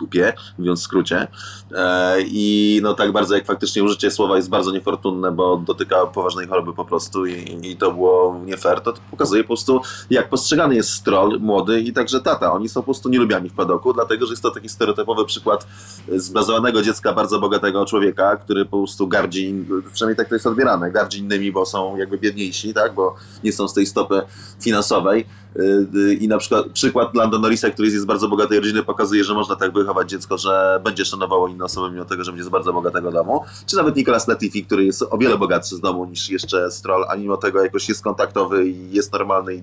dupie, 0.00 0.32
mówiąc 0.58 0.80
w 0.80 0.82
skrócie. 0.82 1.28
E, 1.74 2.16
I 2.20 2.80
no 2.82 2.94
tak 2.94 3.12
bardzo 3.12 3.34
jak 3.34 3.46
faktycznie 3.46 3.84
użycie 3.84 4.10
słowa 4.10 4.36
jest 4.36 4.48
bardzo 4.48 4.72
niefortunne, 4.72 5.32
bo 5.32 5.56
dotyka 5.56 6.06
poważnej 6.06 6.46
choroby 6.46 6.72
po 6.72 6.84
prostu 6.84 7.26
i, 7.26 7.58
i 7.62 7.76
to 7.76 7.92
było 7.92 8.40
nie 8.44 8.56
fair, 8.56 8.80
to, 8.80 8.92
to 8.92 9.00
pokazuje 9.10 9.42
po 9.42 9.48
prostu 9.48 9.80
jak 10.10 10.28
postrzegany 10.28 10.74
jest 10.74 10.90
stroll 10.90 11.40
młody 11.40 11.80
i 11.80 11.92
także 11.92 12.20
tata. 12.20 12.52
Oni 12.52 12.68
są 12.68 12.80
po 12.80 12.84
prostu 12.84 13.08
nielubiani 13.08 13.48
w 13.48 13.54
padoku, 13.54 13.92
dlatego 13.92 14.26
że 14.26 14.32
jest 14.32 14.42
to 14.42 14.50
taki 14.50 14.68
stereotypowy 14.68 15.24
przykład 15.24 15.66
zblazowanego 16.08 16.82
dziecka 16.82 17.12
bardzo 17.12 17.40
bogatego 17.40 17.86
człowieka, 17.86 18.36
który 18.36 18.64
po 18.64 18.76
prostu 18.78 19.08
gardzi, 19.08 19.54
przynajmniej 19.92 20.16
tak 20.16 20.28
to 20.28 20.34
jest 20.34 20.46
odbierane, 20.46 20.90
gardzi 20.90 21.18
innymi, 21.18 21.52
bo 21.52 21.66
są 21.66 21.96
jakby 21.96 22.18
biedniejsi, 22.18 22.74
tak, 22.74 22.94
bo 22.94 23.14
nie 23.44 23.52
są 23.52 23.68
z 23.68 23.74
tej 23.74 23.86
stopy 23.86 24.22
finansowej. 24.60 25.26
Y, 25.58 26.14
I 26.14 26.28
na 26.28 26.38
przykład 26.38 26.66
przykład 26.68 27.14
Lando 27.14 27.38
Norrisa, 27.38 27.70
który 27.70 27.88
jest 27.88 28.00
z 28.00 28.04
bardzo 28.04 28.28
bogatej 28.28 28.60
rodziny, 28.60 28.82
pokazuje, 28.82 29.24
że 29.24 29.34
można 29.34 29.56
tak 29.56 29.72
wychować 29.72 30.10
dziecko, 30.10 30.38
że 30.38 30.80
będzie 30.84 31.04
szanowało 31.04 31.48
inne 31.48 31.64
osoby, 31.64 31.90
mimo 31.90 32.04
tego, 32.04 32.24
że 32.24 32.32
będzie 32.32 32.44
z 32.44 32.48
bardzo 32.48 32.72
bogatego 32.72 33.12
domu. 33.12 33.44
Czy 33.66 33.76
nawet 33.76 33.96
Nicolas 33.96 34.28
Latifi, 34.28 34.64
który 34.64 34.84
jest 34.84 35.04
o 35.10 35.18
wiele 35.18 35.38
bogatszy 35.38 35.76
z 35.76 35.80
domu 35.80 36.04
niż 36.04 36.30
jeszcze 36.30 36.70
Stroll, 36.70 37.04
a 37.08 37.16
mimo 37.16 37.36
tego 37.36 37.62
jakoś 37.62 37.88
jest 37.88 38.04
kontaktowy 38.04 38.68
i 38.68 38.92
jest 38.92 39.12
normalny 39.12 39.54
i 39.54 39.62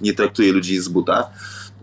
nie 0.00 0.14
traktuje 0.14 0.52
ludzi 0.52 0.80
z 0.80 0.88
buta. 0.88 1.30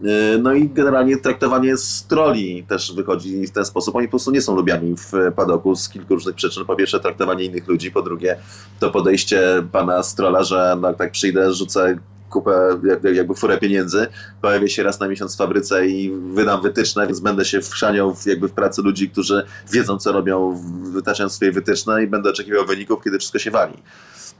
Y, 0.06 0.40
No 0.42 0.54
i 0.54 0.70
generalnie 0.70 1.18
traktowanie 1.18 1.78
stroli 1.78 2.64
też 2.64 2.94
wychodzi 2.94 3.48
w 3.48 3.52
ten 3.52 3.66
sposób. 3.66 3.96
Oni 3.96 4.08
po 4.08 4.12
prostu 4.12 4.32
nie 4.32 4.42
są 4.42 4.56
lubiani 4.56 4.96
w 4.98 5.12
padoku 5.36 5.76
z 5.76 5.90
kilku 5.90 6.14
różnych 6.14 6.36
przyczyn. 6.36 6.66
Po 6.66 6.76
pierwsze 6.76 7.00
traktowanie 7.00 7.44
innych 7.44 7.68
ludzi, 7.68 7.92
po 7.92 8.02
drugie 8.02 8.38
to 8.80 8.92
podejście 8.92 9.64
pana 9.72 10.04
strola, 10.04 10.44
że 10.44 10.78
no, 10.82 10.94
tak 10.94 11.12
przyjdę, 11.12 11.54
rzucę 11.54 11.98
kupę, 12.32 12.80
jak- 12.84 13.15
jakby 13.15 13.36
furę 13.36 13.58
pieniędzy, 13.58 14.08
pojawię 14.41 14.70
się 14.70 14.84
raz 14.84 15.00
na 15.00 15.08
miesiąc 15.08 15.36
w 15.36 15.38
fabryce 15.38 15.88
i 15.88 16.12
wydam 16.34 16.62
wytyczne, 16.62 17.08
więc 17.08 17.20
będę 17.20 17.46
się 17.46 17.62
wchrzaniał 17.62 18.15
w, 18.15 18.26
jakby 18.26 18.48
w 18.48 18.52
pracy 18.52 18.82
ludzi, 18.82 19.10
którzy 19.10 19.44
wiedzą, 19.72 19.98
co 19.98 20.12
robią, 20.12 20.62
wytaczając 20.94 21.34
swoje 21.34 21.52
wytyczne 21.52 22.04
i 22.04 22.08
będę 22.08 22.30
oczekiwał 22.30 22.65
wyników, 22.65 23.04
kiedy 23.04 23.20
wszystko 23.20 23.39
się 23.39 23.52
wali. 23.52 23.74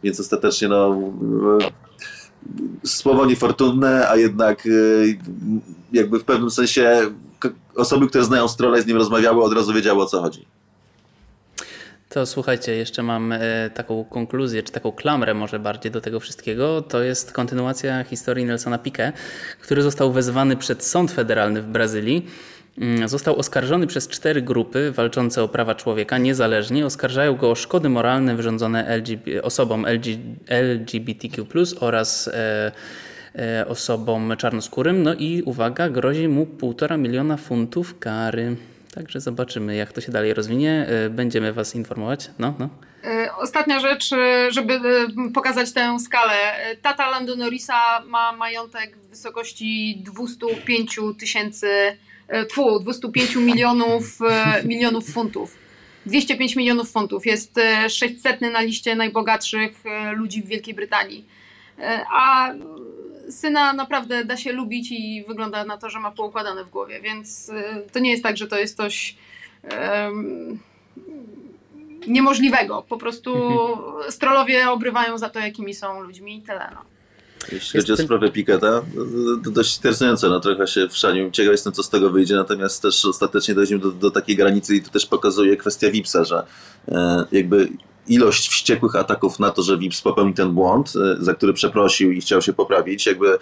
Więc 0.04 0.19
ostatecznie 0.19 0.67
no, 0.67 0.97
e, 1.62 2.88
słowo 2.88 3.25
niefortunne, 3.25 4.10
a 4.10 4.15
jednak 4.15 4.65
e, 4.65 4.69
jakby 5.91 6.19
w 6.19 6.23
pewnym 6.23 6.49
sensie 6.51 7.01
osoby, 7.75 8.08
które 8.08 8.23
znają 8.23 8.47
Strolla 8.47 8.77
i 8.77 8.82
z 8.82 8.86
nim 8.86 8.97
rozmawiały, 8.97 9.43
od 9.43 9.54
razu 9.54 9.73
wiedziały 9.73 10.04
o 10.04 10.06
co 10.06 10.21
chodzi. 10.21 10.45
To 12.13 12.26
słuchajcie, 12.26 12.76
jeszcze 12.76 13.04
mam 13.04 13.32
e, 13.32 13.39
taką 13.74 14.04
konkluzję, 14.04 14.63
czy 14.63 14.71
taką 14.71 14.91
klamrę 14.91 15.34
może 15.34 15.60
bardziej 15.60 15.91
do 15.91 16.02
tego 16.02 16.19
wszystkiego. 16.19 16.82
To 16.82 17.04
jest 17.04 17.32
kontynuacja 17.32 18.04
historii 18.04 18.45
Nelsona 18.45 18.78
Piquet, 18.78 19.15
który 19.62 19.82
został 19.82 20.12
wezwany 20.12 20.58
przed 20.58 20.84
sąd 20.84 21.12
federalny 21.12 21.62
w 21.62 21.65
Brazylii. 21.65 22.28
Mm, 22.78 23.08
Został 23.08 23.36
oskarżony 23.36 23.88
przez 23.88 24.08
cztery 24.08 24.41
grupy 24.41 24.91
walczące 24.91 25.43
o 25.43 25.47
prawa 25.47 25.76
człowieka 25.76 26.17
niezależnie. 26.17 26.86
Oskarżają 26.86 27.36
go 27.36 27.52
o 27.52 27.56
szkody 27.56 27.89
moralne 27.89 28.36
wyrządzone 28.36 28.88
LGB, 28.97 29.43
osobom 29.43 29.86
LG, 29.86 30.06
LGBTQ 30.47 31.45
oraz 31.80 32.28
e, 32.28 32.71
e, 33.36 33.67
osobom 33.67 34.34
czarnoskórym. 34.38 35.04
No 35.04 35.13
i 35.13 35.41
uwaga, 35.45 35.89
grozi 35.89 36.28
mu 36.28 36.45
półtora 36.45 36.97
miliona 36.97 37.38
funtów 37.38 38.00
kary. 38.00 38.56
Także 38.93 39.19
zobaczymy, 39.21 39.75
jak 39.75 39.93
to 39.93 40.01
się 40.01 40.12
dalej 40.12 40.34
rozwinie. 40.34 40.88
E, 41.06 41.10
Będziemy 41.10 41.54
Was 41.54 41.75
informować. 41.75 42.30
No, 42.39 42.54
no. 42.60 42.69
E, 43.04 43.36
Ostatnia 43.38 43.80
rzecz, 43.80 44.13
e, 44.13 44.51
żeby 44.51 44.80
pokazać 45.34 45.71
tę 45.71 45.99
skalę. 45.99 46.36
Tata 46.82 47.10
Lando 47.10 47.36
Norrisa 47.36 48.01
ma 48.08 48.32
majątek 48.32 48.97
w 48.97 49.08
wysokości 49.10 50.01
205 50.06 50.99
tysięcy, 51.19 51.97
e, 52.27 52.45
tfu, 52.45 52.80
205 52.80 53.36
milionów, 53.36 54.19
milionów 54.65 55.10
funtów. 55.13 55.58
205 56.06 56.56
milionów 56.56 56.91
funtów. 56.91 57.25
Jest 57.25 57.58
e, 57.58 57.89
600 57.89 58.41
na 58.41 58.62
liście 58.62 58.95
najbogatszych 58.95 59.71
ludzi 60.15 60.43
w 60.43 60.47
Wielkiej 60.47 60.73
Brytanii. 60.73 61.25
A 62.13 62.54
syna 63.32 63.74
naprawdę 63.74 64.26
da 64.26 64.38
się 64.38 64.52
lubić 64.52 64.91
i 64.91 65.26
wygląda 65.28 65.63
na 65.65 65.78
to, 65.78 65.89
że 65.89 66.00
ma 66.00 66.12
poukładane 66.12 66.63
w 66.63 66.70
głowie, 66.70 67.02
więc 67.02 67.50
e, 67.50 67.82
to 67.92 68.00
nie 68.00 68.12
jest 68.12 68.23
tak, 68.23 68.38
że 68.38 68.48
to 68.48 68.60
jest 68.60 68.77
coś 68.77 69.15
em, 69.63 70.60
niemożliwego. 72.08 72.86
Po 72.90 72.98
prostu 72.98 73.36
Mhm. 73.36 74.12
strolowie 74.12 74.69
obrywają 74.69 75.17
za 75.17 75.29
to, 75.29 75.40
jakimi 75.40 75.73
są 75.73 76.02
ludźmi 76.02 76.38
i 76.38 76.42
tyle. 76.42 76.71
No. 76.73 76.82
Jeśli 77.52 77.79
chodzi 77.79 77.92
o 77.94 77.98
sprawę 77.98 78.32
Piketa, 78.32 78.82
to 79.44 79.52
dość 79.52 79.77
interesujące, 79.77 80.29
no 80.29 80.40
trochę 80.40 80.67
się 80.67 80.88
wszanił. 80.90 81.32
Ciekaw 81.32 81.52
jestem, 81.52 81.73
co 81.73 81.84
z 81.84 81.90
tego 81.90 82.10
wyjdzie, 82.10 82.36
natomiast 82.36 82.82
też 82.82 83.06
ostatecznie 83.06 83.56
dojdziemy 83.56 83.82
do, 83.82 83.92
do 83.92 84.12
takiej 84.12 84.36
granicy 84.36 84.75
i 84.75 84.82
to 84.82 84.90
też 84.90 85.06
pokazuje 85.06 85.58
kwestia 85.58 85.92
Vipsa, 85.92 86.23
że 86.23 86.44
e, 86.88 87.25
jakby 87.32 87.69
ilość 88.08 88.49
wściekłych 88.49 88.95
ataków 88.95 89.39
na 89.39 89.49
to, 89.49 89.63
że 89.63 89.77
Vips 89.77 90.02
popełni 90.02 90.33
ten 90.33 90.52
błąd, 90.52 90.93
e, 90.95 91.23
za 91.23 91.33
który 91.33 91.54
przeprosił 91.54 92.12
i 92.12 92.21
chciał 92.21 92.41
się 92.41 92.54
poprawić, 92.54 93.06
jakby 93.06 93.29
e, 93.29 93.37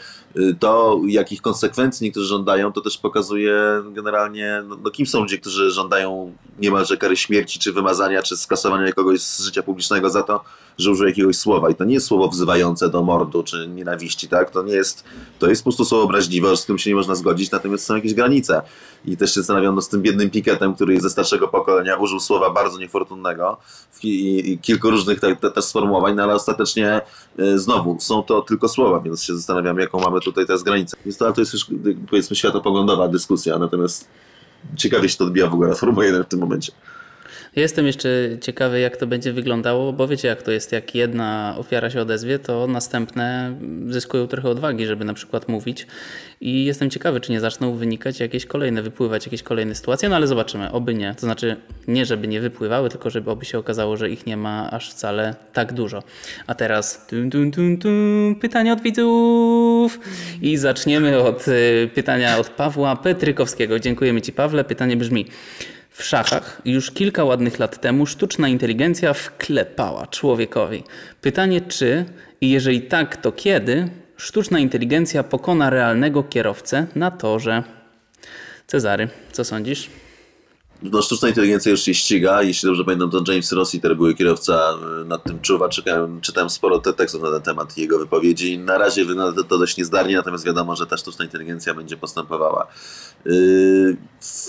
to, 0.59 1.01
jakich 1.07 1.41
konsekwencji 1.41 2.05
niektórzy 2.05 2.27
żądają, 2.27 2.71
to 2.71 2.81
też 2.81 2.97
pokazuje 2.97 3.53
generalnie, 3.91 4.63
no, 4.67 4.77
no 4.83 4.91
kim 4.91 5.05
są 5.05 5.19
ludzie, 5.19 5.37
którzy 5.37 5.71
żądają 5.71 6.33
niemalże 6.59 6.97
kary 6.97 7.17
śmierci, 7.17 7.59
czy 7.59 7.73
wymazania, 7.73 8.23
czy 8.23 8.37
skasowania 8.37 8.91
kogoś 8.91 9.21
z 9.21 9.41
życia 9.41 9.63
publicznego 9.63 10.09
za 10.09 10.23
to, 10.23 10.43
że 10.77 10.91
użył 10.91 11.07
jakiegoś 11.07 11.35
słowa. 11.35 11.69
I 11.69 11.75
to 11.75 11.83
nie 11.83 11.93
jest 11.93 12.07
słowo 12.07 12.27
wzywające 12.27 12.89
do 12.89 13.03
mordu 13.03 13.43
czy 13.43 13.67
nienawiści, 13.67 14.27
tak? 14.27 14.51
To 14.51 14.63
nie 14.63 14.73
jest, 14.73 15.03
to 15.39 15.49
jest 15.49 15.61
po 15.61 15.63
prostu 15.63 15.85
słowo 15.85 16.03
obraźliwe, 16.03 16.57
z 16.57 16.65
tym 16.65 16.77
się 16.77 16.89
nie 16.89 16.95
można 16.95 17.15
zgodzić, 17.15 17.51
natomiast 17.51 17.85
są 17.85 17.95
jakieś 17.95 18.13
granice. 18.13 18.61
I 19.05 19.17
też 19.17 19.33
się 19.33 19.39
zastanawiam 19.39 19.75
no, 19.75 19.81
z 19.81 19.89
tym 19.89 20.01
biednym 20.01 20.29
Piketem, 20.29 20.75
który 20.75 21.01
ze 21.01 21.09
starszego 21.09 21.47
pokolenia, 21.47 21.95
użył 21.95 22.19
słowa 22.19 22.49
bardzo 22.49 22.79
niefortunnego 22.79 23.57
i 24.03 24.48
kilku 24.57 24.89
różnych 24.89 25.19
te, 25.19 25.35
te, 25.35 25.51
też 25.51 25.65
sformułowań, 25.65 26.15
no 26.15 26.23
ale 26.23 26.33
ostatecznie 26.33 27.01
e, 27.39 27.59
znowu 27.59 27.99
są 27.99 28.23
to 28.23 28.41
tylko 28.41 28.67
słowa, 28.67 28.99
więc 28.99 29.23
się 29.23 29.35
zastanawiam, 29.35 29.79
jaką 29.79 29.99
mamy 29.99 30.19
tutaj 30.19 30.45
teraz 30.45 30.63
granicę. 30.63 30.97
Więc 31.05 31.17
to, 31.17 31.33
to 31.33 31.41
jest 31.41 31.53
już 31.53 31.65
powiedzmy 32.09 32.35
światopoglądowa 32.35 33.07
dyskusja, 33.07 33.59
natomiast 33.59 34.07
ciekawie 34.75 35.09
się 35.09 35.17
to 35.17 35.23
odbija 35.23 35.47
w 35.47 35.53
ogóle 35.53 35.69
na 35.69 35.75
Formułę 35.75 36.05
1 36.05 36.23
w 36.23 36.27
tym 36.27 36.39
momencie. 36.39 36.71
Jestem 37.55 37.87
jeszcze 37.87 38.09
ciekawy, 38.41 38.79
jak 38.79 38.97
to 38.97 39.07
będzie 39.07 39.33
wyglądało, 39.33 39.93
bo 39.93 40.07
wiecie, 40.07 40.27
jak 40.27 40.41
to 40.41 40.51
jest, 40.51 40.71
jak 40.71 40.95
jedna 40.95 41.55
ofiara 41.57 41.89
się 41.89 42.01
odezwie, 42.01 42.39
to 42.39 42.67
następne 42.67 43.55
zyskują 43.87 44.27
trochę 44.27 44.49
odwagi, 44.49 44.85
żeby 44.85 45.05
na 45.05 45.13
przykład 45.13 45.47
mówić. 45.47 45.87
I 46.41 46.65
jestem 46.65 46.89
ciekawy, 46.89 47.19
czy 47.19 47.31
nie 47.31 47.39
zaczną 47.39 47.75
wynikać 47.75 48.19
jakieś 48.19 48.45
kolejne, 48.45 48.81
wypływać 48.81 49.25
jakieś 49.25 49.43
kolejne 49.43 49.75
sytuacje, 49.75 50.09
no 50.09 50.15
ale 50.15 50.27
zobaczymy, 50.27 50.71
oby 50.71 50.93
nie. 50.93 51.15
To 51.15 51.21
znaczy, 51.21 51.55
nie 51.87 52.05
żeby 52.05 52.27
nie 52.27 52.41
wypływały, 52.41 52.89
tylko 52.89 53.09
żeby 53.09 53.31
oby 53.31 53.45
się 53.45 53.57
okazało, 53.57 53.97
że 53.97 54.09
ich 54.09 54.25
nie 54.25 54.37
ma 54.37 54.71
aż 54.71 54.91
wcale 54.91 55.35
tak 55.53 55.73
dużo. 55.73 56.03
A 56.47 56.55
teraz 56.55 57.07
tum, 57.07 57.29
tum, 57.31 57.51
tum, 57.51 57.77
tum, 57.77 58.35
pytania 58.41 58.73
od 58.73 58.81
widzów. 58.81 59.99
I 60.41 60.57
zaczniemy 60.57 61.19
od 61.19 61.47
y, 61.47 61.89
pytania 61.95 62.37
od 62.37 62.49
Pawła 62.49 62.95
Petrykowskiego. 62.95 63.79
Dziękujemy 63.79 64.21
Ci, 64.21 64.31
Pawle. 64.33 64.63
Pytanie 64.63 64.97
brzmi. 64.97 65.25
W 65.99 66.03
szachach 66.03 66.61
już 66.65 66.91
kilka 66.91 67.23
ładnych 67.23 67.59
lat 67.59 67.81
temu 67.81 68.05
sztuczna 68.05 68.47
inteligencja 68.47 69.13
wklepała 69.13 70.07
człowiekowi. 70.07 70.83
Pytanie 71.21 71.61
czy 71.61 72.05
i 72.41 72.49
jeżeli 72.49 72.81
tak, 72.81 73.17
to 73.17 73.31
kiedy 73.31 73.89
sztuczna 74.17 74.59
inteligencja 74.59 75.23
pokona 75.23 75.69
realnego 75.69 76.23
kierowcę 76.23 76.87
na 76.95 77.11
torze? 77.11 77.63
Cezary, 78.67 79.07
co 79.31 79.43
sądzisz? 79.45 79.89
No, 80.83 81.01
sztuczna 81.01 81.27
inteligencja 81.27 81.71
już 81.71 81.81
się 81.81 81.93
ściga. 81.93 82.43
Jeśli 82.43 82.67
dobrze 82.67 82.83
pamiętam, 82.83 83.09
to 83.09 83.31
James 83.31 83.51
Rossiter, 83.51 83.97
były 83.97 84.15
kierowca, 84.15 84.77
y, 85.01 85.05
nad 85.05 85.23
tym 85.23 85.39
czuwa. 85.41 85.69
Czytałem, 85.69 86.21
czytałem 86.21 86.49
sporo 86.49 86.79
te 86.79 86.93
tekstów 86.93 87.21
na 87.21 87.31
ten 87.31 87.41
temat 87.41 87.77
i 87.77 87.81
jego 87.81 87.99
wypowiedzi. 87.99 88.57
Na 88.57 88.77
razie 88.77 89.05
wygląda 89.05 89.43
to 89.43 89.57
dość 89.57 89.77
niezdarnie, 89.77 90.15
natomiast 90.15 90.45
wiadomo, 90.45 90.75
że 90.75 90.87
ta 90.87 90.97
sztuczna 90.97 91.25
inteligencja 91.25 91.73
będzie 91.73 91.97
postępowała. 91.97 92.67
Yy, 93.25 93.97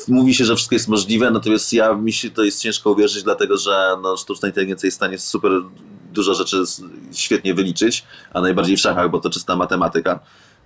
mówi 0.09 0.35
się, 0.35 0.45
że 0.45 0.57
wszystko 0.57 0.75
jest 0.75 0.89
możliwe, 0.89 1.31
natomiast 1.31 1.73
ja 1.73 1.95
mi 1.95 2.13
się 2.13 2.31
to 2.31 2.45
jest 2.45 2.61
ciężko 2.61 2.91
uwierzyć, 2.91 3.23
dlatego 3.23 3.57
że 3.57 3.97
no, 4.03 4.17
sztuczna 4.17 4.49
inteligencja 4.49 4.87
jest 4.87 4.97
w 4.97 5.01
stanie 5.01 5.19
super 5.19 5.53
dużo 6.13 6.35
rzeczy 6.35 6.63
świetnie 7.13 7.55
wyliczyć, 7.55 8.05
a 8.35 8.41
najbardziej 8.41 8.77
w 8.77 8.81
szachach, 8.81 9.11
bo 9.11 9.21
to 9.21 9.31
czysta 9.31 9.57
matematyka. 9.57 10.21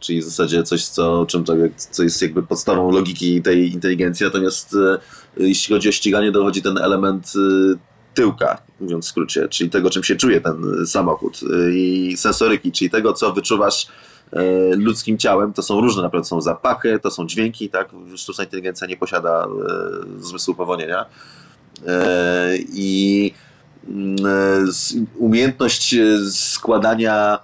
Czyli 0.05 0.21
w 0.21 0.25
zasadzie 0.25 0.63
coś, 0.63 0.85
co, 0.85 1.27
czym, 1.27 1.45
co 1.91 2.03
jest 2.03 2.23
jakby 2.23 2.43
podstawą 2.43 2.91
logiki 2.91 3.43
tej 3.43 3.73
inteligencji. 3.73 4.27
Natomiast 4.27 4.75
e, 4.75 4.99
jeśli 5.37 5.75
chodzi 5.75 5.89
o 5.89 5.93
ściganie, 5.93 6.33
dochodzi 6.33 6.63
ten 6.63 6.79
element 6.79 7.33
e, 7.37 7.77
tyłka, 8.15 8.63
mówiąc 8.81 9.05
w 9.05 9.09
skrócie, 9.09 9.49
czyli 9.49 9.71
tego, 9.71 9.91
czym 9.91 10.05
się 10.05 10.17
czuje 10.17 10.41
ten 10.41 10.83
e, 10.83 10.87
samochód 10.87 11.41
i 11.73 12.15
sensoryki, 12.17 12.73
czyli 12.73 12.91
tego, 12.91 13.13
co 13.13 13.33
wyczuwasz 13.33 13.87
ludzkim 14.77 15.19
ciałem. 15.19 15.53
To 15.53 15.63
są 15.63 15.81
różne, 15.81 16.03
naprawdę 16.03 16.29
są 16.29 16.41
zapachy, 16.41 16.99
to 17.03 17.11
są 17.11 17.27
dźwięki, 17.27 17.69
tak? 17.69 17.89
Sztuczna 18.17 18.45
inteligencja 18.45 18.87
nie 18.87 18.97
posiada 18.97 19.49
zmysłu 20.19 20.55
powonienia. 20.55 21.05
I 22.73 23.33
mm, 23.89 24.17
umiejętność 25.19 25.97
składania 26.31 27.39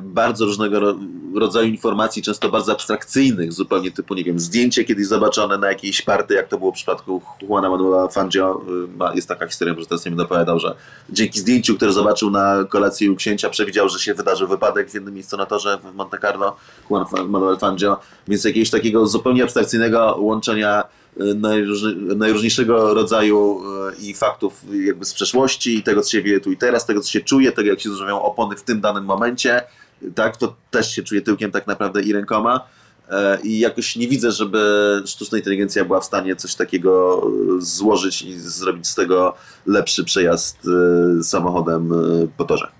bardzo 0.00 0.44
różnego 0.44 0.80
ro- 0.80 0.98
rodzaju 1.34 1.68
informacji, 1.68 2.22
często 2.22 2.48
bardzo 2.48 2.72
abstrakcyjnych, 2.72 3.52
zupełnie 3.52 3.90
typu, 3.90 4.14
nie 4.14 4.24
wiem, 4.24 4.40
zdjęcie 4.40 4.84
kiedyś 4.84 5.06
zobaczone 5.06 5.58
na 5.58 5.68
jakiejś 5.68 6.02
party, 6.02 6.34
jak 6.34 6.48
to 6.48 6.58
było 6.58 6.72
w 6.72 6.74
przypadku 6.74 7.22
Juana 7.42 7.70
Manuela 7.70 8.08
Fangio. 8.08 8.60
ma- 8.96 9.14
Jest 9.14 9.28
taka 9.28 9.46
historia, 9.46 9.74
że 9.78 9.86
teraz 9.86 10.04
nie 10.04 10.10
będę 10.10 10.24
opowiadał, 10.24 10.58
że 10.58 10.74
dzięki 11.10 11.40
zdjęciu, 11.40 11.76
które 11.76 11.92
zobaczył 11.92 12.30
na 12.30 12.64
kolacji 12.68 13.10
u 13.10 13.16
księcia, 13.16 13.50
przewidział, 13.50 13.88
że 13.88 13.98
się 13.98 14.14
wydarzy 14.14 14.46
wypadek 14.46 14.90
w 14.90 14.94
jednym 14.94 15.14
miejscu 15.14 15.36
na 15.36 15.46
torze 15.46 15.78
w 15.92 15.94
Monte 15.94 16.18
Carlo, 16.18 16.56
Juan 16.90 17.04
Manuel 17.28 17.58
Fangio, 17.58 18.00
więc 18.28 18.44
jakiegoś 18.44 18.70
takiego 18.70 19.06
zupełnie 19.06 19.42
abstrakcyjnego 19.42 20.16
łączenia 20.20 20.84
najróżniejszego 22.16 22.94
rodzaju 22.94 23.62
y, 23.88 24.02
i 24.02 24.14
faktów 24.14 24.64
jakby 24.84 25.04
z 25.04 25.14
przeszłości 25.14 25.76
i 25.76 25.82
tego, 25.82 26.02
co 26.02 26.10
się 26.10 26.24
dzieje 26.24 26.40
tu 26.40 26.52
i 26.52 26.56
teraz, 26.56 26.86
tego, 26.86 27.00
co 27.00 27.10
się 27.10 27.20
czuje, 27.20 27.52
tego, 27.52 27.68
jak 27.70 27.80
się 27.80 27.88
zużywają 27.88 28.22
opony 28.22 28.56
w 28.56 28.62
tym 28.62 28.80
danym 28.80 29.04
momencie, 29.04 29.62
tak, 30.14 30.36
to 30.36 30.56
też 30.70 30.94
się 30.94 31.02
czuje 31.02 31.22
tyłkiem 31.22 31.50
tak 31.50 31.66
naprawdę 31.66 32.02
i 32.02 32.12
rękoma. 32.12 32.60
E, 33.10 33.38
I 33.42 33.58
jakoś 33.58 33.96
nie 33.96 34.08
widzę, 34.08 34.32
żeby 34.32 35.02
sztuczna 35.06 35.38
inteligencja 35.38 35.84
była 35.84 36.00
w 36.00 36.04
stanie 36.04 36.36
coś 36.36 36.54
takiego 36.54 37.22
e, 37.58 37.60
złożyć 37.62 38.22
i 38.22 38.38
zrobić 38.38 38.86
z 38.86 38.94
tego 38.94 39.34
lepszy 39.66 40.04
przejazd 40.04 40.58
e, 41.20 41.24
samochodem 41.24 41.92
e, 41.92 41.96
po 42.36 42.44
torze. 42.44 42.75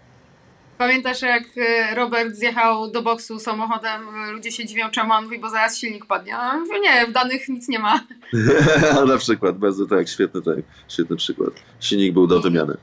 Pamiętasz, 0.79 1.23
jak 1.23 1.43
e, 1.57 1.95
Robert 1.95 2.35
zjechał 2.35 2.91
do 2.91 3.03
boksu 3.03 3.39
samochodem, 3.39 4.03
e, 4.29 4.31
ludzie 4.31 4.53
się 4.53 4.67
dziwią, 4.67 4.91
czemu 4.91 5.13
on 5.13 5.25
mówi, 5.25 5.39
bo 5.39 5.51
zaraz 5.51 5.79
silnik 5.79 6.07
padnie. 6.07 6.37
A 6.37 6.57
nie, 6.57 7.07
w 7.07 7.13
danych 7.13 7.49
nic 7.49 7.69
nie 7.69 7.79
ma. 7.79 8.01
Na 9.09 9.19
przykład, 9.19 9.59
bardzo 9.59 9.87
tak, 9.87 10.09
świetny, 10.09 10.43
tak, 10.43 10.59
świetny 10.89 11.17
przykład. 11.17 11.51
Silnik 11.81 12.13
był 12.13 12.27
do 12.27 12.41
wymiany. 12.41 12.77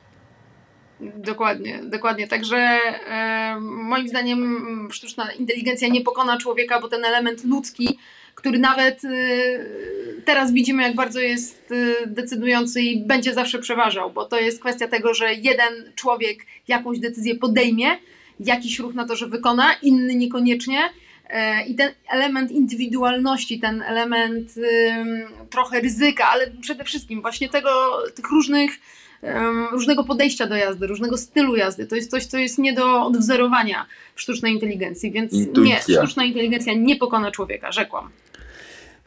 Dokładnie, 1.00 1.80
dokładnie. 1.84 2.28
Także 2.28 2.56
e, 2.56 3.56
moim 3.60 4.08
zdaniem 4.08 4.88
sztuczna 4.92 5.32
inteligencja 5.32 5.88
nie 5.88 6.00
pokona 6.00 6.38
człowieka, 6.38 6.80
bo 6.80 6.88
ten 6.88 7.04
element 7.04 7.44
ludzki, 7.44 7.98
który 8.34 8.58
nawet 8.58 9.04
e, 9.04 9.08
teraz 10.24 10.52
widzimy, 10.52 10.82
jak 10.82 10.94
bardzo 10.94 11.20
jest 11.20 11.72
e, 11.72 12.06
decydujący 12.06 12.82
i 12.82 13.00
będzie 13.00 13.34
zawsze 13.34 13.58
przeważał, 13.58 14.10
bo 14.10 14.24
to 14.24 14.40
jest 14.40 14.60
kwestia 14.60 14.88
tego, 14.88 15.14
że 15.14 15.34
jeden 15.34 15.92
człowiek 15.94 16.38
jakąś 16.68 16.98
decyzję 16.98 17.34
podejmie, 17.34 17.86
jakiś 18.40 18.78
ruch 18.78 18.94
na 18.94 19.06
to, 19.06 19.16
że 19.16 19.26
wykona, 19.26 19.74
inny 19.82 20.14
niekoniecznie. 20.14 20.78
E, 21.28 21.66
I 21.66 21.74
ten 21.74 21.92
element 22.08 22.50
indywidualności, 22.50 23.60
ten 23.60 23.82
element 23.82 24.54
trochę 25.50 25.80
ryzyka, 25.80 26.28
ale 26.28 26.50
przede 26.60 26.84
wszystkim 26.84 27.20
właśnie 27.22 27.48
tego, 27.48 27.70
tych 28.14 28.30
różnych 28.30 28.70
em, 29.24 29.66
różnego 29.72 30.04
podejścia 30.04 30.46
do 30.46 30.56
jazdy, 30.56 30.86
różnego 30.86 31.16
stylu 31.16 31.56
jazdy. 31.56 31.86
To 31.86 31.96
jest 31.96 32.10
coś, 32.10 32.24
co 32.24 32.38
jest 32.38 32.58
nie 32.58 32.72
do 32.72 33.02
odwzorowania 33.06 33.86
w 34.14 34.20
sztucznej 34.20 34.52
inteligencji, 34.52 35.12
więc 35.12 35.32
nie, 35.32 35.38
Intuicja. 35.38 36.02
sztuczna 36.02 36.24
inteligencja 36.24 36.72
nie 36.76 36.96
pokona 36.96 37.30
człowieka, 37.30 37.72
rzekłam. 37.72 38.10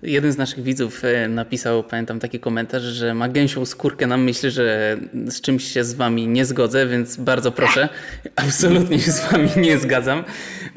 Jeden 0.03 0.31
z 0.31 0.37
naszych 0.37 0.63
widzów 0.63 1.03
e, 1.03 1.27
napisał, 1.27 1.83
pamiętam 1.83 2.19
taki 2.19 2.39
komentarz, 2.39 2.83
że 2.83 3.13
ma 3.13 3.29
gęsią 3.29 3.65
skórkę 3.65 4.07
na 4.07 4.17
myśli, 4.17 4.51
że 4.51 4.97
z 5.27 5.41
czymś 5.41 5.63
się 5.63 5.83
z 5.83 5.93
wami 5.93 6.27
nie 6.27 6.45
zgodzę, 6.45 6.87
więc 6.87 7.17
bardzo 7.17 7.51
proszę, 7.51 7.89
absolutnie 8.35 8.99
się 8.99 9.11
z 9.11 9.31
wami 9.31 9.49
nie 9.57 9.77
zgadzam. 9.77 10.23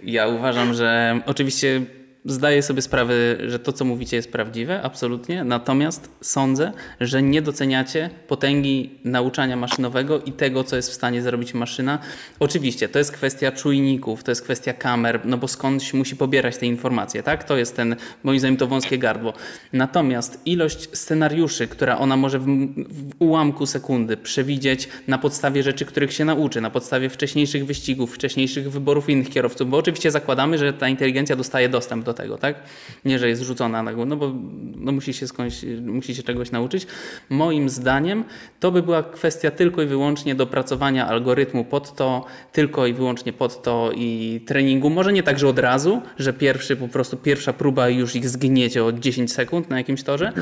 Ja 0.03 0.29
uważam, 0.29 0.75
że 0.75 1.21
oczywiście 1.27 1.83
zdaję 2.25 2.63
sobie 2.63 2.83
sprawę, 2.83 3.15
że 3.47 3.59
to, 3.59 3.73
co 3.73 3.85
mówicie, 3.85 4.17
jest 4.17 4.33
prawdziwe, 4.33 4.83
absolutnie. 4.83 5.45
Natomiast 5.45 6.11
sądzę, 6.21 6.73
że 7.01 7.23
nie 7.23 7.43
doceniacie 7.43 8.11
potęgi 8.29 8.91
nauczania 9.05 9.57
maszynowego 9.57 10.21
i 10.21 10.33
tego, 10.33 10.65
co 10.65 10.77
jest 10.77 10.91
w 10.91 10.95
stanie 10.95 11.23
zrobić 11.23 11.55
maszyna. 11.55 11.99
Oczywiście, 12.41 12.89
to 12.89 12.99
jest 12.99 13.13
kwestia 13.13 13.53
czujników, 13.53 14.25
to 14.25 14.31
jest 14.31 14.43
kwestia 14.43 14.73
kamer, 14.73 15.21
no 15.25 15.37
bo 15.37 15.49
skądś 15.49 15.95
musi 15.95 16.17
pobierać 16.17 16.57
te 16.57 16.67
informacje, 16.67 17.23
tak? 17.23 17.45
To 17.45 17.57
jest 17.57 17.77
ten, 17.77 17.97
moim 18.23 18.39
zdaniem, 18.39 18.57
to 18.57 18.67
wąskie 18.67 18.99
gardło. 18.99 19.33
Natomiast 19.73 20.41
ilość 20.47 20.89
scenariuszy, 20.99 21.69
która 21.69 21.99
ona 21.99 22.17
może 22.17 22.39
w, 22.39 22.47
w 22.89 23.13
ułamku 23.19 23.67
sekundy 23.67 24.17
przewidzieć 24.17 24.89
na 25.07 25.19
podstawie 25.19 25.63
rzeczy, 25.63 25.85
których 25.85 26.13
się 26.13 26.25
nauczy, 26.25 26.61
na 26.61 26.71
podstawie 26.71 27.09
wcześniejszych 27.09 27.67
wyścigów, 27.67 28.15
wcześniejszych 28.15 28.71
wyborów 28.71 29.09
innych 29.09 29.31
kierowców, 29.31 29.71
bo 29.71 29.77
oczywiście 29.77 30.11
zakładamy, 30.11 30.59
że 30.59 30.73
ta 30.73 30.89
inteligencja 30.89 31.37
dostaje 31.37 31.69
dostęp 31.69 32.05
do 32.05 32.10
do 32.11 32.15
tego, 32.15 32.39
tak? 32.39 32.57
Nie, 33.05 33.19
że 33.19 33.29
jest 33.29 33.43
rzucona 33.43 33.83
na 33.83 33.93
głowę, 33.93 34.09
no 34.09 34.17
bo 34.17 34.33
no 34.77 34.93
musi, 34.93 35.15
się 35.15 35.27
skądś, 35.27 35.65
musi 35.83 36.15
się 36.15 36.23
czegoś 36.23 36.51
nauczyć. 36.51 36.87
Moim 37.31 37.69
zdaniem 37.69 38.25
to 38.61 38.73
by 38.73 38.83
była 38.83 39.03
kwestia 39.03 39.51
tylko 39.51 39.83
i 39.83 39.87
wyłącznie 39.87 40.35
dopracowania 40.35 41.09
algorytmu 41.09 41.65
pod 41.65 41.95
to, 41.95 42.25
tylko 42.53 42.87
i 42.87 42.93
wyłącznie 42.93 43.33
pod 43.33 43.63
to 43.63 43.91
i 43.95 44.41
treningu. 44.47 44.91
Może 44.91 45.13
nie 45.13 45.23
tak, 45.23 45.39
że 45.39 45.49
od 45.49 45.59
razu, 45.59 46.03
że 46.19 46.33
pierwszy 46.33 46.77
po 46.77 46.89
prostu 46.89 47.17
pierwsza 47.17 47.53
próba 47.53 47.89
już 47.89 48.17
ich 48.17 48.29
zgniecie 48.29 48.85
o 48.85 48.93
10 48.93 49.33
sekund 49.33 49.71
na 49.71 49.79
jakimś 49.79 50.03
torze. 50.03 50.33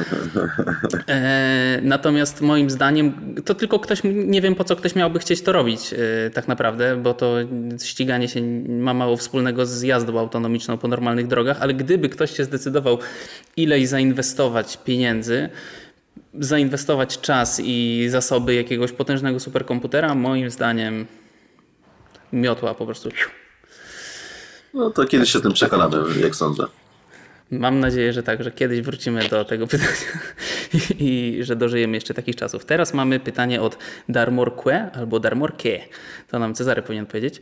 E, 1.08 1.80
natomiast 1.82 2.40
moim 2.40 2.70
zdaniem 2.70 3.34
to 3.44 3.54
tylko 3.54 3.78
ktoś, 3.78 4.00
nie 4.04 4.40
wiem 4.40 4.54
po 4.54 4.64
co 4.64 4.76
ktoś 4.76 4.94
miałby 4.94 5.18
chcieć 5.18 5.42
to 5.42 5.52
robić 5.52 5.92
e, 5.92 6.30
tak 6.30 6.48
naprawdę, 6.48 6.96
bo 6.96 7.14
to 7.14 7.34
ściganie 7.82 8.28
się 8.28 8.40
ma 8.68 8.94
mało 8.94 9.16
wspólnego 9.16 9.66
z 9.66 9.82
jazdą 9.82 10.18
autonomiczną 10.18 10.78
po 10.78 10.88
normalnych 10.88 11.26
drogach, 11.26 11.57
ale 11.60 11.74
gdyby 11.74 12.08
ktoś 12.08 12.36
się 12.36 12.44
zdecydował 12.44 12.98
ileś 13.56 13.88
zainwestować 13.88 14.78
pieniędzy, 14.84 15.48
zainwestować 16.34 17.20
czas 17.20 17.60
i 17.64 18.06
zasoby 18.10 18.54
jakiegoś 18.54 18.92
potężnego 18.92 19.40
superkomputera, 19.40 20.14
moim 20.14 20.50
zdaniem 20.50 21.06
miotła 22.32 22.74
po 22.74 22.86
prostu. 22.86 23.10
No 24.74 24.90
to 24.90 25.04
kiedyś 25.04 25.32
się 25.32 25.40
tym 25.40 25.52
przekonamy, 25.52 25.96
jak 26.20 26.36
sądzę. 26.36 26.64
Mam 27.50 27.80
nadzieję, 27.80 28.12
że 28.12 28.22
tak, 28.22 28.42
że 28.42 28.50
kiedyś 28.50 28.80
wrócimy 28.80 29.28
do 29.28 29.44
tego 29.44 29.66
pytania 29.66 29.92
i, 30.98 31.38
że 31.40 31.56
dożyjemy 31.56 31.96
jeszcze 31.96 32.14
takich 32.14 32.36
czasów. 32.36 32.64
Teraz 32.64 32.94
mamy 32.94 33.20
pytanie 33.20 33.60
od 33.60 33.78
Darmorque 34.08 34.90
albo 34.94 35.20
Darmorke. 35.20 35.78
To 36.28 36.38
nam 36.38 36.54
Cezary 36.54 36.82
powinien 36.82 37.06
powiedzieć. 37.06 37.40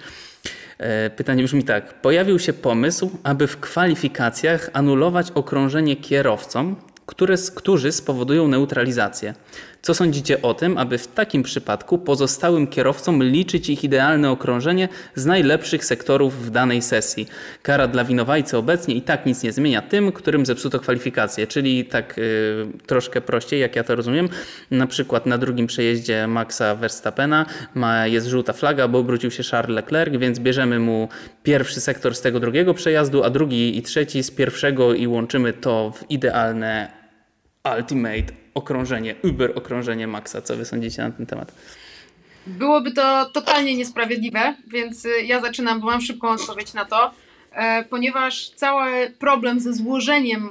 E, 0.78 1.10
pytanie 1.10 1.44
brzmi 1.44 1.64
tak. 1.64 2.00
Pojawił 2.00 2.38
się 2.38 2.52
pomysł, 2.52 3.10
aby 3.22 3.46
w 3.46 3.60
kwalifikacjach 3.60 4.70
anulować 4.72 5.30
okrążenie 5.30 5.96
kierowcom, 5.96 6.76
które, 7.06 7.34
którzy 7.54 7.92
spowodują 7.92 8.48
neutralizację. 8.48 9.34
Co 9.86 9.94
sądzicie 9.94 10.42
o 10.42 10.54
tym, 10.54 10.78
aby 10.78 10.98
w 10.98 11.06
takim 11.06 11.42
przypadku 11.42 11.98
pozostałym 11.98 12.66
kierowcom 12.66 13.22
liczyć 13.22 13.70
ich 13.70 13.84
idealne 13.84 14.30
okrążenie 14.30 14.88
z 15.14 15.26
najlepszych 15.26 15.84
sektorów 15.84 16.46
w 16.46 16.50
danej 16.50 16.82
sesji? 16.82 17.26
Kara 17.62 17.88
dla 17.88 18.04
winowajcy 18.04 18.56
obecnie 18.56 18.94
i 18.94 19.02
tak 19.02 19.26
nic 19.26 19.42
nie 19.42 19.52
zmienia 19.52 19.82
tym, 19.82 20.12
którym 20.12 20.46
zepsuto 20.46 20.80
kwalifikacje, 20.80 21.46
czyli 21.46 21.84
tak 21.84 22.18
y, 22.18 22.66
troszkę 22.86 23.20
prościej, 23.20 23.60
jak 23.60 23.76
ja 23.76 23.84
to 23.84 23.96
rozumiem. 23.96 24.28
Na 24.70 24.86
przykład 24.86 25.26
na 25.26 25.38
drugim 25.38 25.66
przejeździe 25.66 26.26
Maxa 26.26 26.74
Verstappena 26.74 27.46
ma, 27.74 28.06
jest 28.06 28.26
żółta 28.26 28.52
flaga, 28.52 28.88
bo 28.88 28.98
obrócił 28.98 29.30
się 29.30 29.42
Charles 29.42 29.76
Leclerc, 29.76 30.16
więc 30.16 30.38
bierzemy 30.38 30.78
mu 30.78 31.08
pierwszy 31.42 31.80
sektor 31.80 32.14
z 32.14 32.20
tego 32.20 32.40
drugiego 32.40 32.74
przejazdu, 32.74 33.24
a 33.24 33.30
drugi 33.30 33.78
i 33.78 33.82
trzeci 33.82 34.22
z 34.22 34.30
pierwszego 34.30 34.94
i 34.94 35.06
łączymy 35.06 35.52
to 35.52 35.92
w 35.96 36.10
idealne 36.10 36.95
ultimate 37.74 38.32
okrążenie, 38.54 39.14
Uber 39.24 39.52
okrążenie 39.54 40.06
Maxa. 40.06 40.42
Co 40.42 40.56
wy 40.56 40.64
sądzicie 40.64 41.02
na 41.02 41.10
ten 41.10 41.26
temat? 41.26 41.52
Byłoby 42.46 42.92
to 42.92 43.24
totalnie 43.24 43.76
niesprawiedliwe, 43.76 44.54
więc 44.66 45.04
y, 45.04 45.22
ja 45.24 45.40
zaczynam, 45.40 45.80
bo 45.80 45.86
mam 45.86 46.00
szybką 46.00 46.28
odpowiedź 46.28 46.74
na 46.74 46.84
to, 46.84 47.10
e, 47.52 47.84
ponieważ 47.84 48.50
cały 48.50 49.10
problem 49.18 49.60
ze 49.60 49.72
złożeniem 49.72 50.46
e, 50.46 50.50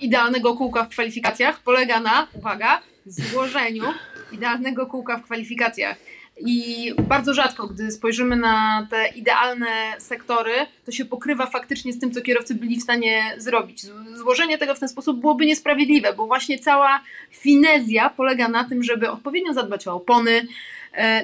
idealnego 0.00 0.56
kółka 0.56 0.84
w 0.84 0.88
kwalifikacjach 0.88 1.60
polega 1.60 2.00
na, 2.00 2.26
uwaga, 2.32 2.80
złożeniu 3.06 3.84
idealnego 4.32 4.86
kółka 4.86 5.18
w 5.18 5.22
kwalifikacjach. 5.22 5.96
I 6.40 6.92
bardzo 7.08 7.34
rzadko, 7.34 7.66
gdy 7.66 7.90
spojrzymy 7.90 8.36
na 8.36 8.86
te 8.90 9.08
idealne 9.08 9.66
sektory, 9.98 10.52
to 10.84 10.92
się 10.92 11.04
pokrywa 11.04 11.46
faktycznie 11.46 11.92
z 11.92 11.98
tym, 11.98 12.12
co 12.12 12.20
kierowcy 12.20 12.54
byli 12.54 12.76
w 12.76 12.82
stanie 12.82 13.34
zrobić. 13.38 13.82
Złożenie 14.14 14.58
tego 14.58 14.74
w 14.74 14.80
ten 14.80 14.88
sposób 14.88 15.20
byłoby 15.20 15.46
niesprawiedliwe, 15.46 16.12
bo 16.12 16.26
właśnie 16.26 16.58
cała 16.58 17.00
finezja 17.30 18.10
polega 18.10 18.48
na 18.48 18.64
tym, 18.64 18.82
żeby 18.82 19.10
odpowiednio 19.10 19.52
zadbać 19.52 19.88
o 19.88 19.94
opony, 19.94 20.46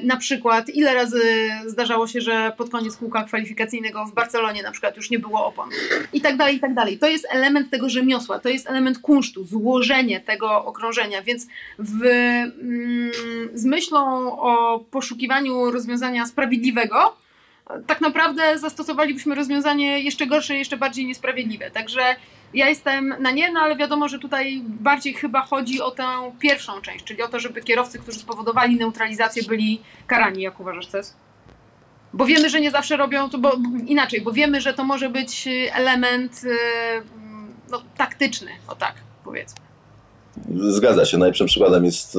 na 0.02 0.16
przykład, 0.16 0.68
ile 0.68 0.94
razy 0.94 1.20
zdarzało 1.66 2.06
się, 2.06 2.20
że 2.20 2.52
pod 2.56 2.70
koniec 2.70 2.96
kółka 2.96 3.24
kwalifikacyjnego 3.24 4.04
w 4.06 4.14
Barcelonie 4.14 4.62
na 4.62 4.70
przykład 4.70 4.96
już 4.96 5.10
nie 5.10 5.18
było 5.18 5.46
opon 5.46 5.68
i 6.12 6.20
tak 6.20 6.36
dalej, 6.36 6.56
i 6.56 6.60
tak 6.60 6.74
dalej. 6.74 6.98
To 6.98 7.08
jest 7.08 7.26
element 7.30 7.70
tego 7.70 7.88
rzemiosła, 7.88 8.38
to 8.38 8.48
jest 8.48 8.70
element 8.70 8.98
kunsztu, 8.98 9.44
złożenie 9.44 10.20
tego 10.20 10.64
okrążenia, 10.64 11.22
więc 11.22 11.46
w, 11.78 12.04
mm, 12.04 13.10
z 13.54 13.64
myślą 13.64 14.00
o 14.40 14.78
poszukiwaniu 14.90 15.70
rozwiązania 15.70 16.26
sprawiedliwego, 16.26 17.16
tak 17.86 18.00
naprawdę 18.00 18.58
zastosowalibyśmy 18.58 19.34
rozwiązanie 19.34 20.00
jeszcze 20.00 20.26
gorsze, 20.26 20.56
jeszcze 20.56 20.76
bardziej 20.76 21.06
niesprawiedliwe. 21.06 21.70
Także 21.70 22.16
ja 22.54 22.68
jestem 22.68 23.14
na 23.20 23.30
nie, 23.30 23.52
no 23.52 23.60
ale 23.60 23.76
wiadomo, 23.76 24.08
że 24.08 24.18
tutaj 24.18 24.62
bardziej 24.64 25.14
chyba 25.14 25.42
chodzi 25.42 25.80
o 25.80 25.90
tę 25.90 26.04
pierwszą 26.40 26.80
część, 26.80 27.04
czyli 27.04 27.22
o 27.22 27.28
to, 27.28 27.40
żeby 27.40 27.62
kierowcy, 27.62 27.98
którzy 27.98 28.18
spowodowali 28.18 28.76
neutralizację, 28.76 29.42
byli 29.42 29.80
karani, 30.06 30.42
jak 30.42 30.60
uważasz, 30.60 30.86
Ces? 30.86 31.16
Bo 32.12 32.24
wiemy, 32.26 32.50
że 32.50 32.60
nie 32.60 32.70
zawsze 32.70 32.96
robią 32.96 33.30
to, 33.30 33.38
bo 33.38 33.52
inaczej, 33.86 34.20
bo 34.20 34.32
wiemy, 34.32 34.60
że 34.60 34.74
to 34.74 34.84
może 34.84 35.08
być 35.08 35.48
element 35.72 36.44
y, 36.44 36.56
no, 37.70 37.82
taktyczny, 37.96 38.50
o 38.68 38.74
tak 38.74 38.94
powiedzmy. 39.24 39.60
Zgadza 40.56 41.04
się. 41.04 41.18
Najlepszym 41.18 41.46
przykładem 41.46 41.84
jest 41.84 42.16
e, 42.16 42.18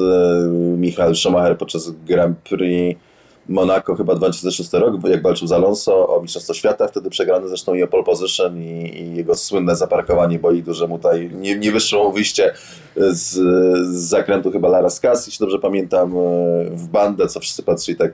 Michael 0.76 1.16
Schumacher 1.16 1.58
podczas 1.58 1.90
Grand 1.90 2.38
Prix 2.38 3.00
Monaco 3.48 3.94
chyba 3.94 4.14
2006 4.14 4.72
rok, 4.72 5.08
jak 5.08 5.22
walczył 5.22 5.48
z 5.48 5.52
Alonso 5.52 6.16
o 6.16 6.22
Mistrzostwo 6.22 6.54
Świata, 6.54 6.88
wtedy 6.88 7.10
przegrany 7.10 7.48
zresztą 7.48 7.74
i 7.74 7.82
o 7.82 7.88
pole 7.88 8.04
position 8.04 8.62
i, 8.62 9.00
i 9.00 9.16
jego 9.16 9.34
słynne 9.34 9.76
zaparkowanie 9.76 10.38
bolidu, 10.38 10.74
że 10.74 10.88
mu 10.88 10.98
tutaj 10.98 11.30
nie, 11.34 11.58
nie 11.58 11.72
wyszło 11.72 12.12
wyjście 12.12 12.54
z, 12.96 13.32
z 13.88 14.08
zakrętu 14.08 14.50
chyba 14.50 14.68
Lara 14.68 14.90
Skas, 14.90 15.26
jeśli 15.26 15.44
dobrze 15.44 15.58
pamiętam, 15.58 16.12
e, 16.12 16.20
w 16.70 16.88
bandę, 16.88 17.26
co 17.26 17.40
wszyscy 17.40 17.62
patrzyli 17.62 17.96
tak 17.96 18.12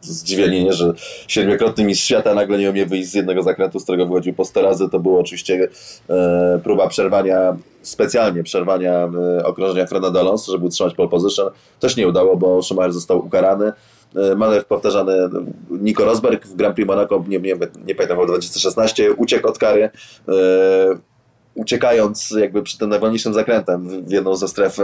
zdziwieni, 0.00 0.64
nie, 0.64 0.72
że 0.72 0.92
siedmiokrotny 1.28 1.84
mistrz 1.84 2.04
świata 2.04 2.34
nagle 2.34 2.58
nie 2.58 2.70
umie 2.70 2.86
wyjść 2.86 3.08
z 3.08 3.14
jednego 3.14 3.42
zakrętu, 3.42 3.80
z 3.80 3.82
którego 3.82 4.06
wychodził 4.06 4.34
po 4.34 4.44
100 4.44 4.62
razy. 4.62 4.88
To 4.88 4.98
było 4.98 5.20
oczywiście 5.20 5.68
e, 6.10 6.60
próba 6.64 6.88
przerwania, 6.88 7.56
specjalnie 7.82 8.42
przerwania 8.42 9.10
e, 9.38 9.44
okrążenia 9.46 9.86
Fernando 9.86 10.20
Alonso, 10.20 10.52
żeby 10.52 10.66
utrzymać 10.66 10.94
pole 10.94 11.08
position. 11.08 11.50
Się 11.88 12.00
nie 12.00 12.08
udało, 12.08 12.36
bo 12.36 12.62
Schumacher 12.62 12.92
został 12.92 13.26
ukarany. 13.26 13.72
E, 14.16 14.34
manewr 14.34 14.64
powtarzany 14.64 15.28
Nico 15.70 16.04
Rosberg 16.04 16.46
w 16.46 16.56
Grand 16.56 16.74
Prix 16.74 16.86
Monaco, 16.86 17.24
nie, 17.28 17.38
nie, 17.38 17.56
nie 17.86 17.94
pamiętam, 17.94 18.18
w 18.22 18.26
2016, 18.26 19.12
uciekł 19.12 19.48
od 19.48 19.58
kary. 19.58 19.90
Uciekając 21.58 22.30
jakby 22.30 22.62
przy 22.62 22.78
tym 22.78 22.90
najwolniejszym 22.90 23.34
zakrętem 23.34 24.04
w 24.04 24.10
jedną 24.10 24.36
ze 24.36 24.48
stref, 24.48 24.76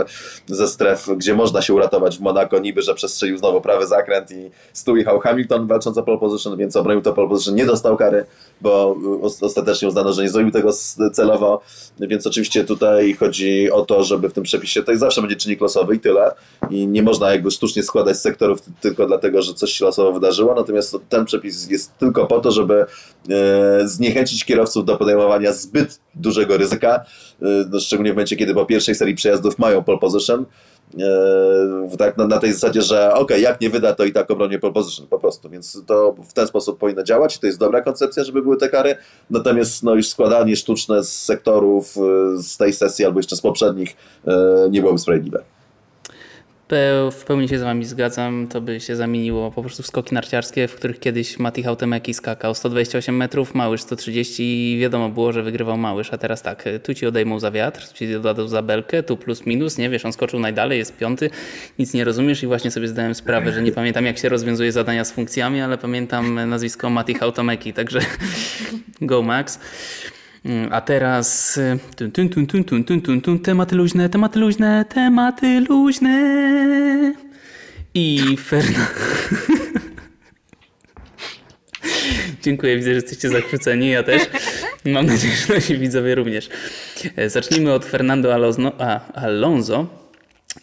ze 0.47 0.69
stref, 0.69 1.09
gdzie 1.17 1.35
można 1.35 1.63
się 1.63 1.75
uratować 1.75 2.19
w 2.19 2.21
Monako, 2.21 2.59
niby, 2.59 2.83
że 2.83 2.95
przestrzelił 2.95 3.39
znowu 3.39 3.61
prawy 3.61 3.87
zakręt 3.87 4.31
i 4.31 4.51
stół 4.73 4.97
jechał 4.97 5.21
Hamilton 5.21 5.67
walcząc 5.67 5.99
o 5.99 6.03
pole 6.03 6.19
position, 6.19 6.57
więc 6.57 6.77
obronił 6.77 7.03
to 7.03 7.13
pole 7.13 7.29
position, 7.29 7.55
nie 7.55 7.67
dostał 7.67 7.97
kary, 7.97 8.25
bo 8.61 8.97
ostatecznie 9.41 9.89
uznano, 9.89 10.13
że 10.13 10.23
nie 10.23 10.29
zrobił 10.29 10.51
tego 10.51 10.71
celowo, 11.13 11.61
więc 12.01 12.27
oczywiście 12.27 12.65
tutaj 12.65 13.15
chodzi 13.15 13.71
o 13.71 13.85
to, 13.85 14.05
żeby 14.05 14.29
w 14.29 14.33
tym 14.33 14.45
przepisie, 14.45 14.83
to 14.83 14.97
zawsze 14.97 15.21
będzie 15.21 15.37
czynnik 15.37 15.61
losowy 15.61 15.97
i 15.97 16.01
tyle. 16.01 16.35
I 16.71 16.87
nie 16.87 17.03
można 17.03 17.33
jakby 17.33 17.51
sztucznie 17.51 17.83
składać 17.83 18.19
sektorów 18.19 18.59
tylko 18.81 19.07
dlatego, 19.07 19.43
że 19.43 19.55
coś 19.55 19.73
się 19.73 19.85
losowo 19.85 20.13
wydarzyło, 20.13 20.55
natomiast 20.55 20.97
ten 21.09 21.25
przepis 21.25 21.71
jest 21.71 21.99
tylko 21.99 22.27
po 22.27 22.41
to, 22.41 22.51
żeby 22.51 22.87
e, 23.31 23.89
zniechęcić 23.89 24.45
kierowców 24.45 24.85
do 24.85 24.97
podejmowania 24.97 25.53
zbyt 25.53 26.01
dużego 26.15 26.57
ryzyka, 26.57 26.64
y, 27.43 27.47
no, 27.71 27.81
szczególnie 27.81 28.13
w 28.13 28.15
momencie, 28.15 28.37
kiedy 28.37 28.55
po 28.55 28.67
pierwszej 28.67 28.95
serii 28.95 29.15
przejazdów 29.15 29.59
mają 29.59 29.85
pole 29.85 29.99
position, 29.99 30.45
y, 31.95 31.97
tak 31.97 32.17
na, 32.17 32.27
na 32.27 32.39
tej 32.39 32.53
zasadzie, 32.53 32.83
że 32.83 33.15
ok, 33.15 33.31
jak 33.39 33.61
nie 33.61 33.71
wyda, 33.71 33.95
to 33.95 34.05
i 34.05 34.13
tak 34.13 34.31
obronię 34.31 34.59
pole 34.59 34.73
position 34.73 35.07
po 35.07 35.19
prostu, 35.19 35.51
więc 35.51 35.83
to 35.87 36.15
w 36.29 36.33
ten 36.33 36.47
sposób 36.47 36.79
powinno 36.79 37.03
działać 37.03 37.37
i 37.37 37.41
to 37.41 37.47
jest 37.47 37.59
dobra 37.59 37.83
koncepcja, 37.83 38.25
żeby 38.25 38.43
były 38.43 38.57
te 38.57 38.69
kary, 38.69 38.97
natomiast 39.31 39.83
no 39.83 39.95
już 39.95 40.09
składanie 40.09 40.57
sztuczne 40.57 41.05
z 41.05 41.23
sektorów 41.23 41.97
y, 41.97 42.43
z 42.43 42.57
tej 42.57 42.73
sesji 42.73 43.05
albo 43.05 43.19
jeszcze 43.19 43.37
z 43.37 43.41
poprzednich 43.41 43.97
nie 44.71 44.81
byłoby 44.81 44.99
sprawiedliwe. 44.99 45.54
W 47.11 47.25
pełni 47.27 47.49
się 47.49 47.59
z 47.59 47.63
Wami 47.63 47.85
zgadzam. 47.85 48.49
To 48.49 48.61
by 48.61 48.81
się 48.81 48.97
zamieniło 48.97 49.51
po 49.51 49.63
prostu 49.63 49.83
w 49.83 49.87
skoki 49.87 50.15
narciarskie, 50.15 50.69
w 50.69 50.75
których 50.75 51.01
kiedyś 51.01 51.39
Mati 51.39 51.63
Hautemeki 51.63 52.15
skakał 52.15 52.55
128 52.55 53.17
metrów, 53.17 53.55
Małysz 53.55 53.81
130 53.81 54.73
i 54.73 54.79
wiadomo 54.79 55.09
było, 55.09 55.33
że 55.33 55.43
wygrywał 55.43 55.79
Małysz. 55.79 56.13
A 56.13 56.19
teraz 56.19 56.43
tak, 56.43 56.65
tu 56.83 56.95
Ci 56.95 57.07
odejmą 57.07 57.41
za 57.41 57.51
wiatr, 57.51 57.89
tu 57.89 57.95
Ci 57.95 58.13
dodadzą 58.13 58.49
za 58.49 58.63
belkę, 58.63 59.03
tu 59.03 59.17
plus 59.17 59.47
minus, 59.47 59.79
nie 59.79 59.91
wiesz, 59.91 60.05
on 60.05 60.13
skoczył 60.13 60.41
najdalej, 60.41 60.79
jest 60.79 60.97
piąty, 60.97 61.31
nic 61.79 61.95
nie 61.95 62.05
rozumiesz 62.05 62.43
i 62.43 62.47
właśnie 62.47 62.71
sobie 62.71 62.89
zdałem 62.89 63.15
sprawę, 63.15 63.53
że 63.53 63.63
nie 63.63 63.73
pamiętam 63.73 64.05
jak 64.05 64.19
się 64.19 64.29
rozwiązuje 64.29 64.73
zadania 64.73 65.05
z 65.05 65.13
funkcjami, 65.13 65.61
ale 65.61 65.79
pamiętam 65.79 66.49
nazwisko 66.49 66.91
Mati 66.91 67.15
Hautemeki, 67.15 67.73
także 67.73 68.01
go 69.01 69.23
Max. 69.23 69.59
A 70.71 70.81
teraz 70.81 71.61
tun, 71.97 72.11
tun, 72.11 72.29
tun, 72.29 72.47
tun, 72.47 72.65
tun, 72.65 72.85
tun, 72.85 73.01
tun, 73.01 73.21
tun, 73.21 73.39
tematy 73.39 73.77
luźne, 73.77 74.09
tematy 74.09 74.39
luźne, 74.39 74.85
tematy 74.85 75.61
luźne. 75.61 77.15
I 77.95 78.37
Fernando. 78.37 78.81
Dziękuję, 82.43 82.77
widzę, 82.77 82.91
że 82.91 82.95
jesteście 82.95 83.29
zachwyceni, 83.29 83.91
ja 83.91 84.03
też. 84.03 84.23
Mam 84.85 85.07
nadzieję, 85.07 85.35
że 85.35 85.55
nasi 85.55 85.79
widzowie 85.79 86.15
również. 86.15 86.49
E, 87.17 87.31
Zacznijmy 87.31 87.73
od 87.73 87.85
Fernando 87.85 88.35
Alonso, 88.35 88.73
a, 88.79 89.13
Alonso, 89.13 89.87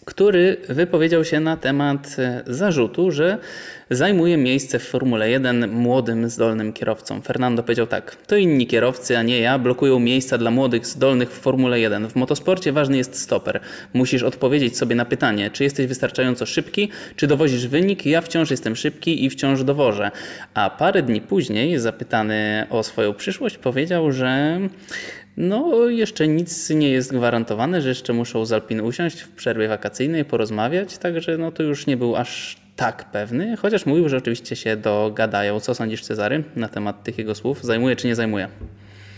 który 0.06 0.58
wypowiedział 0.70 1.26
się 1.26 1.40
na 1.40 1.58
temat 1.58 2.16
e, 2.20 2.44
zarzutu, 2.48 3.12
że 3.12 3.38
zajmuje 3.90 4.38
miejsce 4.38 4.80
w 4.80 4.88
Formule 4.88 5.30
1 5.30 5.72
młodym, 5.72 6.30
zdolnym 6.30 6.74
kierowcom. 6.74 7.22
Fernando 7.22 7.64
powiedział 7.64 7.88
tak: 7.88 8.16
To 8.16 8.36
inni 8.36 8.68
kierowcy, 8.68 9.18
a 9.18 9.24
nie 9.24 9.40
ja, 9.40 9.60
blokują 9.60 10.00
miejsca 10.00 10.38
dla 10.38 10.52
młodych, 10.52 10.86
zdolnych 10.86 11.32
w 11.32 11.40
Formule 11.40 11.80
1. 11.80 12.10
W 12.10 12.16
motosporcie 12.16 12.72
ważny 12.72 12.98
jest 12.98 13.20
stoper. 13.20 13.60
Musisz 13.94 14.24
odpowiedzieć 14.24 14.78
sobie 14.78 14.96
na 14.96 15.06
pytanie, 15.06 15.50
czy 15.52 15.64
jesteś 15.64 15.88
wystarczająco 15.88 16.46
szybki, 16.46 16.90
czy 17.16 17.28
dowozisz 17.28 17.68
wynik. 17.68 18.06
Ja 18.06 18.22
wciąż 18.22 18.52
jestem 18.52 18.76
szybki 18.76 19.26
i 19.26 19.30
wciąż 19.30 19.64
dowożę. 19.64 20.12
A 20.54 20.70
parę 20.70 21.04
dni 21.04 21.22
później, 21.22 21.80
zapytany 21.80 22.68
o 22.70 22.84
swoją 22.84 23.14
przyszłość, 23.14 23.58
powiedział, 23.58 24.12
że. 24.12 24.60
No, 25.38 25.88
jeszcze 25.90 26.28
nic 26.28 26.70
nie 26.70 26.90
jest 26.90 27.14
gwarantowane, 27.14 27.82
że 27.82 27.90
jeszcze 27.90 28.14
muszą 28.14 28.46
z 28.46 28.54
Alpin 28.54 28.82
usiąść 28.82 29.22
w 29.22 29.30
przerwie 29.30 29.68
wakacyjnej, 29.68 30.26
porozmawiać, 30.26 30.98
także 30.98 31.38
no 31.38 31.52
to 31.52 31.64
już 31.64 31.88
nie 31.88 31.98
był 31.98 32.16
aż 32.16 32.58
tak 32.76 33.12
pewny, 33.12 33.58
chociaż 33.58 33.86
mówił, 33.86 34.10
że 34.10 34.18
oczywiście 34.18 34.56
się 34.56 34.78
dogadają. 34.78 35.60
Co 35.60 35.76
sądzisz, 35.76 36.02
Cezary, 36.02 36.44
na 36.56 36.68
temat 36.68 37.04
tych 37.04 37.18
jego 37.18 37.36
słów? 37.36 37.64
Zajmuje 37.64 37.96
czy 37.96 38.08
nie 38.08 38.16
zajmuje? 38.16 38.50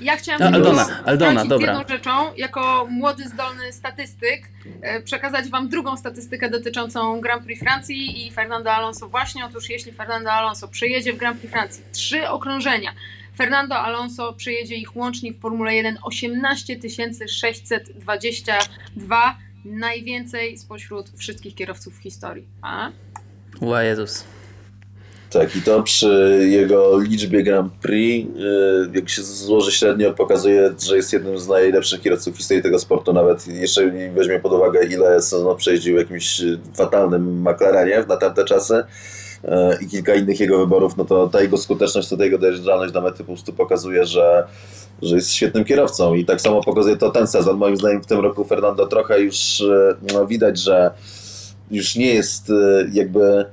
Ja 0.02 0.18
chciałam 0.18 0.42
No, 0.42 0.48
Aldona, 0.48 0.88
Aldona, 1.06 1.46
dobra. 1.46 1.72
jedną 1.72 1.88
rzeczą, 1.88 2.12
jako 2.38 2.88
młody, 2.90 3.24
zdolny 3.30 3.74
statystyk, 3.74 4.42
e, 4.82 5.02
przekazać 5.02 5.50
Wam 5.50 5.70
drugą 5.70 5.98
statystykę 5.98 6.50
dotyczącą 6.50 7.22
Grand 7.22 7.44
Prix 7.44 7.62
Francji 7.64 8.28
i 8.28 8.32
Fernando 8.32 8.72
Alonso 8.72 9.08
właśnie. 9.10 9.46
Otóż 9.46 9.70
jeśli 9.70 9.92
Fernando 9.92 10.32
Alonso 10.32 10.68
przejedzie 10.68 11.14
w 11.14 11.18
Grand 11.18 11.40
Prix 11.40 11.52
Francji 11.54 11.84
trzy 11.92 12.30
okrążenia, 12.30 12.92
Fernando 13.38 13.76
Alonso 13.76 14.34
przejedzie 14.34 14.76
ich 14.76 14.96
łącznie 14.96 15.34
w 15.34 15.40
Formule 15.40 15.76
1 15.76 15.98
18 16.04 16.80
622, 17.28 19.38
najwięcej 19.66 20.58
spośród 20.58 21.10
wszystkich 21.18 21.56
kierowców 21.56 21.98
w 21.98 22.02
historii. 22.02 22.48
A? 22.62 22.92
Ła 23.62 23.84
Jezus. 23.84 24.24
Tak, 25.30 25.56
i 25.56 25.62
to 25.62 25.84
przy 25.84 26.48
jego 26.50 27.00
liczbie 27.00 27.44
Grand 27.44 27.74
Prix, 27.74 28.30
yy, 28.36 28.90
jak 28.94 29.10
się 29.10 29.24
złoży 29.24 29.72
średnio, 29.72 30.14
pokazuje, 30.14 30.74
że 30.88 30.96
jest 30.96 31.14
jednym 31.14 31.40
z 31.40 31.48
najlepszych 31.48 32.02
kierowców 32.02 32.34
w 32.34 32.38
historii 32.38 32.64
tego 32.64 32.80
sportu. 32.80 33.14
Nawet 33.14 33.48
jeszcze 33.48 33.92
weźmie 34.16 34.40
pod 34.40 34.54
uwagę, 34.54 34.86
ile 34.86 35.22
sezonów 35.22 35.58
przejeździł 35.58 35.96
w 35.96 36.00
jakimś 36.00 36.42
y, 36.42 36.60
fatalnym 36.74 37.42
McLarenie 37.42 38.04
na 38.08 38.18
tamte 38.18 38.46
czasy 38.46 38.84
i 39.82 39.88
kilka 39.88 40.16
innych 40.16 40.40
jego 40.40 40.60
wyborów, 40.60 40.98
no 40.98 41.06
to 41.06 41.28
ta 41.28 41.42
jego 41.42 41.58
skuteczność, 41.58 42.10
to 42.10 42.18
ta 42.18 42.24
jego 42.24 42.38
dojeżdżalność 42.38 42.94
do 42.94 43.02
mety 43.02 43.18
po 43.18 43.24
prostu 43.24 43.54
pokazuje, 43.54 44.06
że, 44.06 44.48
że 45.02 45.16
jest 45.16 45.32
świetnym 45.32 45.66
kierowcą. 45.66 46.14
I 46.14 46.26
tak 46.26 46.42
samo 46.42 46.64
pokazuje 46.64 46.98
to 46.98 47.12
ten 47.12 47.28
sezon. 47.28 47.58
Moim 47.58 47.78
zdaniem 47.78 48.04
w 48.04 48.06
tym 48.06 48.20
roku 48.20 48.44
Fernando 48.44 48.88
trochę 48.88 49.22
już 49.22 49.60
yy, 49.60 49.96
no, 50.14 50.28
widać, 50.28 50.60
że 50.60 50.92
już 51.72 51.96
nie 51.96 52.14
jest 52.14 52.50
yy, 52.50 52.90
jakby 52.94 53.46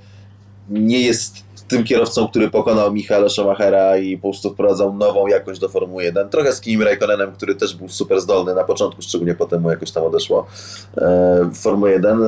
nie 0.71 1.01
jest 1.01 1.50
tym 1.71 1.85
kierowcą, 1.85 2.29
który 2.29 2.51
pokonał 2.51 2.93
Michaela 2.93 3.29
Schumachera 3.29 3.97
i 3.97 4.17
po 4.17 4.23
prostu 4.23 4.51
wprowadzał 4.51 4.95
nową 4.95 5.27
jakość 5.27 5.61
do 5.61 5.69
Formuły 5.69 6.05
1. 6.05 6.29
Trochę 6.29 6.53
z 6.53 6.61
Kimi 6.61 6.85
Raikkonenem, 6.85 7.33
który 7.33 7.55
też 7.55 7.77
był 7.77 7.89
super 7.89 8.21
zdolny 8.21 8.55
na 8.55 8.65
początku, 8.65 9.03
szczególnie 9.03 9.35
potem 9.35 9.63
mu 9.63 9.71
jakoś 9.71 9.91
tam 9.91 10.05
odeszło 10.05 10.47
e, 10.97 11.51
w 11.53 11.57
Formuły 11.57 11.91
1. 11.91 12.23
E, 12.23 12.27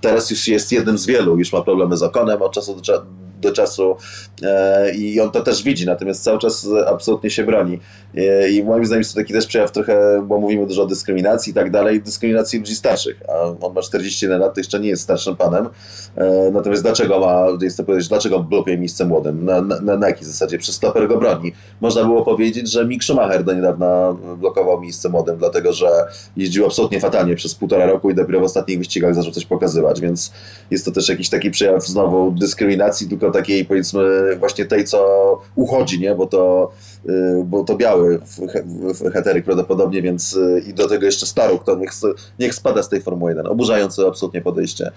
teraz 0.00 0.30
już 0.30 0.48
jest 0.48 0.72
jednym 0.72 0.98
z 0.98 1.06
wielu, 1.06 1.38
już 1.38 1.52
ma 1.52 1.62
problemy 1.62 1.96
z 1.96 2.02
Okonem 2.02 2.42
od 2.42 2.52
czasu 2.52 2.74
do, 2.74 2.80
cza- 2.80 3.02
do 3.40 3.52
czasu 3.52 3.96
e, 4.42 4.94
i 4.94 5.20
on 5.20 5.30
to 5.30 5.40
też 5.40 5.62
widzi, 5.62 5.86
natomiast 5.86 6.22
cały 6.22 6.38
czas 6.38 6.68
absolutnie 6.86 7.30
się 7.30 7.44
broni. 7.44 7.80
E, 8.16 8.50
I 8.50 8.64
moim 8.64 8.86
zdaniem 8.86 9.00
jest 9.00 9.14
to 9.14 9.20
taki 9.20 9.32
też 9.32 9.46
przejaw 9.46 9.72
trochę, 9.72 10.24
bo 10.26 10.38
mówimy 10.38 10.66
dużo 10.66 10.82
o 10.82 10.86
dyskryminacji 10.86 11.50
i 11.50 11.54
tak 11.54 11.70
dalej, 11.70 12.02
dyskryminacji 12.02 12.58
ludzi 12.58 12.74
starszych, 12.74 13.22
a 13.28 13.66
on 13.66 13.74
ma 13.74 13.82
41 13.82 14.40
lat, 14.40 14.54
to 14.54 14.60
jeszcze 14.60 14.80
nie 14.80 14.88
jest 14.88 15.02
starszym 15.02 15.36
panem. 15.36 15.68
E, 16.16 16.48
Natomiast 16.52 16.82
dlaczego 16.82 17.20
ma, 17.20 17.46
jest 17.62 17.76
to 17.76 17.84
powiedzieć, 17.84 18.08
dlaczego 18.08 18.42
blokuje 18.42 18.78
miejsce 18.78 19.04
młodym? 19.04 19.44
Na, 19.44 19.60
na, 19.60 19.96
na 19.96 20.08
jakiej 20.08 20.24
zasadzie? 20.24 20.58
Przez 20.58 20.74
stoper 20.74 21.08
go 21.08 21.18
broni. 21.18 21.52
Można 21.80 22.04
było 22.04 22.22
powiedzieć, 22.22 22.70
że 22.70 22.86
Mick 22.86 23.04
Schumacher 23.04 23.44
do 23.44 23.52
niedawna 23.54 24.16
blokował 24.36 24.80
miejsce 24.80 25.08
młodym, 25.08 25.38
dlatego 25.38 25.72
że 25.72 25.88
jeździł 26.36 26.66
absolutnie 26.66 27.00
fatalnie 27.00 27.34
przez 27.36 27.54
półtora 27.54 27.86
roku 27.86 28.10
i 28.10 28.14
dopiero 28.14 28.40
w 28.40 28.42
ostatnich 28.42 28.78
wyścigach 28.78 29.14
zaczął 29.14 29.32
coś 29.32 29.46
pokazywać, 29.46 30.00
więc 30.00 30.32
jest 30.70 30.84
to 30.84 30.90
też 30.90 31.08
jakiś 31.08 31.28
taki 31.28 31.50
przejaw 31.50 31.86
znowu 31.86 32.30
dyskryminacji, 32.30 33.08
tylko 33.08 33.27
takiej 33.30 33.64
powiedzmy 33.64 34.36
właśnie 34.36 34.64
tej, 34.64 34.84
co 34.84 35.40
uchodzi, 35.54 36.00
nie? 36.00 36.14
Bo 36.14 36.26
to, 36.26 36.70
y, 37.08 37.42
bo 37.44 37.64
to 37.64 37.76
biały 37.76 38.18
w- 38.18 39.12
heteryk 39.12 39.44
prawdopodobnie, 39.44 40.02
więc 40.02 40.32
y, 40.36 40.62
i 40.68 40.74
do 40.74 40.88
tego 40.88 41.06
jeszcze 41.06 41.26
staruk, 41.26 41.64
to 41.64 41.76
niech, 41.76 41.90
niech 42.38 42.54
spada 42.54 42.82
z 42.82 42.88
tej 42.88 43.00
Formuły 43.00 43.30
1. 43.30 43.46
Oburzające 43.46 44.06
absolutnie 44.06 44.40
podejście 44.42 44.90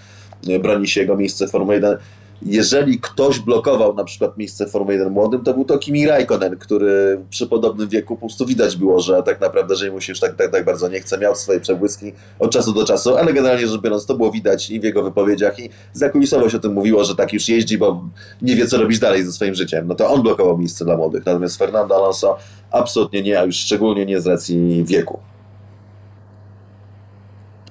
broni 0.61 0.87
się 0.87 1.01
jego 1.01 1.17
miejsce 1.17 1.47
w 1.47 1.51
Formule 1.51 1.75
1. 1.75 1.97
Jeżeli 2.45 2.99
ktoś 2.99 3.39
blokował 3.39 3.95
na 3.95 4.03
przykład 4.03 4.37
miejsce 4.37 4.65
w 4.65 4.71
Formule 4.71 4.97
1 4.97 5.13
młodym, 5.13 5.43
to 5.43 5.53
był 5.53 5.65
to 5.65 5.77
Kimi 5.77 6.07
Raikkonen, 6.07 6.57
który 6.57 7.21
przy 7.29 7.47
podobnym 7.47 7.89
wieku 7.89 8.15
po 8.15 8.19
prostu 8.19 8.45
widać 8.45 8.77
było, 8.77 8.99
że 8.99 9.23
tak 9.23 9.41
naprawdę, 9.41 9.75
że 9.75 9.91
mu 9.91 10.01
się 10.01 10.11
już 10.11 10.19
tak, 10.19 10.35
tak, 10.35 10.51
tak 10.51 10.65
bardzo 10.65 10.89
nie 10.89 10.99
chce, 10.99 11.17
miał 11.17 11.35
swoje 11.35 11.59
przebłyski 11.59 12.13
od 12.39 12.51
czasu 12.51 12.73
do 12.73 12.85
czasu, 12.85 13.17
ale 13.17 13.33
generalnie 13.33 13.67
rzecz 13.67 13.81
biorąc 13.81 14.05
to 14.05 14.15
było 14.15 14.31
widać 14.31 14.69
i 14.69 14.79
w 14.79 14.83
jego 14.83 15.03
wypowiedziach 15.03 15.59
i 15.59 15.69
zakulisowo 15.93 16.49
się 16.49 16.57
o 16.57 16.59
tym 16.59 16.73
mówiło, 16.73 17.03
że 17.03 17.15
tak 17.15 17.33
już 17.33 17.49
jeździ, 17.49 17.77
bo 17.77 18.03
nie 18.41 18.55
wie 18.55 18.67
co 18.67 18.77
robić 18.77 18.99
dalej 18.99 19.23
ze 19.23 19.31
swoim 19.31 19.55
życiem. 19.55 19.87
No 19.87 19.95
to 19.95 20.09
on 20.09 20.21
blokował 20.21 20.57
miejsce 20.57 20.85
dla 20.85 20.97
młodych, 20.97 21.25
natomiast 21.25 21.57
Fernando 21.57 21.95
Alonso 21.95 22.37
absolutnie 22.71 23.21
nie, 23.21 23.39
a 23.39 23.43
już 23.43 23.55
szczególnie 23.55 24.05
nie 24.05 24.21
z 24.21 24.27
racji 24.27 24.85
wieku. 24.85 25.19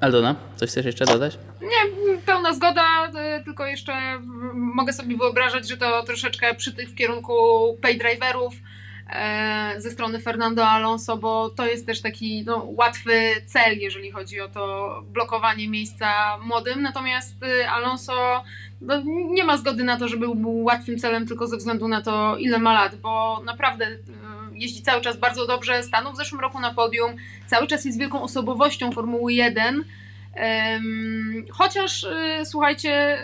Aldona, 0.01 0.37
coś 0.57 0.71
chcesz 0.71 0.87
jeszcze 0.87 1.05
dodać? 1.05 1.39
Pełna 2.27 2.53
zgoda, 2.53 3.09
y, 3.39 3.45
tylko 3.45 3.67
jeszcze 3.67 3.93
mm, 3.93 4.73
mogę 4.75 4.93
sobie 4.93 5.17
wyobrażać, 5.17 5.69
że 5.69 5.77
to 5.77 6.03
troszeczkę 6.03 6.55
przytyk 6.55 6.89
w 6.89 6.95
kierunku 6.95 7.35
paydriverów 7.83 8.55
e, 9.11 9.75
ze 9.79 9.91
strony 9.91 10.21
Fernando 10.21 10.69
Alonso, 10.69 11.17
bo 11.17 11.51
to 11.51 11.67
jest 11.67 11.87
też 11.87 12.01
taki 12.01 12.45
no, 12.47 12.67
łatwy 12.67 13.13
cel, 13.47 13.79
jeżeli 13.79 14.11
chodzi 14.11 14.41
o 14.41 14.49
to 14.49 15.03
blokowanie 15.13 15.69
miejsca 15.69 16.39
młodym. 16.39 16.83
Natomiast 16.83 17.43
y, 17.43 17.69
Alonso 17.69 18.45
no, 18.81 19.03
nie 19.07 19.45
ma 19.45 19.57
zgody 19.57 19.85
na 19.85 19.97
to, 19.97 20.09
żeby 20.09 20.35
był 20.35 20.65
łatwym 20.65 20.99
celem 20.99 21.27
tylko 21.27 21.47
ze 21.47 21.57
względu 21.57 21.89
na 21.89 22.03
to, 22.03 22.37
ile 22.37 22.59
ma 22.59 22.73
lat, 22.73 22.97
bo 22.97 23.43
naprawdę 23.45 23.87
y, 23.87 23.99
jeździ 24.55 24.83
cały 24.83 25.01
czas 25.01 25.17
bardzo 25.17 25.47
dobrze, 25.47 25.83
stanął 25.83 26.13
w 26.13 26.17
zeszłym 26.17 26.41
roku 26.41 26.61
na 26.61 26.75
podium, 26.75 27.17
cały 27.47 27.67
czas 27.67 27.85
jest 27.85 27.99
wielką 27.99 28.23
osobowością 28.23 28.93
Formuły 28.93 29.33
1. 29.33 29.85
Chociaż 31.51 32.05
y, 32.05 32.45
słuchajcie, 32.45 33.19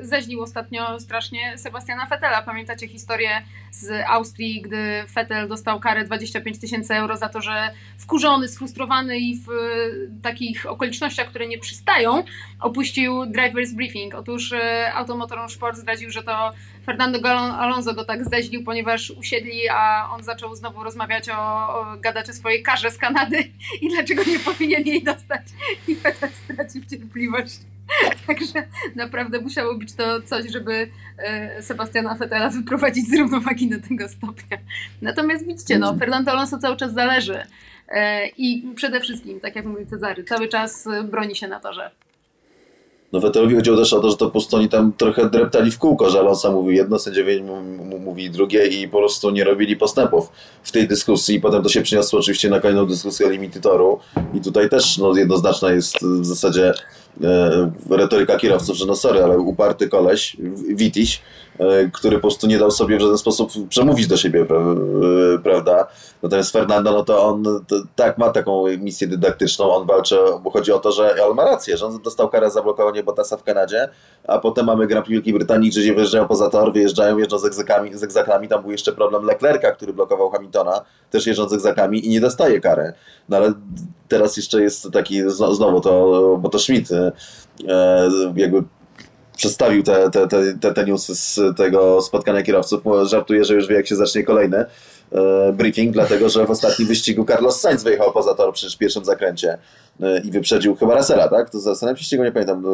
y, 0.00 0.06
zeźlił 0.06 0.42
ostatnio 0.42 1.00
strasznie 1.00 1.58
Sebastiana 1.58 2.06
Fettela. 2.06 2.42
Pamiętacie 2.42 2.88
historię 2.88 3.30
z 3.70 4.04
Austrii, 4.08 4.62
gdy 4.62 5.04
Fettel 5.12 5.48
dostał 5.48 5.80
karę 5.80 6.04
25 6.04 6.58
tysięcy 6.58 6.94
euro 6.94 7.16
za 7.16 7.28
to, 7.28 7.40
że 7.40 7.70
wkurzony, 7.98 8.48
sfrustrowany 8.48 9.18
i 9.18 9.36
w 9.36 9.50
y, 9.50 10.10
takich 10.22 10.66
okolicznościach, 10.66 11.28
które 11.28 11.46
nie 11.46 11.58
przystają, 11.58 12.24
opuścił 12.60 13.22
driver's 13.22 13.74
briefing. 13.74 14.14
Otóż 14.14 14.52
y, 14.52 14.92
Automotor 14.94 15.50
Sport 15.50 15.76
zdradził, 15.76 16.10
że 16.10 16.22
to 16.22 16.52
Fernando 16.86 17.28
Alonso 17.58 17.94
go 17.94 18.04
tak 18.04 18.28
zeźlił, 18.28 18.64
ponieważ 18.64 19.10
usiedli, 19.10 19.68
a 19.68 20.08
on 20.12 20.22
zaczął 20.22 20.54
znowu 20.54 20.84
rozmawiać 20.84 21.28
o, 21.28 21.36
o 21.80 21.96
swojej 22.32 22.62
karze 22.62 22.90
z 22.90 22.98
Kanady 22.98 23.50
i 23.80 23.88
dlaczego 23.88 24.22
nie 24.24 24.38
powinien 24.38 24.82
jej 24.86 25.02
dostać. 25.02 25.42
I 25.88 25.96
Fettel 25.96 26.30
stracił 26.44 26.84
cierpliwość. 26.90 27.58
Także 28.26 28.62
naprawdę 28.96 29.40
musiało 29.40 29.74
być 29.74 29.92
to 29.92 30.22
coś, 30.22 30.50
żeby 30.52 30.90
e, 31.18 31.62
Sebastiana 31.62 32.14
Fettela 32.14 32.50
wyprowadzić 32.50 33.08
z 33.08 33.18
równowagi 33.18 33.70
do 33.70 33.88
tego 33.88 34.08
stopnia. 34.08 34.58
Natomiast 35.02 35.46
widzicie, 35.46 35.78
no, 35.78 35.98
Fernando 35.98 36.30
Alonso 36.30 36.58
cały 36.58 36.76
czas 36.76 36.92
zależy. 36.92 37.42
E, 37.88 38.26
I 38.28 38.72
przede 38.76 39.00
wszystkim, 39.00 39.40
tak 39.40 39.56
jak 39.56 39.64
mówi 39.64 39.86
Cezary, 39.86 40.24
cały 40.24 40.48
czas 40.48 40.86
e, 40.86 41.02
broni 41.02 41.36
się 41.36 41.48
na 41.48 41.60
torze. 41.60 41.90
No 43.12 43.20
Wettelowi 43.20 43.54
chodziło 43.54 43.76
też 43.76 43.92
o 43.92 44.00
to, 44.00 44.10
że 44.10 44.16
to 44.16 44.24
po 44.24 44.30
prostu 44.30 44.56
oni 44.56 44.68
tam 44.68 44.92
trochę 44.92 45.30
dreptali 45.30 45.70
w 45.70 45.78
kółko, 45.78 46.10
że 46.10 46.18
Alonso 46.18 46.52
mówi 46.52 46.76
jedno, 46.76 46.98
sędziowie 46.98 47.42
mówi 48.00 48.30
drugie 48.30 48.66
i 48.66 48.88
po 48.88 48.98
prostu 48.98 49.30
nie 49.30 49.44
robili 49.44 49.76
postępów 49.76 50.28
w 50.62 50.72
tej 50.72 50.88
dyskusji. 50.88 51.40
Potem 51.40 51.62
to 51.62 51.68
się 51.68 51.82
przyniosło 51.82 52.18
oczywiście 52.18 52.50
na 52.50 52.60
kolejną 52.60 52.86
dyskusję 52.86 53.26
o 53.26 53.30
limity 53.30 53.60
toru. 53.60 53.98
I 54.34 54.40
tutaj 54.40 54.68
też 54.68 54.98
no, 54.98 55.16
jednoznaczna 55.16 55.72
jest 55.72 55.96
w 56.02 56.26
zasadzie 56.26 56.72
e, 57.24 57.72
retoryka 57.90 58.36
kierowców, 58.36 58.76
że 58.76 58.86
no 58.86 58.96
sorry, 58.96 59.22
ale 59.22 59.38
uparty 59.38 59.88
koleś, 59.88 60.36
Witiś, 60.68 61.22
który 61.92 62.16
po 62.16 62.20
prostu 62.20 62.46
nie 62.46 62.58
dał 62.58 62.70
sobie 62.70 62.96
w 62.96 63.00
żaden 63.00 63.18
sposób 63.18 63.50
przemówić 63.68 64.06
do 64.06 64.16
siebie, 64.16 64.40
e, 64.40 65.38
prawda? 65.38 65.86
Natomiast 66.22 66.52
Fernando, 66.52 66.92
no 66.92 67.04
to 67.04 67.24
on 67.24 67.44
tak 67.96 68.18
ma 68.18 68.30
taką 68.30 68.64
misję 68.78 69.08
dydaktyczną, 69.08 69.74
on 69.74 69.86
walczy, 69.86 70.16
bo 70.42 70.50
chodzi 70.50 70.72
o 70.72 70.78
to, 70.78 70.92
że 70.92 71.26
on 71.26 71.36
ma 71.36 71.44
rację, 71.44 71.76
że 71.76 71.86
on 71.86 72.02
dostał 72.02 72.28
karę 72.28 72.50
za 72.50 72.62
blokowanie 72.62 73.02
Bottasa 73.02 73.36
w 73.36 73.42
Kanadzie, 73.42 73.88
a 74.28 74.38
potem 74.38 74.66
mamy 74.66 74.86
Grand 74.86 75.06
Prix 75.06 75.14
Wielkiej 75.14 75.34
Brytanii, 75.34 75.70
gdzie 75.70 75.94
wyjeżdżają 75.94 76.28
poza 76.28 76.50
tor, 76.50 76.72
wyjeżdżają, 76.72 77.18
jeżdżą 77.18 77.38
z 77.38 77.44
egzakami, 77.44 77.90
z 77.94 78.14
tam 78.48 78.62
był 78.62 78.70
jeszcze 78.70 78.92
problem 78.92 79.24
Leclerca, 79.24 79.72
który 79.72 79.92
blokował 79.92 80.30
Hamiltona, 80.30 80.80
też 81.10 81.26
jeżdżąc 81.26 81.50
z 81.50 81.54
egzakami 81.54 82.06
i 82.06 82.10
nie 82.10 82.20
dostaje 82.20 82.60
kary. 82.60 82.92
No 83.28 83.36
ale 83.36 83.52
teraz 84.08 84.36
jeszcze 84.36 84.62
jest 84.62 84.92
taki, 84.92 85.22
zno- 85.22 85.54
znowu 85.54 85.80
to, 85.80 86.36
bo 86.40 86.48
to 86.48 86.58
Schmidt 86.58 86.92
e, 86.92 87.12
jakby 88.36 88.62
przedstawił 89.40 89.82
te, 89.82 90.10
te, 90.10 90.28
te, 90.60 90.72
te, 90.72 90.84
newsy 90.84 91.14
z 91.14 91.40
tego 91.56 92.02
spotkania 92.02 92.42
kierowców. 92.42 92.82
Żartuję, 93.02 93.44
że 93.44 93.54
już 93.54 93.66
wie, 93.66 93.76
jak 93.76 93.86
się 93.86 93.96
zacznie 93.96 94.22
kolejny 94.22 94.64
e, 95.12 95.52
briefing, 95.52 95.92
dlatego 95.92 96.28
że 96.28 96.46
w 96.46 96.50
ostatnim 96.50 96.88
wyścigu 96.88 97.24
Carlos 97.24 97.60
Sainz 97.60 97.82
wyjechał 97.82 98.12
poza 98.12 98.34
tor 98.34 98.52
przy 98.54 98.78
pierwszym 98.78 99.04
zakręcie 99.04 99.58
e, 100.02 100.20
i 100.20 100.30
wyprzedził 100.30 100.76
chyba 100.76 100.96
Russella, 100.96 101.28
tak? 101.28 101.50
To 101.50 101.60
zastanawiam 101.60 101.96
się, 101.96 102.04
ścigu, 102.04 102.24
nie 102.24 102.32
pamiętam, 102.32 102.64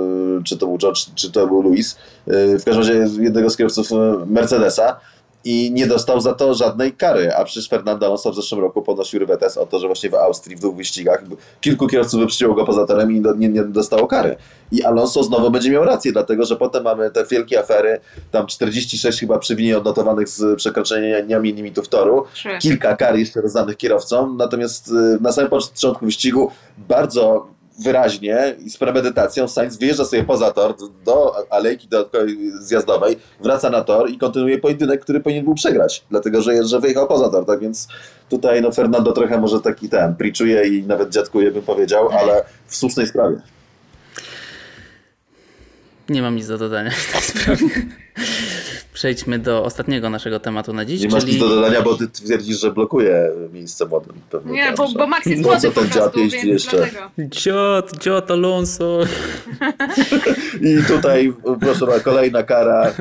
e, 0.41 0.45
czy 0.45 0.57
to 0.57 0.67
był 0.67 0.79
George, 0.79 1.01
czy 1.14 1.33
to 1.33 1.47
był 1.47 1.62
Luis. 1.62 1.97
W 2.27 2.62
każdym 2.64 2.79
razie 2.79 3.23
jednego 3.23 3.51
z 3.51 3.57
kierowców 3.57 3.89
Mercedesa 4.27 5.01
i 5.47 5.71
nie 5.73 5.87
dostał 5.87 6.21
za 6.21 6.35
to 6.35 6.55
żadnej 6.55 6.93
kary, 6.93 7.35
a 7.35 7.45
przecież 7.45 7.69
Fernando 7.69 8.07
Alonso 8.07 8.33
w 8.33 8.35
zeszłym 8.35 8.61
roku 8.61 8.83
podnosił 8.83 9.21
rywetę 9.21 9.47
o 9.61 9.67
to, 9.67 9.79
że 9.79 9.87
właśnie 9.87 10.11
w 10.11 10.15
Austrii 10.15 10.57
w 10.57 10.61
dwóch 10.61 10.77
wyścigach 10.77 11.23
kilku 11.61 11.87
kierowców 11.87 12.21
wyprzedziło 12.21 12.55
go 12.55 12.65
poza 12.65 12.87
torem 12.87 13.13
i 13.13 13.23
nie, 13.37 13.49
nie 13.49 13.65
dostało 13.65 14.07
kary. 14.07 14.37
I 14.73 14.85
Alonso 14.85 15.23
znowu 15.23 15.51
będzie 15.51 15.71
miał 15.71 15.85
rację, 15.85 16.13
dlatego 16.13 16.45
że 16.45 16.57
potem 16.57 16.85
mamy 16.85 17.11
te 17.11 17.25
wielkie 17.25 17.61
afery, 17.61 18.01
tam 18.31 18.47
46 18.47 19.21
chyba 19.21 19.39
przewinień 19.39 19.75
odnotowanych 19.75 20.29
z 20.29 20.57
przekroczeniami 20.57 21.53
limitów 21.53 21.89
toru, 21.89 22.25
kilka 22.61 22.97
kar 22.97 23.17
jeszcze 23.17 23.41
rozdanych 23.41 23.77
kierowcom, 23.77 24.37
natomiast 24.37 24.89
y, 24.89 24.93
na 25.21 25.33
samym 25.33 25.51
początku 25.51 26.07
wyścigu 26.07 26.51
bardzo 26.79 27.56
wyraźnie 27.79 28.57
i 28.59 28.70
z 28.70 28.77
premedytacją 28.77 29.49
Sainz 29.49 29.77
wyjeżdża 29.77 30.05
sobie 30.05 30.24
poza 30.24 30.53
tor 30.53 30.74
do 31.05 31.35
alejki 31.51 31.89
dodatkowej 31.89 32.37
zjazdowej, 32.61 33.16
wraca 33.41 33.70
na 33.70 33.85
tor 33.85 34.11
i 34.11 34.18
kontynuuje 34.18 34.59
pojedynek, 34.59 35.01
który 35.01 35.20
powinien 35.20 35.45
był 35.45 35.55
przegrać, 35.55 36.05
dlatego 36.11 36.43
że, 36.43 36.64
że 36.64 36.81
wyjechał 36.81 37.07
poza 37.07 37.29
tor, 37.29 37.47
tak 37.47 37.61
więc 37.61 37.89
tutaj 38.29 38.62
no 38.62 38.72
Fernando 38.72 39.12
trochę 39.12 39.41
może 39.41 39.61
taki 39.61 39.89
ten, 39.89 40.14
priczuje 40.14 40.68
i 40.68 40.83
nawet 40.83 41.11
dziadkuje 41.11 41.51
bym 41.51 41.62
powiedział, 41.62 42.09
ale 42.09 42.45
w 42.66 42.77
słusznej 42.77 43.07
sprawie. 43.07 43.37
Nie 46.09 46.23
mam 46.23 46.37
nic 46.37 46.47
do 46.47 46.59
dodania 46.59 46.91
w 47.09 47.13
tej 47.13 47.21
sprawie. 47.21 47.69
Przejdźmy 48.93 49.39
do 49.39 49.65
ostatniego 49.65 50.11
naszego 50.11 50.41
tematu 50.41 50.73
na 50.73 50.85
dziś, 50.85 51.01
Nie 51.01 51.09
masz 51.09 51.21
czyli 51.21 51.33
nic 51.33 51.43
do 51.43 51.49
dodania, 51.49 51.83
bo 51.83 51.97
ty 51.97 52.09
twierdzisz, 52.09 52.61
że 52.61 52.73
blokuje 52.73 53.31
miejsce 53.53 53.87
młodym. 53.87 54.17
Pewnie 54.31 54.53
Nie, 54.53 54.73
bo, 54.77 54.89
bo 54.89 55.07
Max 55.07 55.27
jest 55.27 55.43
młody 55.43 55.61
co 55.61 55.71
po 55.71 55.81
ten 55.81 55.91
dziad 55.91 56.17
jeździ 56.17 56.49
jeszcze? 56.49 56.89
Dziot, 57.19 57.93
Dziot 58.01 58.31
Alonso. 58.31 59.01
I 60.61 60.85
tutaj 60.89 61.33
proszę 61.61 62.01
kolejna 62.05 62.43
kara. 62.43 62.93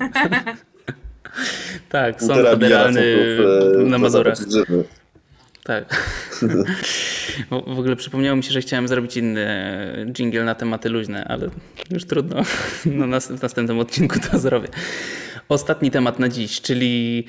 Tak, 1.89 2.21
sąd 2.23 2.47
federalny 2.47 3.15
e, 3.81 3.83
na 3.83 3.97
Mazurach. 3.97 4.37
Tak. 5.65 5.85
W 7.67 7.79
ogóle 7.79 7.95
przypomniało 7.95 8.35
mi 8.37 8.43
się, 8.43 8.51
że 8.51 8.61
chciałem 8.61 8.87
zrobić 8.87 9.17
inny 9.17 10.05
jingle 10.11 10.43
na 10.43 10.55
tematy 10.55 10.89
luźne, 10.89 11.25
ale 11.25 11.49
już 11.91 12.05
trudno. 12.05 12.43
No, 12.85 13.19
w 13.21 13.41
następnym 13.41 13.79
odcinku 13.79 14.19
to 14.31 14.39
zrobię. 14.39 14.67
Ostatni 15.49 15.91
temat 15.91 16.19
na 16.19 16.29
dziś, 16.29 16.61
czyli 16.61 17.25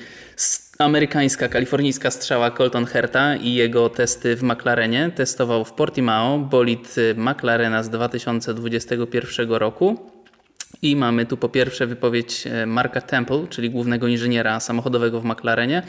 amerykańska, 0.79 1.47
kalifornijska 1.49 2.11
strzała 2.11 2.51
Colton 2.51 2.85
Herta 2.85 3.35
i 3.35 3.53
jego 3.53 3.89
testy 3.89 4.35
w 4.35 4.43
McLarenie. 4.43 5.11
Testował 5.15 5.65
w 5.65 5.73
Portimao 5.73 6.39
bolid 6.39 6.97
y, 6.97 7.15
McLarena 7.17 7.83
z 7.83 7.89
2021 7.89 9.51
roku. 9.51 10.11
I 10.81 10.95
mamy 10.95 11.25
tu 11.25 11.37
po 11.37 11.49
pierwsze 11.49 11.87
wypowiedź 11.87 12.47
e, 12.47 12.65
Marka 12.65 13.01
Temple, 13.01 13.47
czyli 13.49 13.69
głównego 13.69 14.07
inżyniera 14.07 14.59
samochodowego 14.59 15.21
w 15.21 15.25
McLarenie. 15.25 15.83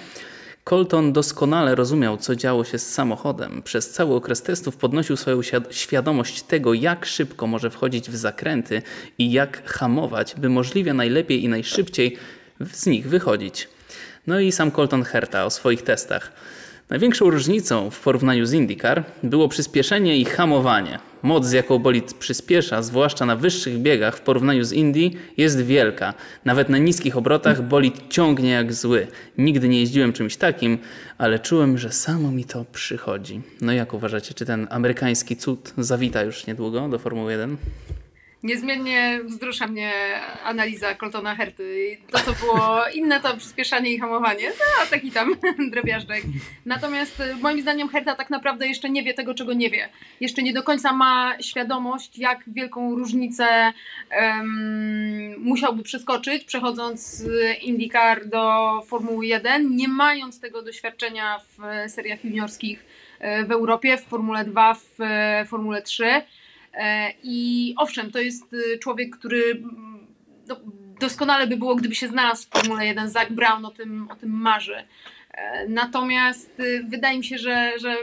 Colton 0.68 1.12
doskonale 1.12 1.74
rozumiał, 1.74 2.16
co 2.16 2.36
działo 2.36 2.64
się 2.64 2.78
z 2.78 2.92
samochodem. 2.92 3.62
Przez 3.62 3.90
cały 3.90 4.14
okres 4.14 4.42
testów 4.42 4.76
podnosił 4.76 5.16
swoją 5.16 5.40
świadomość 5.70 6.42
tego, 6.42 6.74
jak 6.74 7.06
szybko 7.06 7.46
może 7.46 7.70
wchodzić 7.70 8.10
w 8.10 8.16
zakręty 8.16 8.82
i 9.18 9.32
jak 9.32 9.70
hamować, 9.70 10.34
by 10.38 10.48
możliwie 10.48 10.94
najlepiej 10.94 11.44
i 11.44 11.48
najszybciej 11.48 12.16
z 12.72 12.86
nich 12.86 13.08
wychodzić. 13.08 13.68
No 14.26 14.40
i 14.40 14.52
sam 14.52 14.70
Colton 14.70 15.04
Herta 15.04 15.44
o 15.44 15.50
swoich 15.50 15.82
testach. 15.82 16.32
Największą 16.90 17.30
różnicą 17.30 17.90
w 17.90 18.00
porównaniu 18.00 18.46
z 18.46 18.52
IndyCar 18.52 19.04
było 19.22 19.48
przyspieszenie 19.48 20.16
i 20.16 20.24
hamowanie. 20.24 20.98
Moc, 21.22 21.46
z 21.46 21.52
jaką 21.52 21.78
bolid 21.78 22.14
przyspiesza, 22.14 22.82
zwłaszcza 22.82 23.26
na 23.26 23.36
wyższych 23.36 23.78
biegach 23.78 24.16
w 24.16 24.20
porównaniu 24.20 24.64
z 24.64 24.72
Indy, 24.72 25.10
jest 25.36 25.60
wielka. 25.60 26.14
Nawet 26.44 26.68
na 26.68 26.78
niskich 26.78 27.16
obrotach 27.16 27.62
bolid 27.62 28.08
ciągnie 28.08 28.50
jak 28.50 28.72
zły. 28.72 29.06
Nigdy 29.38 29.68
nie 29.68 29.80
jeździłem 29.80 30.12
czymś 30.12 30.36
takim, 30.36 30.78
ale 31.18 31.38
czułem, 31.38 31.78
że 31.78 31.92
samo 31.92 32.30
mi 32.30 32.44
to 32.44 32.64
przychodzi. 32.72 33.40
No 33.60 33.72
jak 33.72 33.94
uważacie, 33.94 34.34
czy 34.34 34.46
ten 34.46 34.66
amerykański 34.70 35.36
cud 35.36 35.72
zawita 35.78 36.22
już 36.22 36.46
niedługo 36.46 36.88
do 36.88 36.98
Formuły 36.98 37.32
1? 37.32 37.56
Niezmiennie 38.42 39.20
wzrusza 39.24 39.66
mnie 39.66 39.92
analiza 40.44 40.94
Coltona 40.94 41.34
Herty. 41.34 41.98
To, 42.10 42.18
co 42.18 42.32
było 42.32 42.84
inne, 42.94 43.20
to 43.20 43.36
przyspieszanie 43.36 43.90
i 43.90 43.98
hamowanie. 43.98 44.48
No, 44.48 44.86
taki 44.90 45.10
tam 45.10 45.34
drobiażdżek. 45.72 46.22
Natomiast 46.66 47.20
y, 47.20 47.34
moim 47.36 47.62
zdaniem 47.62 47.88
Herta 47.88 48.14
tak 48.14 48.30
naprawdę 48.30 48.68
jeszcze 48.68 48.90
nie 48.90 49.02
wie 49.02 49.14
tego, 49.14 49.34
czego 49.34 49.52
nie 49.52 49.70
wie. 49.70 49.88
Jeszcze 50.20 50.42
nie 50.42 50.52
do 50.52 50.62
końca 50.62 50.92
ma 50.92 51.34
świadomość, 51.40 52.18
jak 52.18 52.44
wielką 52.46 52.94
różnicę 52.94 53.72
em, 54.10 55.34
musiałby 55.38 55.82
przeskoczyć, 55.82 56.44
przechodząc 56.44 57.00
z 57.00 57.28
IndyCar 57.62 58.26
do 58.26 58.68
Formuły 58.86 59.26
1, 59.26 59.76
nie 59.76 59.88
mając 59.88 60.40
tego 60.40 60.62
doświadczenia 60.62 61.38
w 61.38 61.90
seriach 61.90 62.24
juniorskich 62.24 62.84
e, 63.18 63.44
w 63.44 63.52
Europie, 63.52 63.96
w 63.96 64.04
Formule 64.04 64.44
2, 64.44 64.74
w 64.74 65.00
e, 65.00 65.44
Formule 65.48 65.82
3. 65.82 66.04
E, 66.78 67.12
I 67.22 67.74
owszem, 67.76 68.10
to 68.10 68.18
jest 68.18 68.52
y, 68.52 68.78
człowiek, 68.78 69.16
który 69.16 69.42
mm, 69.50 70.06
no, 70.48 70.56
doskonale 71.00 71.46
by 71.46 71.56
było, 71.56 71.74
gdyby 71.74 71.94
się 71.94 72.08
znalazł 72.08 72.46
w 72.46 72.50
Formule 72.50 72.86
1. 72.86 73.10
Zach 73.10 73.32
Brown 73.32 73.64
o 73.64 73.70
tym, 73.70 74.08
o 74.10 74.16
tym 74.16 74.30
marzy. 74.30 74.84
E, 75.30 75.68
Natomiast 75.68 76.60
y, 76.60 76.84
wydaje 76.88 77.18
mi 77.18 77.24
się, 77.24 77.38
że, 77.38 77.72
że 77.78 77.96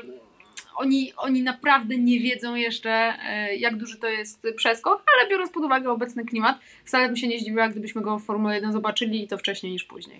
oni, 0.75 1.13
oni 1.17 1.41
naprawdę 1.41 1.97
nie 1.97 2.19
wiedzą 2.19 2.55
jeszcze, 2.55 3.13
e, 3.29 3.55
jak 3.55 3.77
duży 3.77 3.97
to 3.97 4.07
jest 4.07 4.47
przeskok, 4.55 5.03
ale 5.17 5.29
biorąc 5.29 5.51
pod 5.51 5.63
uwagę 5.63 5.91
obecny 5.91 6.25
klimat, 6.25 6.59
wcale 6.85 7.07
bym 7.07 7.17
się 7.17 7.27
nie 7.27 7.39
zdziwiła, 7.39 7.69
gdybyśmy 7.69 8.01
go 8.01 8.19
w 8.19 8.25
Formule 8.25 8.55
1 8.55 8.71
zobaczyli 8.71 9.23
i 9.23 9.27
to 9.27 9.37
wcześniej 9.37 9.71
niż 9.71 9.83
później. 9.83 10.19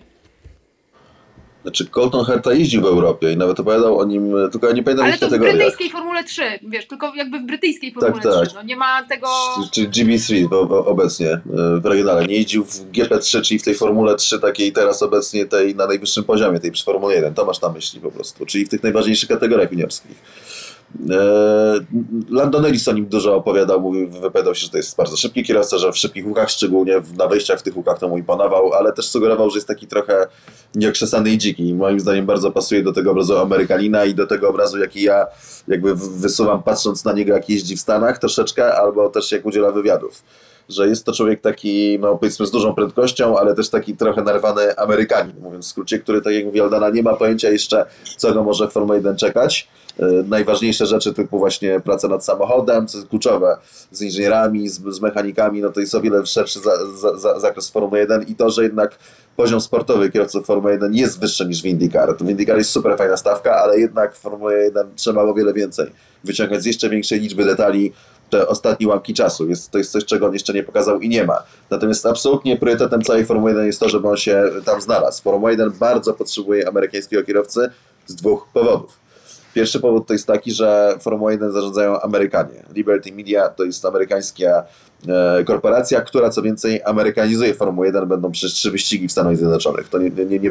Znaczy 1.66 1.86
Colton 1.86 2.24
Herta 2.24 2.52
jeździł 2.52 2.82
w 2.82 2.84
Europie 2.84 3.32
i 3.32 3.36
nawet 3.36 3.60
opowiadał 3.60 3.98
o 3.98 4.04
nim, 4.04 4.34
tylko 4.52 4.66
ja 4.66 4.72
nie 4.72 4.82
pamiętam 4.82 5.06
Ale 5.06 5.18
to 5.18 5.28
w 5.28 5.38
brytyjskiej 5.38 5.90
Formule 5.90 6.24
3, 6.24 6.42
wiesz, 6.62 6.86
tylko 6.86 7.14
jakby 7.14 7.38
w 7.38 7.42
brytyjskiej 7.42 7.92
Formule 7.92 8.22
tak. 8.22 8.46
3. 8.46 8.54
No 8.54 8.62
nie 8.62 8.76
ma 8.76 9.02
tego... 9.02 9.28
Czy 9.72 9.88
GB3 9.88 10.48
bo- 10.48 10.66
bo 10.66 10.86
obecnie 10.86 11.30
e, 11.30 11.40
w 11.80 11.86
regionale. 11.86 12.26
Nie 12.26 12.34
jeździł 12.34 12.64
w 12.64 12.92
GP3, 12.92 13.42
czyli 13.42 13.58
w 13.58 13.62
tej 13.62 13.74
Formule 13.74 14.16
3 14.16 14.40
takiej 14.40 14.72
teraz 14.72 15.02
obecnie 15.02 15.46
tej 15.46 15.74
na 15.74 15.86
najwyższym 15.86 16.24
poziomie, 16.24 16.60
tej 16.60 16.72
przy 16.72 16.84
Formule 16.84 17.14
1. 17.14 17.34
To 17.34 17.44
masz 17.44 17.60
na 17.60 17.68
myśli 17.68 18.00
po 18.00 18.10
prostu, 18.10 18.46
czyli 18.46 18.66
w 18.66 18.68
tych 18.68 18.82
najważniejszych 18.82 19.28
kategoriach 19.28 19.72
juniorskich. 19.72 20.16
E, 21.10 21.16
Landon 22.30 22.64
Ellis 22.64 22.88
o 22.88 22.92
nim 22.92 23.06
dużo 23.06 23.36
opowiadał, 23.36 23.80
mówił, 23.80 24.10
wypowiadał 24.10 24.54
się, 24.54 24.64
że 24.64 24.70
to 24.70 24.76
jest 24.76 24.96
bardzo 24.96 25.16
szybki 25.16 25.44
kierowca, 25.44 25.78
że 25.78 25.92
w 25.92 25.96
szybkich 25.96 26.26
łukach, 26.26 26.50
szczególnie 26.50 27.02
na 27.16 27.26
wejściach 27.26 27.60
w 27.60 27.62
tych 27.62 27.76
łukach 27.76 27.98
to 27.98 28.08
mu 28.08 28.18
imponował, 28.18 28.72
ale 28.72 28.92
też 28.92 29.08
sugerował, 29.08 29.50
że 29.50 29.56
jest 29.56 29.68
taki 29.68 29.86
trochę 29.86 30.26
nieokrzesany 30.74 31.30
i 31.30 31.38
dziki. 31.38 31.68
I 31.68 31.74
moim 31.74 32.00
zdaniem 32.00 32.26
bardzo 32.26 32.50
pasuje 32.50 32.82
do 32.82 32.92
tego 32.92 33.10
obrazu 33.10 33.38
Amerykanina 33.38 34.04
i 34.04 34.14
do 34.14 34.26
tego 34.26 34.48
obrazu, 34.48 34.78
jaki 34.78 35.02
ja 35.02 35.26
jakby 35.68 35.94
wysuwam 35.94 36.62
patrząc 36.62 37.04
na 37.04 37.12
niego, 37.12 37.34
jak 37.34 37.50
jeździ 37.50 37.76
w 37.76 37.80
Stanach 37.80 38.18
troszeczkę, 38.18 38.74
albo 38.74 39.08
też 39.08 39.32
jak 39.32 39.46
udziela 39.46 39.70
wywiadów. 39.72 40.22
Że 40.68 40.88
jest 40.88 41.04
to 41.04 41.12
człowiek 41.12 41.40
taki, 41.40 41.98
no 41.98 42.16
powiedzmy 42.16 42.46
z 42.46 42.50
dużą 42.50 42.74
prędkością, 42.74 43.38
ale 43.38 43.54
też 43.54 43.68
taki 43.68 43.96
trochę 43.96 44.22
narwany 44.22 44.76
Amerykanin, 44.76 45.36
mówiąc 45.42 45.66
w 45.66 45.68
skrócie, 45.68 45.98
który, 45.98 46.22
tak 46.22 46.34
jak 46.34 46.44
mówi 46.44 46.60
Aldana, 46.60 46.90
nie 46.90 47.02
ma 47.02 47.14
pojęcia 47.14 47.50
jeszcze, 47.50 47.86
co 48.16 48.34
go 48.34 48.44
może 48.44 48.68
w 48.68 48.72
Formule 48.72 48.96
1 48.98 49.16
czekać. 49.16 49.68
E, 49.98 50.06
Najważniejsze 50.28 50.86
rzeczy 50.86 51.14
typu 51.14 51.38
właśnie 51.38 51.80
praca 51.80 52.08
nad 52.08 52.24
samochodem, 52.24 52.86
co 52.86 52.98
jest 52.98 53.10
kluczowe, 53.10 53.56
z 53.90 54.02
inżynierami, 54.02 54.68
z, 54.68 54.82
z 54.88 55.00
mechanikami, 55.00 55.60
no 55.60 55.70
to 55.70 55.80
jest 55.80 55.94
o 55.94 56.00
wiele 56.00 56.26
szerszy 56.26 56.60
za, 56.60 56.86
za, 56.96 57.16
za, 57.18 57.40
zakres 57.40 57.70
Formuły 57.70 57.98
1 57.98 58.22
i 58.22 58.34
to, 58.34 58.50
że 58.50 58.62
jednak 58.62 58.98
poziom 59.36 59.60
sportowy 59.60 60.10
kierowców 60.10 60.46
Formuły 60.46 60.72
1 60.72 60.94
jest 60.94 61.20
wyższy 61.20 61.46
niż 61.46 61.62
w 61.62 61.66
IndyCar. 61.66 62.16
To 62.16 62.24
w 62.24 62.30
IndyCar 62.30 62.58
jest 62.58 62.70
super 62.70 62.96
fajna 62.98 63.16
stawka, 63.16 63.56
ale 63.56 63.80
jednak 63.80 64.14
w 64.14 64.18
Formule 64.18 64.64
1 64.64 64.86
trzeba 64.96 65.22
o 65.22 65.34
wiele 65.34 65.52
więcej. 65.52 65.86
Wyciągać 66.24 66.62
z 66.62 66.66
jeszcze 66.66 66.90
większej 66.90 67.20
liczby 67.20 67.44
detali 67.44 67.92
te 68.30 68.48
ostatnie 68.48 68.88
łamki 68.88 69.14
czasu. 69.14 69.48
Jest, 69.48 69.70
to 69.70 69.78
jest 69.78 69.92
coś, 69.92 70.04
czego 70.04 70.26
on 70.26 70.32
jeszcze 70.32 70.52
nie 70.52 70.62
pokazał 70.62 71.00
i 71.00 71.08
nie 71.08 71.24
ma. 71.24 71.42
Natomiast 71.70 72.06
absolutnie 72.06 72.56
priorytetem 72.56 73.02
całej 73.02 73.26
Formuły 73.26 73.50
1 73.50 73.66
jest 73.66 73.80
to, 73.80 73.88
żeby 73.88 74.08
on 74.08 74.16
się 74.16 74.44
tam 74.64 74.80
znalazł. 74.80 75.22
Formuła 75.22 75.50
1 75.50 75.70
bardzo 75.70 76.14
potrzebuje 76.14 76.68
amerykańskiego 76.68 77.24
kierowcy 77.24 77.70
z 78.06 78.14
dwóch 78.14 78.48
powodów. 78.52 78.98
Pierwszy 79.54 79.80
powód 79.80 80.06
to 80.06 80.12
jest 80.12 80.26
taki, 80.26 80.52
że 80.52 80.98
Formuła 81.00 81.32
1 81.32 81.52
zarządzają 81.52 82.00
Amerykanie. 82.00 82.64
Liberty 82.74 83.12
Media 83.12 83.48
to 83.48 83.64
jest 83.64 83.84
amerykańska 83.84 84.64
korporacja, 85.44 86.00
która 86.00 86.30
co 86.30 86.42
więcej 86.42 86.80
amerykanizuje 86.84 87.54
Formułę 87.54 87.86
1. 87.86 88.08
Będą 88.08 88.32
przecież 88.32 88.52
trzy 88.52 88.70
wyścigi 88.70 89.08
w 89.08 89.12
Stanach 89.12 89.36
Zjednoczonych. 89.36 89.88
To 89.88 89.98
nie, 89.98 90.10
nie, 90.10 90.38
nie. 90.38 90.50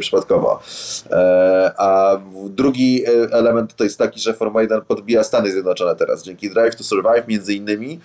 E, 1.12 1.72
a 1.78 2.20
drugi 2.49 3.03
e, 3.06 3.10
element 3.32 3.76
to 3.76 3.84
jest 3.84 3.97
taki, 3.97 4.20
że 4.20 4.34
Formuła 4.34 4.62
1 4.62 4.82
podbija 4.82 5.24
Stany 5.24 5.51
Zjednoczone 5.51 5.95
teraz. 5.95 6.24
Dzięki 6.24 6.49
Drive 6.49 6.76
to 6.76 6.84
Survive 6.84 7.28
między 7.28 7.53
innymi 7.53 7.99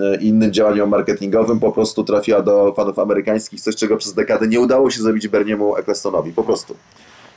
e, 0.00 0.16
innym 0.16 0.52
działaniom 0.52 0.90
marketingowym 0.90 1.60
po 1.60 1.72
prostu 1.72 2.04
trafiła 2.04 2.42
do 2.42 2.72
fanów 2.76 2.98
amerykańskich, 2.98 3.60
coś 3.60 3.76
czego 3.76 3.96
przez 3.96 4.14
dekadę 4.14 4.48
nie 4.48 4.60
udało 4.60 4.90
się 4.90 5.02
zrobić 5.02 5.28
Berniemu 5.28 5.76
Ecclestonowi. 5.76 6.32
Po 6.32 6.42
prostu. 6.42 6.76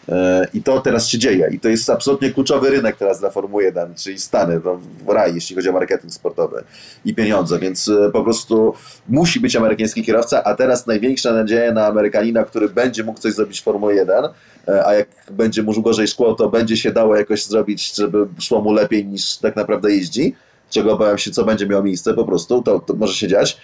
E, 0.09 0.47
I 0.53 0.63
to 0.63 0.81
teraz 0.81 1.07
się 1.07 1.17
dzieje. 1.17 1.49
I 1.51 1.59
to 1.59 1.69
jest 1.69 1.89
absolutnie 1.89 2.31
kluczowy 2.31 2.69
rynek 2.69 2.97
teraz 2.97 3.19
dla 3.19 3.29
Formuły 3.29 3.63
1, 3.63 3.95
czyli 3.95 4.19
Stany, 4.19 4.61
no, 4.65 4.79
raj, 5.13 5.35
jeśli 5.35 5.55
chodzi 5.55 5.69
o 5.69 5.71
marketing 5.71 6.13
sportowy 6.13 6.63
i 7.05 7.15
pieniądze. 7.15 7.59
Więc 7.59 7.87
e, 7.87 8.11
po 8.11 8.23
prostu 8.23 8.73
musi 9.09 9.39
być 9.39 9.55
amerykański 9.55 10.03
kierowca, 10.03 10.43
a 10.43 10.55
teraz 10.55 10.87
największa 10.87 11.33
nadzieja 11.33 11.71
na 11.71 11.87
Amerykanina, 11.87 12.43
który 12.43 12.69
będzie 12.69 13.03
mógł 13.03 13.19
coś 13.19 13.33
zrobić 13.33 13.61
w 13.61 13.63
Formule 13.63 13.95
1, 13.95 14.25
e, 14.67 14.85
a 14.87 14.93
jak 14.93 15.07
będzie 15.31 15.63
mu 15.63 15.81
gorzej 15.81 16.07
szkło, 16.07 16.33
to 16.35 16.49
będzie 16.49 16.77
się 16.77 16.91
dało 16.91 17.15
jakoś 17.15 17.45
zrobić, 17.45 17.95
żeby 17.95 18.27
szło 18.39 18.61
mu 18.61 18.73
lepiej 18.73 19.05
niż 19.05 19.37
tak 19.37 19.55
naprawdę 19.55 19.91
jeździ 19.91 20.35
czego 20.69 20.93
obawiam 20.93 21.17
się, 21.17 21.31
co 21.31 21.45
będzie 21.45 21.67
miało 21.67 21.83
miejsce 21.83 22.13
po 22.13 22.25
prostu, 22.25 22.61
to, 22.61 22.79
to 22.79 22.93
może 22.93 23.13
się 23.13 23.27
dziać, 23.27 23.57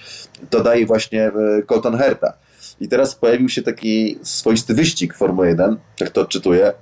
to 0.50 0.64
daje 0.64 0.86
właśnie 0.86 1.32
Colton 1.68 1.98
Herta. 1.98 2.34
I 2.80 2.88
teraz 2.88 3.16
pojawił 3.16 3.50
się 3.50 3.62
taki 3.62 4.20
swoisty 4.22 4.74
wyścig 4.74 5.14
Formuły 5.14 5.48
1, 5.48 5.78
jak 6.00 6.10
to 6.10 6.22
odczytuję, 6.22 6.74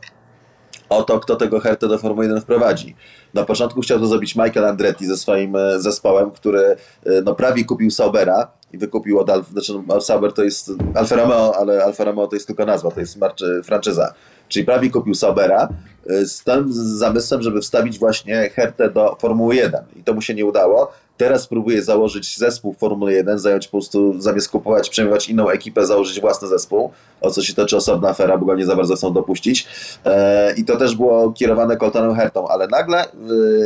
o 0.89 1.04
to, 1.04 1.20
kto 1.20 1.36
tego 1.36 1.60
Hertę 1.60 1.88
do 1.88 1.98
Formuły 1.98 2.26
1 2.26 2.42
wprowadzi. 2.42 2.96
Na 3.34 3.44
początku 3.44 3.82
chciał 3.82 4.00
to 4.00 4.08
zrobić 4.08 4.36
Michael 4.36 4.66
Andretti 4.66 5.06
ze 5.06 5.18
swoim 5.18 5.56
e, 5.56 5.80
zespołem, 5.80 6.32
który 6.32 6.60
e, 6.60 6.76
no, 7.24 7.36
prawie 7.36 7.66
kupił 7.66 7.92
Saubera 7.92 8.52
i 8.74 8.78
wykupił 8.78 9.20
od 9.20 9.30
Alfa, 9.30 9.52
znaczy 9.52 9.74
no, 9.88 10.02
Sauber 10.02 10.34
to 10.34 10.44
jest 10.44 10.72
Alfa 10.96 11.16
Romeo, 11.16 11.56
ale 11.56 11.84
Alfa 11.84 12.04
Romeo 12.04 12.28
to 12.28 12.36
jest 12.36 12.48
tylko 12.48 12.66
nazwa, 12.66 12.92
to 12.92 13.00
jest 13.00 13.20
franczyza. 13.64 14.14
Czyli 14.48 14.66
prawie 14.66 14.89
kupił 14.89 15.16
Saubera 15.16 15.70
e, 16.10 16.26
z 16.26 16.44
tym 16.44 16.66
zamysłem, 16.74 17.42
żeby 17.42 17.62
wstawić 17.62 18.00
właśnie 18.00 18.50
Hertę 18.50 18.89
do 18.89 19.18
Formuły 19.20 19.56
1 19.56 19.84
i 19.96 20.04
to 20.04 20.14
mu 20.14 20.22
się 20.22 20.34
nie 20.34 20.46
udało. 20.46 20.92
Teraz 21.22 21.48
próbuje 21.48 21.84
założyć 21.84 22.38
zespół 22.38 22.74
Formuły 22.74 23.14
1, 23.14 23.40
zająć 23.40 23.68
po 23.68 23.72
prostu, 23.72 24.22
zamiast 24.22 24.50
kupować, 24.50 24.90
przejmować 24.90 25.30
inną 25.30 25.50
ekipę, 25.50 25.86
założyć 25.86 26.22
własny 26.22 26.48
zespół, 26.48 26.92
o 27.22 27.32
co 27.32 27.42
się 27.42 27.54
toczy 27.54 27.78
osobna 27.78 28.10
afera, 28.10 28.38
bo 28.38 28.46
go 28.46 28.56
nie 28.56 28.66
za 28.66 28.76
bardzo 28.76 28.96
chcą 28.96 29.14
dopuścić. 29.14 29.68
E, 30.06 30.54
I 30.58 30.66
to 30.66 30.78
też 30.78 30.96
było 30.96 31.32
kierowane 31.32 31.78
Coltonem 31.78 32.16
Hertą, 32.16 32.48
ale 32.48 32.68
nagle 32.68 33.06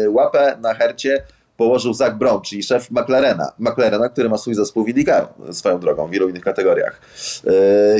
łapę 0.09 0.57
na 0.61 0.73
Hercie 0.73 1.23
położył 1.57 1.93
Zach 1.93 2.17
Brown, 2.17 2.41
czyli 2.41 2.63
szef 2.63 2.91
McLarena, 2.91 3.51
McLarena, 3.59 4.09
który 4.09 4.29
ma 4.29 4.37
swój 4.37 4.53
zespół 4.53 4.85
w 4.85 4.89
IndyCar 4.89 5.27
swoją 5.51 5.79
drogą 5.79 6.07
w 6.07 6.11
wielu 6.11 6.29
innych 6.29 6.43
kategoriach. 6.43 7.01
Yy, 7.43 7.51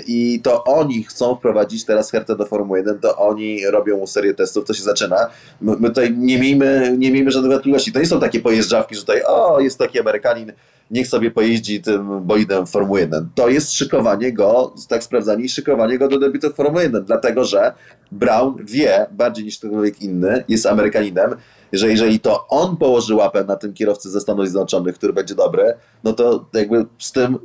I 0.07 0.39
to 0.43 0.63
oni 0.63 1.03
chcą 1.03 1.35
wprowadzić 1.35 1.85
teraz 1.85 2.11
Hertę 2.11 2.35
do 2.35 2.45
Formuły 2.45 2.77
1, 2.79 2.99
to 2.99 3.17
oni 3.17 3.65
robią 3.67 4.07
serię 4.07 4.33
testów, 4.33 4.65
to 4.65 4.73
się 4.73 4.83
zaczyna. 4.83 5.29
My, 5.61 5.75
my 5.79 5.87
tutaj 5.87 6.17
nie 6.17 6.39
miejmy, 6.39 6.95
nie 6.97 7.11
miejmy 7.11 7.31
żadnych 7.31 7.51
wątpliwości. 7.51 7.91
To 7.91 7.99
nie 7.99 8.05
są 8.05 8.19
takie 8.19 8.39
pojeżdżawki, 8.39 8.95
że 8.95 9.01
tutaj 9.01 9.21
o, 9.27 9.59
jest 9.59 9.77
taki 9.79 9.99
Amerykanin, 9.99 10.51
niech 10.91 11.07
sobie 11.07 11.31
pojeździ 11.31 11.81
tym 11.81 12.21
bolidem 12.21 12.67
Formuły 12.67 12.99
1. 12.99 13.29
To 13.35 13.49
jest 13.49 13.73
szykowanie 13.73 14.33
go, 14.33 14.73
tak 14.87 15.03
sprawdzanie 15.03 15.45
i 15.45 15.49
szykowanie 15.49 15.97
go 15.97 16.07
do 16.07 16.19
debiutu 16.19 16.53
Formuły 16.53 16.83
1, 16.83 17.05
dlatego 17.05 17.43
że 17.43 17.73
Brown 18.11 18.55
wie, 18.65 19.05
bardziej 19.11 19.45
niż 19.45 19.57
ktokolwiek 19.59 20.01
inny, 20.01 20.43
jest 20.47 20.65
Amerykaninem, 20.65 21.35
że 21.77 21.89
jeżeli 21.89 22.19
to 22.19 22.47
on 22.47 22.77
położy 22.77 23.15
łapę 23.15 23.43
na 23.43 23.55
tym 23.55 23.73
kierowcy 23.73 24.09
ze 24.09 24.21
Stanów 24.21 24.45
Zjednoczonych, 24.45 24.95
który 24.95 25.13
będzie 25.13 25.35
dobry, 25.35 25.73
no 26.03 26.13
to 26.13 26.45
jakby 26.53 26.85
z 26.99 27.11
tym 27.11 27.39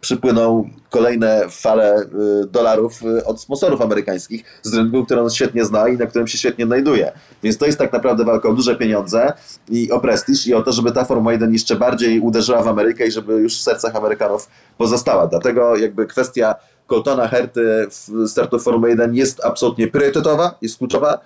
przypłyną 0.00 0.70
kolejne 0.90 1.44
fale 1.50 2.02
y, 2.02 2.06
dolarów 2.46 3.02
y, 3.02 3.24
od 3.24 3.40
sponsorów 3.40 3.82
amerykańskich 3.82 4.60
z 4.62 4.74
rynku, 4.74 5.04
który 5.04 5.20
on 5.20 5.30
świetnie 5.30 5.64
zna 5.64 5.88
i 5.88 5.96
na 5.96 6.06
którym 6.06 6.28
się 6.28 6.38
świetnie 6.38 6.66
znajduje. 6.66 7.12
Więc 7.42 7.58
to 7.58 7.66
jest 7.66 7.78
tak 7.78 7.92
naprawdę 7.92 8.24
walka 8.24 8.48
o 8.48 8.52
duże 8.52 8.76
pieniądze 8.76 9.32
i 9.68 9.90
o 9.90 10.00
prestiż 10.00 10.46
i 10.46 10.54
o 10.54 10.62
to, 10.62 10.72
żeby 10.72 10.92
ta 10.92 11.04
Formuła 11.04 11.32
1 11.32 11.52
jeszcze 11.52 11.76
bardziej 11.76 12.20
uderzyła 12.20 12.62
w 12.62 12.68
Amerykę 12.68 13.06
i 13.06 13.12
żeby 13.12 13.32
już 13.32 13.58
w 13.58 13.62
sercach 13.62 13.96
Amerykanów 13.96 14.48
pozostała. 14.78 15.26
Dlatego 15.26 15.76
jakby 15.76 16.06
kwestia 16.06 16.54
Coltona 16.86 17.28
Herty 17.28 17.86
w 17.90 18.28
startu 18.28 18.58
Formuły 18.58 18.90
1 18.90 19.14
jest 19.14 19.44
absolutnie 19.44 19.88
priorytetowa, 19.88 20.54
jest 20.62 20.78
kluczowa 20.78 21.20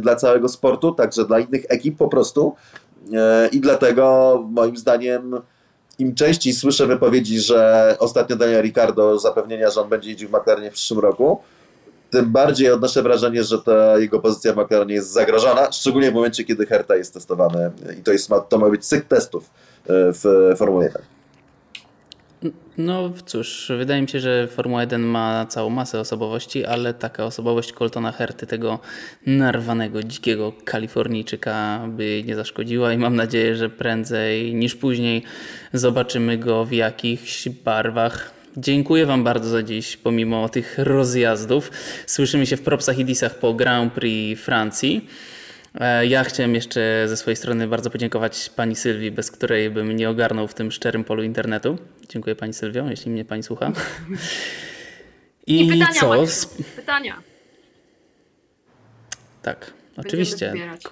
dla 0.00 0.16
całego 0.16 0.48
sportu, 0.48 0.92
także 0.92 1.24
dla 1.24 1.38
innych 1.38 1.64
ekip 1.68 1.96
po 1.96 2.08
prostu. 2.08 2.54
I 3.52 3.60
dlatego 3.60 4.44
moim 4.50 4.76
zdaniem 4.76 5.40
im 5.98 6.14
częściej 6.14 6.52
słyszę 6.52 6.86
wypowiedzi, 6.86 7.40
że 7.40 7.96
ostatnio 7.98 8.36
Daniel 8.36 8.62
Ricardo 8.62 9.18
zapewnienia, 9.18 9.70
że 9.70 9.80
on 9.80 9.88
będzie 9.88 10.10
jeździł 10.10 10.28
w 10.28 10.32
McLarenie 10.32 10.70
w 10.70 10.74
przyszłym 10.74 11.00
roku, 11.00 11.40
tym 12.10 12.32
bardziej 12.32 12.70
odnoszę 12.70 13.02
wrażenie, 13.02 13.44
że 13.44 13.58
ta 13.58 13.98
jego 13.98 14.20
pozycja 14.20 14.52
w 14.52 14.56
McLarenie 14.56 14.94
jest 14.94 15.12
zagrożona, 15.12 15.72
szczególnie 15.72 16.10
w 16.10 16.14
momencie, 16.14 16.44
kiedy 16.44 16.66
Herta 16.66 16.96
jest 16.96 17.14
testowany 17.14 17.70
i 18.00 18.02
to, 18.02 18.12
jest, 18.12 18.30
to 18.48 18.58
ma 18.58 18.70
być 18.70 18.86
cykl 18.86 19.06
testów 19.08 19.44
e, 19.44 19.48
w 19.88 20.52
Formule 20.56 20.84
1. 20.84 21.15
No 22.78 23.12
cóż, 23.26 23.72
wydaje 23.78 24.02
mi 24.02 24.08
się, 24.08 24.20
że 24.20 24.48
Formuła 24.48 24.80
1 24.80 25.02
ma 25.02 25.46
całą 25.46 25.70
masę 25.70 26.00
osobowości, 26.00 26.64
ale 26.64 26.94
taka 26.94 27.24
osobowość 27.24 27.72
Coltona 27.72 28.12
Herty, 28.12 28.46
tego 28.46 28.78
narwanego, 29.26 30.02
dzikiego 30.02 30.52
Kalifornijczyka 30.64 31.80
by 31.88 32.22
nie 32.26 32.36
zaszkodziła 32.36 32.92
i 32.92 32.98
mam 32.98 33.16
nadzieję, 33.16 33.56
że 33.56 33.70
prędzej 33.70 34.54
niż 34.54 34.74
później 34.74 35.22
zobaczymy 35.72 36.38
go 36.38 36.64
w 36.64 36.72
jakichś 36.72 37.48
barwach. 37.48 38.30
Dziękuję 38.56 39.06
Wam 39.06 39.24
bardzo 39.24 39.48
za 39.48 39.62
dziś, 39.62 39.96
pomimo 39.96 40.48
tych 40.48 40.78
rozjazdów. 40.78 41.70
Słyszymy 42.06 42.46
się 42.46 42.56
w 42.56 42.62
propsach 42.62 42.98
i 42.98 43.04
disach 43.04 43.38
po 43.38 43.54
Grand 43.54 43.92
Prix 43.92 44.42
Francji. 44.42 45.08
E, 45.80 46.06
ja 46.06 46.24
chciałem 46.24 46.54
jeszcze 46.54 47.04
ze 47.08 47.16
swojej 47.16 47.36
strony 47.36 47.68
bardzo 47.68 47.90
podziękować 47.90 48.50
pani 48.56 48.76
Sylwii, 48.76 49.10
bez 49.10 49.30
której 49.30 49.70
bym 49.70 49.96
nie 49.96 50.10
ogarnął 50.10 50.48
w 50.48 50.54
tym 50.54 50.72
szczerym 50.72 51.04
polu 51.04 51.22
internetu. 51.22 51.78
Dziękuję 52.08 52.36
pani 52.36 52.54
Sylwio, 52.54 52.90
jeśli 52.90 53.10
mnie 53.10 53.24
pani 53.24 53.42
słucha. 53.42 53.72
I, 55.46 55.66
I 55.66 55.68
pytania, 55.68 56.00
co? 56.00 56.08
Maciu, 56.08 56.48
pytania. 56.76 57.22
Tak, 59.42 59.72
oczywiście. 59.96 60.50
Wybierać 60.52 60.82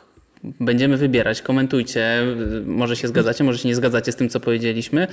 będziemy 0.60 0.96
wybierać. 0.96 1.42
Komentujcie, 1.42 2.22
może 2.66 2.96
się 2.96 3.08
zgadzacie, 3.08 3.44
może 3.44 3.58
się 3.58 3.68
nie 3.68 3.74
zgadzacie 3.74 4.12
z 4.12 4.16
tym, 4.16 4.28
co 4.28 4.40
powiedzieliśmy, 4.40 5.06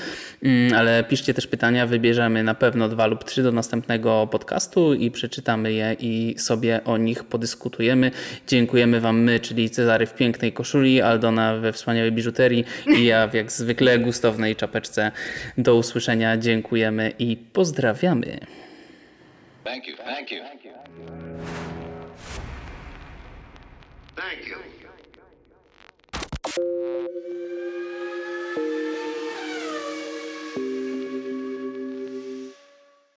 mm, 0.43 0.73
ale 0.73 1.03
piszcie 1.03 1.33
też 1.33 1.47
pytania, 1.47 1.87
wybierzemy 1.87 2.43
na 2.43 2.55
pewno 2.55 2.89
dwa 2.89 3.05
lub 3.05 3.23
trzy 3.23 3.43
do 3.43 3.51
następnego 3.51 4.27
podcastu 4.31 4.93
i 4.93 5.11
przeczytamy 5.11 5.73
je 5.73 5.95
i 5.99 6.35
sobie 6.37 6.83
o 6.83 6.97
nich 6.97 7.23
podyskutujemy. 7.23 8.11
Dziękujemy 8.47 8.99
Wam 8.99 9.21
my, 9.21 9.39
czyli 9.39 9.69
Cezary 9.69 10.05
w 10.05 10.13
pięknej 10.13 10.53
koszuli, 10.53 11.01
Aldona 11.01 11.57
we 11.57 11.73
wspaniałej 11.73 12.11
biżuterii 12.11 12.65
i 12.97 13.05
ja 13.05 13.29
jak 13.33 13.51
zwykle 13.51 13.99
gustownej 13.99 14.55
czapeczce. 14.55 15.11
Do 15.57 15.75
usłyszenia, 15.75 16.37
dziękujemy 16.37 17.11
i 17.19 17.37
pozdrawiamy. 17.37 18.39
Thank 19.63 19.87
you. 19.87 19.95
Thank 19.97 20.31
you. 20.31 20.39
Thank 20.43 20.65
you. 20.65 20.71
Thank 24.15 24.47
you. 24.47 24.70